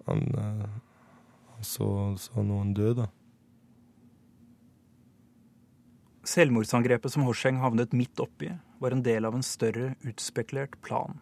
han, 0.08 0.22
eh, 0.40 0.70
så, 1.68 1.88
så, 2.20 2.44
noen 2.46 2.74
døde. 2.78 3.08
Selvmordsangrepet 6.24 7.12
som 7.12 7.26
Horseng 7.28 7.60
havnet 7.60 7.96
midt 7.96 8.20
oppi, 8.24 8.54
var 8.80 8.96
en 8.96 9.04
del 9.04 9.28
av 9.28 9.36
en 9.36 9.44
større, 9.44 9.94
utspekulert 10.08 10.80
plan. 10.84 11.20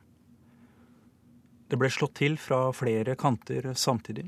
Det 1.72 1.80
ble 1.80 1.90
slått 1.90 2.18
til 2.20 2.38
fra 2.38 2.68
flere 2.76 3.16
kanter 3.16 3.72
samtidig. 3.80 4.28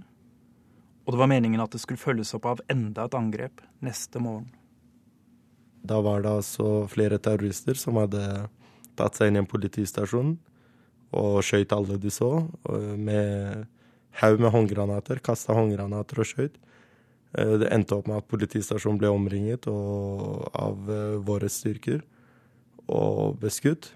Og 1.03 1.13
det 1.13 1.19
var 1.19 1.29
meningen 1.29 1.61
at 1.61 1.73
det 1.75 1.81
skulle 1.83 1.99
følges 1.99 2.33
opp 2.37 2.47
av 2.47 2.61
enda 2.71 3.05
et 3.05 3.17
angrep 3.17 3.61
neste 3.83 4.21
morgen. 4.23 4.47
Da 5.83 5.99
var 5.99 6.23
det 6.23 6.31
altså 6.31 6.87
flere 6.87 7.19
terrorister 7.19 7.75
som 7.75 7.99
hadde 7.99 8.23
tatt 8.95 9.17
seg 9.19 9.29
inn 9.29 9.41
i 9.41 9.43
en 9.43 9.49
politistasjon 9.49 10.37
og 11.13 11.41
skjøt 11.45 11.75
alle 11.75 11.99
de 12.01 12.11
så, 12.13 12.31
med 12.97 13.67
haug 14.21 14.43
med 14.43 14.53
håndgranater. 14.53 15.21
Kasta 15.23 15.55
håndgranater 15.57 16.21
og 16.21 16.29
skjøt. 16.29 16.55
Eh, 17.37 17.57
det 17.61 17.71
endte 17.73 17.97
opp 17.97 18.09
med 18.09 18.21
at 18.21 18.29
politistasjonen 18.29 19.01
ble 19.01 19.11
omringet 19.13 19.67
av 19.67 20.89
eh, 20.91 21.19
våre 21.25 21.49
styrker 21.49 22.03
og 22.91 23.39
beskutt. 23.41 23.93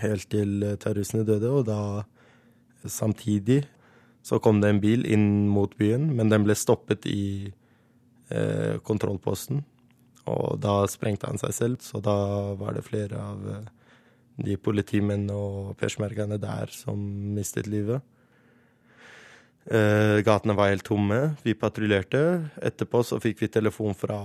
Helt 0.00 0.28
til 0.32 0.64
terroristene 0.82 1.26
døde, 1.26 1.50
og 1.50 1.66
da 1.68 2.06
samtidig 2.90 3.62
så 4.26 4.40
kom 4.42 4.60
det 4.60 4.72
en 4.72 4.82
bil 4.82 5.06
inn 5.06 5.46
mot 5.46 5.70
byen, 5.78 6.08
men 6.18 6.32
den 6.32 6.42
ble 6.46 6.56
stoppet 6.58 7.06
i 7.06 7.52
eh, 8.34 8.74
kontrollposten. 8.82 9.62
Og 10.26 10.58
da 10.58 10.80
sprengte 10.90 11.30
han 11.30 11.38
seg 11.38 11.54
selv, 11.54 11.84
så 11.86 12.02
da 12.02 12.16
var 12.58 12.74
det 12.74 12.86
flere 12.88 13.20
av 13.22 13.44
eh, 13.52 13.68
de 14.48 14.56
politimennene 14.58 15.36
og 15.36 15.76
persmerkene 15.78 16.40
der 16.42 16.72
som 16.74 16.98
mistet 17.36 17.70
livet. 17.70 18.02
Eh, 19.66 20.20
gatene 20.22 20.54
var 20.54 20.68
helt 20.70 20.86
tomme. 20.86 21.34
Vi 21.42 21.54
patruljerte. 21.58 22.20
Etterpå 22.62 23.02
så 23.02 23.18
fikk 23.22 23.42
vi 23.42 23.48
telefon 23.50 23.96
fra, 23.98 24.18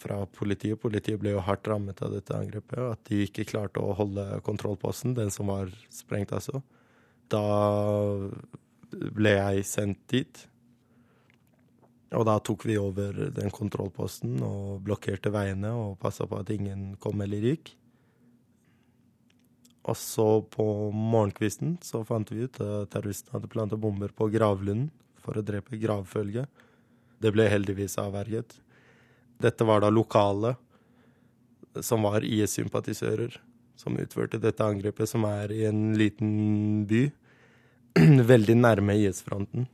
fra, 0.00 0.24
politiet. 0.34 0.80
Politiet 0.82 1.20
ble 1.22 1.36
jo 1.36 1.44
hardt 1.46 1.70
rammet 1.70 2.02
av 2.02 2.16
dette 2.16 2.34
angrepet. 2.34 2.80
At 2.96 3.04
de 3.06 3.22
ikke 3.28 3.46
klarte 3.52 3.82
å 3.82 3.94
holde 3.94 4.26
kontrollposten, 4.46 5.14
den 5.14 5.30
som 5.30 5.52
var 5.52 5.70
sprengt, 5.94 6.34
altså. 6.34 6.64
Da 7.30 7.44
ble 8.90 9.36
jeg 9.36 9.66
sendt 9.70 10.02
dit. 10.10 10.46
Og 12.18 12.26
da 12.26 12.40
tok 12.42 12.66
vi 12.66 12.74
over 12.80 13.28
den 13.30 13.52
kontrollposten 13.54 14.40
og 14.42 14.80
blokkerte 14.82 15.30
veiene 15.30 15.70
og 15.70 16.00
passa 16.02 16.26
på 16.26 16.40
at 16.42 16.50
ingen 16.50 16.96
kom 16.98 17.22
eller 17.22 17.52
gikk. 17.52 17.76
Og 19.88 19.96
så 19.96 20.28
på 20.52 20.64
morgenkvisten 20.92 21.78
så 21.84 22.02
fant 22.04 22.30
vi 22.32 22.44
ut 22.44 22.60
at 22.60 22.90
terroristene 22.92 23.38
hadde 23.38 23.52
plantet 23.52 23.80
bomber 23.80 24.12
på 24.12 24.28
gravlunden 24.32 24.90
for 25.20 25.38
å 25.38 25.44
drepe 25.44 25.80
gravfølget. 25.80 26.48
Det 27.20 27.32
ble 27.32 27.48
heldigvis 27.52 27.96
avverget. 28.00 28.58
Dette 29.40 29.64
var 29.64 29.80
da 29.80 29.90
lokale 29.92 30.54
som 31.80 32.04
var 32.04 32.24
IS-sympatisører, 32.26 33.36
som 33.78 33.96
utførte 34.00 34.40
dette 34.42 34.64
angrepet, 34.64 35.08
som 35.08 35.24
er 35.28 35.52
i 35.54 35.64
en 35.68 35.94
liten 35.96 36.84
by. 36.88 37.06
Veldig 38.32 38.56
nærme 38.60 38.96
IS-fronten. 39.00 39.68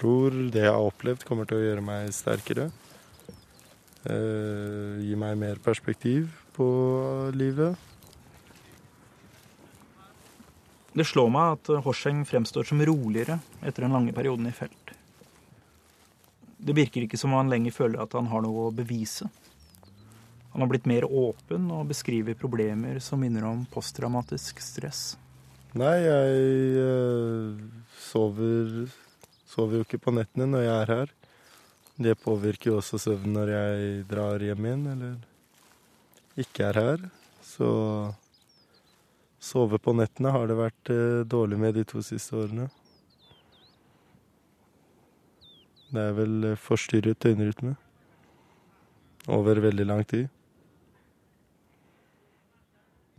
Tror 0.00 0.32
det 0.52 0.64
jeg 0.64 0.72
har 0.72 0.80
opplevd, 0.80 1.26
kommer 1.28 1.48
til 1.48 1.60
å 1.60 1.64
gjøre 1.64 1.84
meg 1.84 2.08
sterkere. 2.16 2.70
Eh, 4.08 4.96
gi 5.04 5.16
meg 5.20 5.36
mer 5.36 5.60
perspektiv 5.60 6.30
på 6.56 6.68
livet. 7.36 7.76
Det 10.96 11.04
slår 11.06 11.28
meg 11.30 11.58
at 11.58 11.70
Horseng 11.84 12.24
fremstår 12.26 12.64
som 12.66 12.80
roligere 12.82 13.36
etter 13.60 13.84
den 13.84 13.92
lange 13.94 14.14
perioden 14.16 14.48
i 14.48 14.54
felt. 14.56 14.94
Det 16.60 16.74
virker 16.76 17.04
ikke 17.04 17.20
som 17.20 17.32
om 17.32 17.42
han 17.42 17.52
lenger 17.52 17.76
føler 17.76 18.00
at 18.02 18.16
han 18.16 18.28
har 18.32 18.42
noe 18.44 18.66
å 18.68 18.74
bevise. 18.74 19.28
Han 20.50 20.64
har 20.64 20.70
blitt 20.72 20.88
mer 20.90 21.04
åpen 21.06 21.68
og 21.70 21.92
beskriver 21.92 22.34
problemer 22.34 22.98
som 23.04 23.20
minner 23.22 23.46
om 23.46 23.62
posttraumatisk 23.70 24.58
stress. 24.64 25.14
Nei, 25.78 25.94
jeg 26.02 26.48
eh, 26.82 27.60
sover, 28.08 28.88
sover 29.50 29.80
jo 29.80 29.86
ikke 29.86 30.00
på 30.04 30.14
nettene 30.14 30.46
når 30.50 30.64
jeg 30.64 30.76
er 30.76 30.94
her. 30.94 31.12
Det 32.00 32.16
påvirker 32.22 32.70
jo 32.70 32.78
også 32.80 33.00
søvnen 33.02 33.34
når 33.36 33.52
jeg 33.52 34.04
drar 34.08 34.40
hjem 34.44 34.66
igjen 34.68 34.86
eller 34.94 36.40
ikke 36.40 36.70
er 36.70 36.80
her. 36.80 37.06
Så 37.44 37.68
sove 39.40 39.80
på 39.82 39.92
nettene 39.96 40.32
har 40.32 40.46
det 40.48 40.58
vært 40.58 40.92
eh, 40.92 41.22
dårlig 41.28 41.58
med 41.60 41.76
de 41.76 41.84
to 41.88 42.02
siste 42.04 42.36
årene. 42.36 42.68
Det 45.90 46.02
er 46.06 46.12
vel 46.16 46.52
eh, 46.52 46.60
forstyrret 46.60 47.20
døgnrytme 47.24 47.74
over 49.28 49.60
veldig 49.66 49.86
lang 49.88 50.04
tid. 50.08 50.28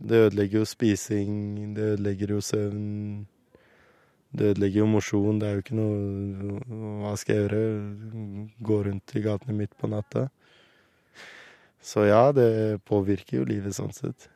Det 0.02 0.24
ødelegger 0.26 0.58
jo 0.58 0.66
spising, 0.66 1.34
det 1.76 1.92
ødelegger 1.92 2.34
jo 2.34 2.40
søvn. 2.42 3.26
Det 4.32 4.52
ødelegger 4.54 4.80
jo 4.80 4.88
mosjonen. 4.88 5.40
Det 5.40 5.48
er 5.48 5.56
jo 5.56 5.62
ikke 5.64 5.76
noe 5.76 6.60
Hva 7.02 7.14
skal 7.20 7.36
jeg 7.36 7.48
gjøre? 7.48 7.64
Gå 8.64 8.78
rundt 8.88 9.16
i 9.16 9.24
gatene 9.24 9.56
midt 9.58 9.76
på 9.76 9.90
natta? 9.92 10.28
Så 11.82 12.06
ja, 12.06 12.30
det 12.32 12.80
påvirker 12.88 13.40
jo 13.40 13.48
livet 13.48 13.74
sånn 13.76 13.92
sett. 13.94 14.28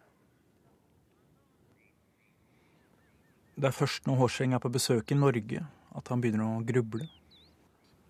Det 3.57 3.71
er 3.71 3.77
først 3.77 4.05
når 4.05 4.19
Horseng 4.21 4.53
er 4.53 4.61
på 4.61 4.73
besøk 4.73 5.15
i 5.15 5.17
Norge 5.17 5.63
at 5.97 6.11
han 6.13 6.21
begynner 6.21 6.59
å 6.59 6.65
gruble. 6.67 7.07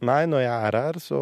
Nei, 0.04 0.24
når 0.28 0.42
jeg 0.42 0.68
er 0.68 0.76
her, 0.76 0.98
så 1.00 1.18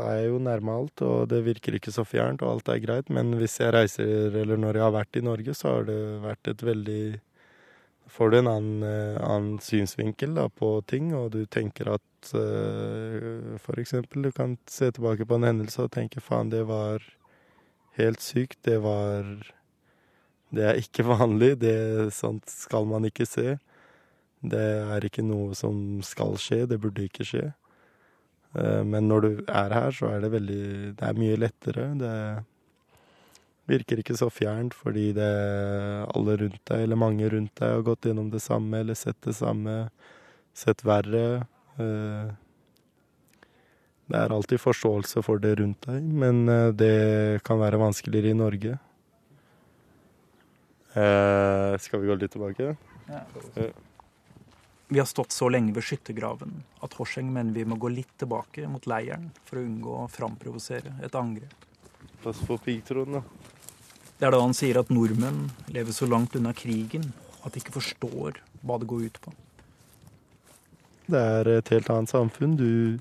er 0.00 0.14
jeg 0.18 0.30
jo 0.32 0.38
nærme 0.42 0.72
alt, 0.80 1.02
og 1.06 1.28
det 1.30 1.44
virker 1.46 1.76
ikke 1.76 1.92
så 1.94 2.02
fjernt, 2.02 2.42
og 2.42 2.56
alt 2.56 2.70
er 2.72 2.80
greit. 2.82 3.12
Men 3.12 3.36
hvis 3.38 3.60
jeg 3.60 3.74
reiser, 3.74 4.34
eller 4.40 4.58
når 4.58 4.80
jeg 4.80 4.86
har 4.86 4.94
vært 4.96 5.18
i 5.20 5.22
Norge, 5.22 5.54
så 5.54 5.76
har 5.76 5.86
det 5.86 5.98
vært 6.24 6.50
et 6.50 6.64
veldig 6.66 7.02
Får 8.06 8.30
du 8.30 8.38
en 8.38 8.46
annen, 8.46 8.82
eh, 8.82 9.18
annen 9.24 9.58
synsvinkel 9.58 10.34
da, 10.36 10.46
på 10.48 10.80
ting, 10.86 11.10
og 11.14 11.32
du 11.34 11.42
tenker 11.46 11.90
at 11.96 12.30
uh, 12.34 13.58
For 13.62 13.78
eksempel, 13.78 14.22
du 14.26 14.32
kan 14.34 14.56
se 14.70 14.90
tilbake 14.94 15.26
på 15.26 15.38
en 15.38 15.46
hendelse 15.46 15.84
og 15.84 15.92
tenke 15.94 16.22
faen, 16.22 16.50
det 16.50 16.64
var 16.66 17.02
helt 17.98 18.22
sykt. 18.22 18.58
Det 18.62 18.78
var 18.82 19.26
Det 20.54 20.64
er 20.64 20.78
ikke 20.78 21.06
vanlig. 21.18 21.56
Det 21.60 22.12
Sånt 22.14 22.48
skal 22.50 22.86
man 22.86 23.04
ikke 23.04 23.26
se. 23.26 23.58
Det 24.42 24.66
er 24.96 25.04
ikke 25.04 25.26
noe 25.26 25.54
som 25.54 26.02
skal 26.02 26.38
skje. 26.38 26.66
Det 26.70 26.80
burde 26.80 27.06
ikke 27.06 27.26
skje. 27.26 27.50
Uh, 28.54 28.82
men 28.86 29.08
når 29.10 29.20
du 29.20 29.30
er 29.48 29.74
her, 29.74 29.90
så 29.90 30.14
er 30.14 30.20
det 30.20 30.32
veldig 30.32 30.96
Det 30.98 31.02
er 31.02 31.18
mye 31.18 31.40
lettere. 31.42 31.90
Det 31.98 32.12
virker 33.66 34.00
ikke 34.00 34.16
så 34.18 34.28
fjernt 34.30 34.74
fordi 34.76 35.10
det 35.16 35.28
alle 36.14 36.36
rundt 36.42 36.62
deg, 36.70 36.84
eller 36.84 37.00
mange 37.00 37.28
rundt 37.32 37.54
deg, 37.58 37.76
har 37.78 37.86
gått 37.86 38.08
gjennom 38.08 38.30
det 38.32 38.42
samme 38.44 38.82
eller 38.82 38.98
sett 38.98 39.18
det 39.26 39.34
samme, 39.38 39.76
sett 40.56 40.84
verre. 40.86 41.46
Eh, 41.76 42.34
det 44.06 44.20
er 44.22 44.34
alltid 44.34 44.62
forståelse 44.62 45.22
for 45.26 45.42
det 45.42 45.56
rundt 45.60 45.88
deg, 45.88 46.04
men 46.24 46.46
eh, 46.48 46.68
det 46.78 47.42
kan 47.46 47.58
være 47.62 47.82
vanskeligere 47.82 48.34
i 48.34 48.38
Norge. 48.38 48.78
Skal 50.96 52.00
vi 52.00 52.08
gå 52.08 52.14
litt 52.16 52.32
tilbake? 52.32 52.70
Ja. 53.10 53.66
Vi 54.88 54.98
har 54.98 55.06
stått 55.10 55.34
så 55.34 55.48
lenge 55.50 55.74
ved 55.74 55.84
skyttergraven 55.84 56.52
at 56.86 56.94
Horseng 56.96 57.28
mener 57.34 57.52
vi 57.52 57.64
må 57.66 57.76
gå 57.76 57.90
litt 57.90 58.12
tilbake 58.22 58.68
mot 58.70 58.86
leiren 58.86 59.32
for 59.44 59.58
å 59.58 59.64
unngå 59.66 59.96
å 60.04 60.06
framprovosere 60.08 60.94
et 61.04 61.18
angrep. 61.18 61.66
Pass 62.22 62.38
på 62.46 62.56
piggtråden, 62.62 63.18
da. 63.18 63.55
Det 64.16 64.24
er 64.24 64.32
da 64.32 64.40
han 64.40 64.54
sier 64.56 64.78
at 64.80 64.92
nordmenn 64.92 65.50
lever 65.72 65.92
så 65.92 66.08
langt 66.08 66.36
unna 66.38 66.54
krigen 66.56 67.10
at 67.44 67.52
de 67.52 67.60
ikke 67.60 67.76
forstår 67.76 68.40
hva 68.66 68.78
det 68.80 68.88
går 68.90 69.08
ut 69.10 69.18
på. 69.22 69.32
Det 71.06 71.20
er 71.20 71.50
et 71.58 71.68
helt 71.70 71.90
annet 71.92 72.10
samfunn. 72.10 72.56
Du 72.58 72.98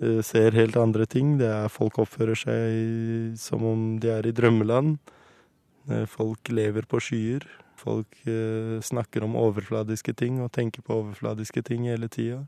eh, 0.00 0.20
ser 0.24 0.56
helt 0.56 0.78
andre 0.80 1.04
ting. 1.10 1.34
Det 1.40 1.50
er 1.50 1.72
Folk 1.72 1.98
oppfører 2.00 2.38
seg 2.38 3.34
som 3.40 3.66
om 3.66 3.82
de 4.00 4.12
er 4.14 4.30
i 4.30 4.32
drømmeland. 4.36 4.96
Eh, 5.90 6.06
folk 6.08 6.48
lever 6.48 6.88
på 6.88 7.02
skyer. 7.02 7.44
Folk 7.80 8.22
eh, 8.28 8.78
snakker 8.84 9.26
om 9.26 9.36
overfladiske 9.40 10.14
ting 10.16 10.40
og 10.44 10.52
tenker 10.56 10.86
på 10.86 11.02
overfladiske 11.02 11.64
ting 11.66 11.90
hele 11.90 12.08
tida. 12.12 12.44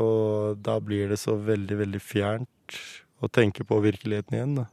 Og 0.00 0.58
da 0.64 0.80
blir 0.82 1.12
det 1.12 1.20
så 1.22 1.36
veldig, 1.38 1.78
veldig 1.84 2.02
fjernt 2.02 2.80
å 3.22 3.30
tenke 3.30 3.62
på 3.66 3.78
virkeligheten 3.84 4.34
igjen, 4.34 4.56
da. 4.58 4.70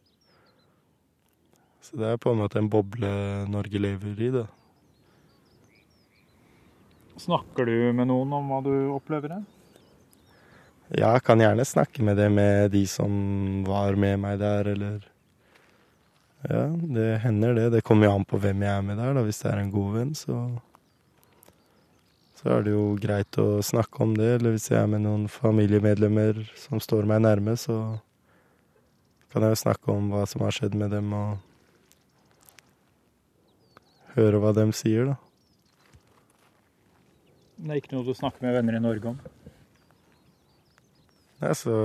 Så 1.82 1.98
det 1.98 2.10
er 2.12 2.20
på 2.22 2.32
en 2.32 2.42
måte 2.44 2.60
en 2.62 2.70
boble 2.72 3.12
Norge 3.50 3.82
lever 3.82 4.22
i, 4.22 4.30
da. 4.36 4.46
Snakker 7.22 7.68
du 7.68 7.92
med 7.94 8.08
noen 8.10 8.32
om 8.38 8.50
hva 8.50 8.62
du 8.66 8.74
opplever 8.96 9.36
her? 9.36 9.48
Ja, 10.92 11.14
jeg 11.16 11.24
kan 11.24 11.40
gjerne 11.40 11.66
snakke 11.68 12.04
med 12.04 12.18
det 12.20 12.28
med 12.34 12.74
de 12.74 12.82
som 12.90 13.12
var 13.68 13.96
med 14.00 14.20
meg 14.20 14.40
der, 14.42 14.68
eller 14.74 15.00
ja, 16.50 16.66
det 16.98 17.22
hender 17.24 17.56
det. 17.56 17.70
Det 17.78 17.84
kommer 17.86 18.10
jo 18.10 18.16
an 18.18 18.26
på 18.28 18.40
hvem 18.42 18.66
jeg 18.66 18.74
er 18.74 18.84
med 18.86 19.00
der. 19.00 19.14
da. 19.16 19.24
Hvis 19.26 19.42
det 19.44 19.52
er 19.52 19.62
en 19.62 19.74
god 19.74 19.96
venn, 20.00 20.14
så 20.18 20.42
så 22.42 22.56
er 22.56 22.64
det 22.66 22.72
jo 22.74 22.96
greit 22.98 23.38
å 23.38 23.62
snakke 23.62 24.02
om 24.02 24.16
det. 24.18 24.32
Eller 24.40 24.56
hvis 24.56 24.72
jeg 24.72 24.80
er 24.82 24.90
med 24.90 25.04
noen 25.06 25.28
familiemedlemmer 25.30 26.42
som 26.58 26.82
står 26.82 27.06
meg 27.10 27.22
nærme, 27.22 27.54
så 27.54 27.78
kan 29.32 29.46
jeg 29.46 29.54
jo 29.54 29.62
snakke 29.62 29.94
om 29.94 30.10
hva 30.10 30.26
som 30.28 30.42
har 30.42 30.56
skjedd 30.56 30.74
med 30.76 30.90
dem, 30.96 31.14
og 31.14 31.38
høre 34.16 34.41
hva 34.41 34.53
de 34.55 34.66
sier, 34.76 35.12
da. 35.12 35.18
Det 37.62 37.70
er 37.70 37.82
ikke 37.82 37.93
noe 37.93 38.07
du 38.07 38.16
snakker 38.18 38.41
med 38.41 38.55
venner 38.57 38.80
i 38.80 38.82
Norge 38.82 39.12
om? 39.12 39.18
Nei, 41.41 41.53
så 41.57 41.76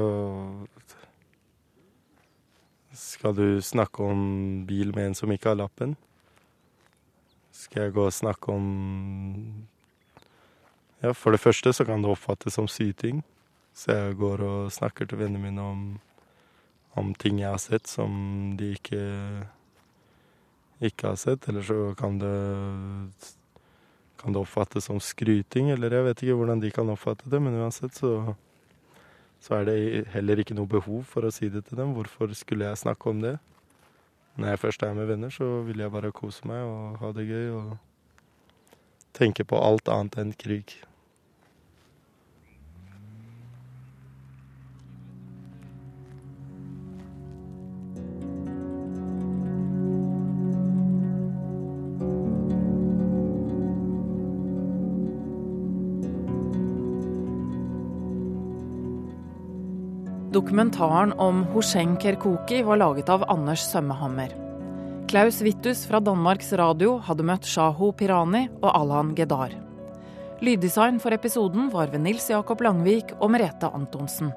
skal 2.97 3.37
du 3.37 3.61
snakke 3.65 4.05
om 4.05 4.21
bil 4.69 4.95
med 4.97 5.11
en 5.11 5.17
som 5.19 5.33
ikke 5.33 5.53
har 5.53 5.61
lappen? 5.61 5.95
Skal 7.57 7.87
jeg 7.87 7.97
gå 7.97 8.07
og 8.09 8.15
snakke 8.15 8.53
om 8.53 8.67
Ja, 11.03 11.13
for 11.13 11.33
det 11.33 11.43
første 11.43 11.73
så 11.77 11.85
kan 11.85 12.01
det 12.03 12.09
oppfattes 12.11 12.57
som 12.57 12.69
syting. 12.69 13.21
Så 13.77 13.93
jeg 13.93 14.17
går 14.17 14.41
og 14.41 14.73
snakker 14.73 15.05
til 15.05 15.21
vennene 15.21 15.43
mine 15.43 15.61
om, 15.61 15.83
om 16.97 17.13
ting 17.15 17.43
jeg 17.43 17.53
har 17.53 17.61
sett 17.61 17.89
som 17.89 18.57
de 18.57 18.73
ikke 18.79 19.01
ikke 20.85 21.13
har 21.13 21.21
sett. 21.21 21.49
Eller 21.49 21.63
så 21.67 21.95
kan 21.99 22.19
det 22.23 22.37
kan 24.17 24.33
det 24.33 24.41
oppfattes 24.41 24.89
som 24.89 24.99
skryting, 25.01 25.69
eller 25.71 25.93
jeg 25.93 26.05
vet 26.07 26.23
ikke 26.25 26.37
hvordan 26.41 26.61
de 26.63 26.71
kan 26.73 26.89
oppfatte 26.91 27.29
det, 27.31 27.41
men 27.43 27.59
uansett 27.61 27.95
så 27.95 28.35
så 29.47 29.61
er 29.61 29.67
det 29.69 30.07
heller 30.15 30.41
ikke 30.41 30.57
noe 30.57 30.67
behov 30.67 31.05
for 31.07 31.27
å 31.27 31.31
si 31.31 31.51
det 31.53 31.67
til 31.69 31.79
dem. 31.79 31.93
Hvorfor 31.95 32.33
skulle 32.35 32.67
jeg 32.67 32.81
snakke 32.81 33.13
om 33.13 33.21
det? 33.23 33.37
Når 34.37 34.49
jeg 34.49 34.63
først 34.65 34.83
er 34.83 34.97
med 34.97 35.07
venner, 35.07 35.31
så 35.31 35.61
vil 35.69 35.81
jeg 35.81 35.93
bare 35.93 36.13
kose 36.17 36.49
meg 36.49 36.65
og 36.67 36.99
ha 37.01 37.13
det 37.15 37.29
gøy 37.29 37.53
og 37.55 37.77
tenke 39.17 39.47
på 39.49 39.61
alt 39.61 39.89
annet 39.93 40.19
enn 40.21 40.33
krig. 40.37 40.75
Dokumentaren 60.37 61.13
om 61.13 61.45
Hoseng 61.45 61.95
Kerkoki 61.97 62.59
var 62.63 62.77
laget 62.77 63.09
av 63.09 63.23
Anders 63.31 63.63
Sømmehammer. 63.71 64.35
Klaus 65.09 65.39
Wittus 65.41 65.87
fra 65.89 65.97
Danmarks 66.01 66.53
Radio 66.61 66.99
hadde 67.07 67.25
møtt 67.25 67.49
Shaho 67.49 67.89
Pirani 67.97 68.43
og 68.59 68.67
Alhan 68.69 69.15
Gedar. 69.17 69.55
Lyddesign 70.45 71.01
for 71.01 71.17
episoden 71.17 71.71
var 71.73 71.89
ved 71.89 72.05
Nils 72.05 72.29
Jakob 72.29 72.61
Langvik 72.61 73.15
og 73.17 73.33
Merete 73.33 73.73
Antonsen. 73.73 74.35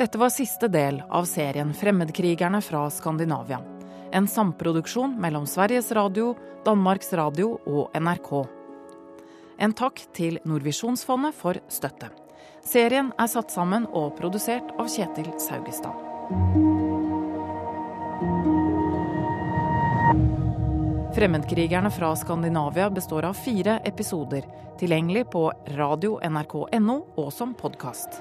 Dette 0.00 0.16
var 0.16 0.32
siste 0.32 0.72
del 0.72 1.02
av 1.10 1.28
serien 1.28 1.76
'Fremmedkrigerne 1.76 2.64
fra 2.64 2.88
Skandinavia'. 2.88 3.60
En 4.12 4.26
samproduksjon 4.26 5.20
mellom 5.20 5.44
Sveriges 5.44 5.92
Radio, 5.92 6.34
Danmarks 6.64 7.12
Radio 7.12 7.58
og 7.66 7.90
NRK. 7.92 8.46
En 9.58 9.72
takk 9.72 10.00
til 10.14 10.40
Nordvisjonsfondet 10.44 11.34
for 11.34 11.60
støtte. 11.68 12.23
Serien 12.64 13.12
er 13.20 13.28
satt 13.28 13.52
sammen 13.52 13.84
og 13.92 14.14
produsert 14.18 14.70
av 14.80 14.88
Kjetil 14.88 15.28
Saugestad. 15.42 15.92
Fremmedkrigerne 21.14 21.92
fra 21.94 22.10
Skandinavia 22.18 22.88
består 22.90 23.28
av 23.28 23.36
fire 23.38 23.78
episoder, 23.86 24.48
tilgjengelig 24.80 25.28
på 25.30 25.44
radio.nrk.no 25.76 26.96
og 27.20 27.30
som 27.32 27.54
podkast. 27.54 28.18